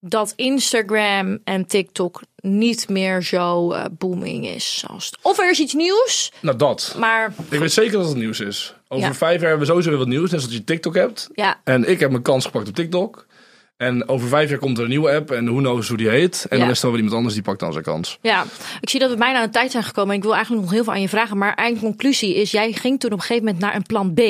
dat 0.00 0.32
Instagram 0.36 1.38
en 1.44 1.66
TikTok 1.66 2.20
niet 2.42 2.88
meer 2.88 3.22
zo 3.22 3.72
eh, 3.72 3.84
booming 3.98 4.46
is. 4.46 4.84
Als 4.86 5.12
of 5.22 5.38
er 5.38 5.50
is 5.50 5.58
iets 5.60 5.74
nieuws, 5.74 6.32
Nou, 6.40 6.56
dat. 6.56 6.94
maar 6.98 7.34
Ik 7.50 7.58
weet 7.58 7.72
zeker 7.72 7.92
dat 7.98 8.08
het 8.08 8.16
nieuws 8.16 8.40
is. 8.40 8.74
Over 8.88 9.06
Ja. 9.08 9.14
vijf 9.14 9.40
jaar 9.40 9.48
hebben 9.48 9.58
we 9.66 9.72
sowieso 9.72 9.88
weer 9.90 9.98
wat 9.98 10.08
nieuws. 10.08 10.30
Net 10.30 10.40
zoals 10.40 10.54
je 10.54 10.64
TikTok 10.64 10.94
hebt. 10.94 11.28
ja, 11.34 11.60
En 11.64 11.88
ik 11.88 12.00
heb 12.00 12.10
mijn 12.10 12.22
kans 12.22 12.44
gepakt 12.44 12.68
op 12.68 12.74
TikTok. 12.74 13.26
En 13.76 14.08
over 14.08 14.28
vijf 14.28 14.50
jaar 14.50 14.58
komt 14.58 14.76
er 14.78 14.82
een 14.84 14.88
nieuwe 14.90 15.10
app. 15.14 15.30
En 15.30 15.44
who 15.44 15.56
knows 15.56 15.88
hoe 15.88 15.96
die 15.96 16.08
heet. 16.08 16.46
En 16.48 16.56
Ja. 16.56 16.62
dan 16.62 16.72
is 16.72 16.76
er 16.78 16.82
wel 16.82 16.90
weer 16.90 17.00
iemand 17.00 17.16
anders 17.16 17.34
die 17.34 17.42
pakt 17.44 17.60
dan 17.60 17.72
zijn 17.72 17.84
kans. 17.84 18.18
Ja, 18.22 18.44
ik 18.80 18.90
zie 18.90 19.00
dat 19.00 19.10
we 19.10 19.16
bijna 19.16 19.38
aan 19.38 19.44
de 19.46 19.52
tijd 19.52 19.70
zijn 19.70 19.84
gekomen. 19.84 20.10
En 20.10 20.16
ik 20.16 20.22
wil 20.22 20.32
eigenlijk 20.34 20.62
nog 20.64 20.72
heel 20.72 20.84
veel 20.84 20.92
aan 20.92 21.00
je 21.00 21.08
vragen. 21.08 21.38
Maar 21.38 21.54
eindconclusie 21.54 22.34
is, 22.34 22.50
jij 22.50 22.72
ging 22.72 23.00
toen 23.00 23.12
op 23.12 23.16
een 23.18 23.22
gegeven 23.24 23.44
moment 23.44 23.62
naar 23.62 23.74
een 23.74 23.82
plan 23.82 24.14
B. 24.14 24.20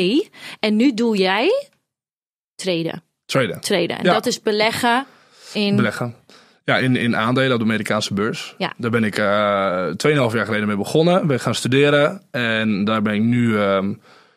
En 0.60 0.76
nu 0.76 0.94
doe 0.94 1.16
jij 1.16 1.68
traden. 2.54 3.02
Traden. 3.26 3.60
traden. 3.60 3.98
En 3.98 4.04
Ja. 4.04 4.12
dat 4.12 4.26
is 4.26 4.40
beleggen 4.42 5.06
in... 5.52 5.76
Beleggen. 5.76 6.14
Ja, 6.64 6.76
in, 6.76 6.96
in 6.96 7.16
aandelen 7.16 7.52
op 7.52 7.58
de 7.58 7.64
Amerikaanse 7.64 8.14
beurs. 8.14 8.54
Ja. 8.58 8.72
Daar 8.76 8.90
ben 8.90 9.04
ik 9.04 9.18
eh 9.18 9.86
2,5 9.86 10.34
jaar 10.34 10.44
geleden 10.44 10.66
mee 10.66 10.76
begonnen. 10.76 11.26
Ben 11.26 11.40
gaan 11.40 11.54
studeren. 11.54 12.22
En 12.30 12.84
daar 12.84 13.02
ben 13.02 13.14
ik 13.14 13.22
nu 13.22 13.58
ehm 13.58 13.92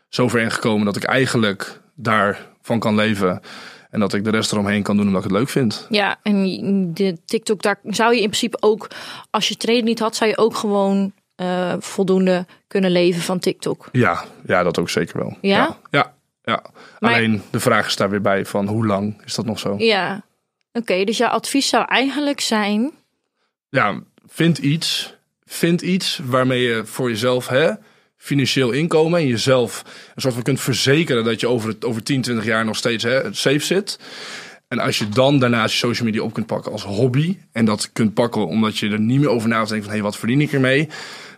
zover 0.10 0.40
in 0.40 0.52
gekomen 0.52 0.86
dat 0.86 0.96
ik 0.96 1.04
eigenlijk 1.04 1.80
daarvan 1.96 2.80
kan 2.80 2.96
leven. 2.96 3.42
En 3.90 4.00
dat 4.00 4.14
ik 4.14 4.24
de 4.24 4.30
rest 4.30 4.52
eromheen 4.52 4.84
kan 4.84 4.98
doen 4.98 5.08
omdat 5.08 5.24
ik 5.24 5.30
het 5.30 5.38
leuk 5.40 5.50
vind. 5.50 5.86
Ja, 5.90 6.20
en 6.24 6.44
de 6.94 7.18
TikTok, 7.26 7.62
daar 7.62 7.80
zou 7.84 8.12
je 8.14 8.22
in 8.22 8.28
principe 8.28 8.58
ook... 8.60 8.88
Als 9.30 9.48
je 9.48 9.56
traden 9.58 9.84
niet 9.84 10.00
had, 10.00 10.16
zou 10.16 10.30
je 10.30 10.38
ook 10.38 10.56
gewoon 10.56 11.14
eh, 11.36 11.74
voldoende 11.80 12.46
kunnen 12.68 12.92
leven 12.92 13.22
van 13.22 13.40
TikTok. 13.40 13.90
Ja, 13.92 14.24
ja, 14.46 14.64
dat 14.64 14.80
ook 14.80 14.90
zeker 14.90 15.18
wel. 15.20 15.38
Ja? 15.42 15.58
Ja, 15.58 15.78
ja. 15.92 16.14
ja. 16.44 16.64
Maar- 17.00 17.14
Alleen 17.14 17.42
de 17.50 17.60
vraag 17.60 17.88
is 17.88 17.96
daar 17.96 18.10
weer 18.10 18.22
bij 18.22 18.46
van 18.46 18.68
hoe 18.68 18.86
lang 18.86 19.22
is 19.26 19.36
dat 19.36 19.46
nog 19.46 19.60
zo? 19.60 19.76
Ja, 19.78 20.22
oké. 20.74 21.04
dus 21.04 21.18
jouw 21.18 21.30
advies 21.30 21.70
zou 21.70 21.86
eigenlijk 21.86 22.40
zijn... 22.40 22.92
Ja, 23.70 24.02
vind 24.26 24.58
iets. 24.58 25.14
Vind 25.46 25.82
iets 25.82 26.20
waarmee 26.24 26.62
je 26.62 26.86
voor 26.86 27.10
jezelf 27.10 27.48
hè, 27.48 27.72
financieel 28.18 28.72
inkomen 28.72 29.20
en 29.20 29.28
jezelf 29.28 29.84
een 30.16 30.22
soort 30.22 30.34
van 30.34 30.44
kunt 30.44 30.62
verzekeren 30.62 31.24
dat 31.24 31.40
je 31.40 31.48
over, 31.48 31.70
het, 31.70 31.86
over 31.86 32.04
10, 32.04 32.22
20 32.22 32.46
jaar 32.46 32.66
nog 32.66 32.76
steeds 32.76 33.04
hè, 33.04 33.34
safe 33.34 33.60
zit. 33.60 34.00
En 34.68 34.80
als 34.80 34.98
je 34.98 35.10
dan 35.10 35.40
daarnaast 35.40 35.74
je 35.74 35.80
social 35.80 36.06
media 36.06 36.22
op 36.22 36.34
kunt 36.34 36.46
pakken 36.46 36.72
als 36.72 36.84
hobby 36.84 37.38
en 37.52 37.66
dat 37.66 37.92
kunt 37.94 38.14
pakken 38.14 38.48
omdat 38.48 38.78
je 38.78 38.90
er 38.90 39.00
niet 39.00 39.20
meer 39.20 39.30
over 39.30 39.50
na 39.50 39.64
te 39.64 39.70
denken 39.70 39.88
van 39.88 39.98
hé, 39.98 40.04
wat 40.04 40.18
verdien 40.18 40.42
ik 40.42 40.54
ermee? 40.54 40.90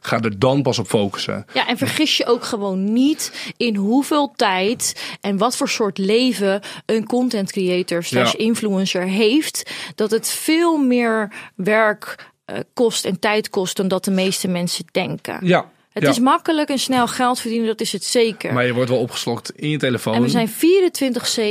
Ga 0.05 0.19
er 0.19 0.39
dan 0.39 0.61
pas 0.61 0.79
op 0.79 0.87
focussen. 0.87 1.45
Ja, 1.53 1.67
en 1.67 1.77
vergis 1.77 2.17
je 2.17 2.25
ook 2.25 2.43
gewoon 2.43 2.93
niet 2.93 3.53
in 3.57 3.75
hoeveel 3.75 4.33
tijd 4.35 5.13
en 5.21 5.37
wat 5.37 5.55
voor 5.57 5.69
soort 5.69 5.97
leven 5.97 6.61
een 6.85 7.05
content 7.05 7.51
creator 7.51 8.03
slash 8.03 8.31
Ja. 8.31 8.37
influencer 8.37 9.03
heeft. 9.03 9.71
Dat 9.95 10.11
het 10.11 10.29
veel 10.29 10.77
meer 10.77 11.31
werk 11.55 12.31
eh, 12.45 12.57
kost 12.73 13.05
en 13.05 13.19
tijd 13.19 13.49
kost 13.49 13.75
dan 13.77 13.87
dat 13.87 14.03
de 14.05 14.11
meeste 14.11 14.47
mensen 14.47 14.85
denken. 14.91 15.37
Ja, 15.41 15.69
Het 15.89 16.03
ja. 16.03 16.09
is 16.09 16.19
makkelijk 16.19 16.69
en 16.69 16.79
snel 16.79 17.07
geld 17.07 17.39
verdienen, 17.39 17.67
dat 17.67 17.81
is 17.81 17.91
het 17.91 18.03
zeker. 18.03 18.53
maar 18.53 18.65
je 18.65 18.73
wordt 18.73 18.89
wel 18.89 18.99
opgeslokt 18.99 19.51
in 19.55 19.69
je 19.69 19.77
telefoon. 19.77 20.13
en 20.15 20.21
we 20.21 20.29
zijn 20.29 20.49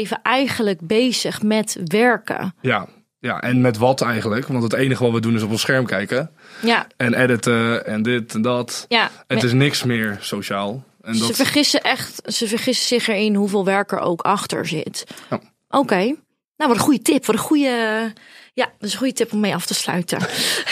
24-7 0.08 0.22
eigenlijk 0.22 0.78
bezig 0.86 1.42
met 1.42 1.76
werken. 1.84 2.54
Ja, 2.60 2.88
ja, 3.22 3.40
en 3.40 3.61
met 3.61 3.76
wat 3.76 4.00
eigenlijk? 4.00 4.46
Want 4.46 4.62
het 4.62 4.72
enige 4.72 5.04
wat 5.04 5.12
we 5.12 5.20
doen 5.20 5.35
is 5.35 5.42
op 5.42 5.50
ons 5.50 5.61
scherm 5.61 5.87
kijken. 5.87 6.30
Ja, 6.62 6.87
En 6.96 7.14
editen 7.14 7.87
en 7.87 8.02
dit 8.02 8.35
en 8.35 8.42
dat. 8.42 8.85
ja. 8.88 9.11
Het 9.26 9.42
is 9.42 9.52
niks 9.52 9.82
meer 9.82 10.18
sociaal. 10.20 10.85
En 11.02 11.14
Ze 11.14 11.26
dat, 11.26 11.37
vergissen 11.37 11.82
echt, 11.82 12.22
ze 12.24 12.48
vergissen 12.48 12.87
zich 12.87 13.08
erin 13.08 13.35
hoeveel 13.35 13.64
werk 13.64 13.92
er 13.92 13.98
ook 13.98 14.20
achter 14.20 14.66
zit. 14.66 15.04
Ja. 15.30 15.40
Oké. 15.70 15.96
Nou, 15.96 16.14
wat 16.56 16.70
een 16.70 16.78
goede 16.78 17.02
tip. 17.02 17.26
Wat 17.26 17.35
een 17.37 17.42
goede. 17.42 18.12
Ja, 18.54 18.64
dat 18.64 18.88
is 18.88 18.92
een 18.92 18.98
goede 18.98 19.12
tip 19.12 19.32
om 19.32 19.40
mee 19.40 19.54
af 19.54 19.66
te 19.66 19.74
sluiten. 19.74 20.18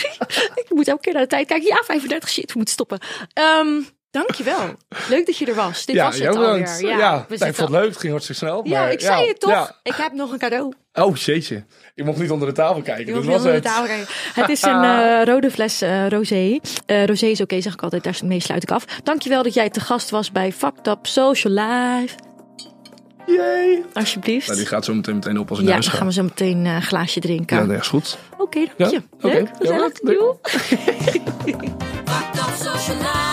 ik 0.62 0.66
moet 0.68 0.88
elke 0.88 1.00
keer 1.00 1.12
naar 1.12 1.22
de 1.22 1.28
tijd 1.28 1.46
kijken. 1.46 1.66
Ja, 1.68 1.82
35 1.84 2.28
shit, 2.28 2.46
we 2.46 2.52
moeten 2.54 2.74
stoppen. 2.74 2.98
Ehm 3.32 3.80
dankjewel. 4.10 4.76
Leuk 5.08 5.26
dat 5.26 5.36
je 5.36 5.46
er 5.46 5.54
was. 5.54 5.84
Dit 5.86 5.96
ja, 5.96 6.04
was 6.04 6.18
het 6.18 6.36
alweer. 6.36 6.80
Ja, 6.80 6.98
Ja, 6.98 7.24
we 7.28 7.34
ik 7.34 7.40
vond 7.40 7.56
het 7.56 7.70
leuk. 7.70 7.88
Het 7.88 7.96
ging 7.96 8.12
hartstikke 8.12 8.44
snel. 8.44 8.66
Ja, 8.66 8.88
ik 8.88 9.00
zei 9.00 9.28
het 9.28 9.40
toch. 9.40 9.50
ja. 9.50 9.76
Ik 9.82 9.94
heb 9.94 10.12
nog 10.12 10.32
een 10.32 10.38
cadeau. 10.38 10.72
Oh, 10.92 11.16
jeetje. 11.16 11.64
Ik 11.94 12.04
mocht 12.04 12.18
niet 12.18 12.30
onder 12.30 12.48
de 12.48 12.54
tafel 12.54 12.82
kijken. 12.82 13.06
Je 13.06 13.12
Dat 13.12 13.22
niet 13.22 13.30
was 13.30 13.36
onder 13.36 13.50
de 13.52 13.56
het. 13.58 13.66
tafel 13.66 13.86
kijken. 13.86 14.06
Het 14.34 14.48
is 14.48 14.62
een 14.62 14.82
eh, 14.94 15.24
rode 15.24 15.50
fles 15.50 15.80
eh, 15.82 16.08
rosé. 16.08 16.58
Eh, 16.86 17.04
rosé 17.04 17.26
is 17.26 17.40
oké, 17.40 17.60
zeg 17.60 17.72
ik 17.72 17.82
altijd. 17.82 18.02
Daarmee 18.04 18.40
sluit 18.40 18.62
ik 18.62 18.70
af. 18.70 18.84
Dankjewel 19.02 19.42
dat 19.42 19.54
jij 19.54 19.70
te 19.70 19.80
gast 19.80 20.10
was 20.10 20.32
bij 20.32 20.52
Fucked 20.52 20.86
Up 20.86 21.06
Social 21.06 21.52
Live. 21.52 22.14
Yay. 23.26 23.82
Alsjeblieft. 23.92 24.46
Nou, 24.46 24.58
die 24.58 24.66
gaat 24.68 24.84
zo 24.84 24.94
meteen 24.94 25.14
meteen 25.14 25.38
op 25.38 25.50
als 25.50 25.58
ik 25.58 25.64
Ja, 25.64 25.70
naar 25.70 25.80
dan 25.80 25.90
huis 25.90 25.92
ga. 25.92 25.96
gaan 25.96 26.06
we 26.06 26.12
zo 26.12 26.22
meteen 26.22 26.64
een 26.74 26.82
glaasje 26.82 27.20
drinken. 27.20 27.56
Ja, 27.56 27.64
dat 27.66 27.80
is 27.80 27.88
goed. 27.88 28.18
Oké, 28.38 28.66
dank 28.76 28.90
je. 28.90 28.96
Ja, 28.96 29.02
oké. 29.28 29.36
Leuk, 29.36 29.46
Ja, 29.48 29.54
gezellig. 29.58 30.02
leuk. 30.02 30.18
Doei. 30.18 30.34
Fucked 32.04 32.40
up 32.40 32.54
social 32.56 32.96
life. 32.96 33.29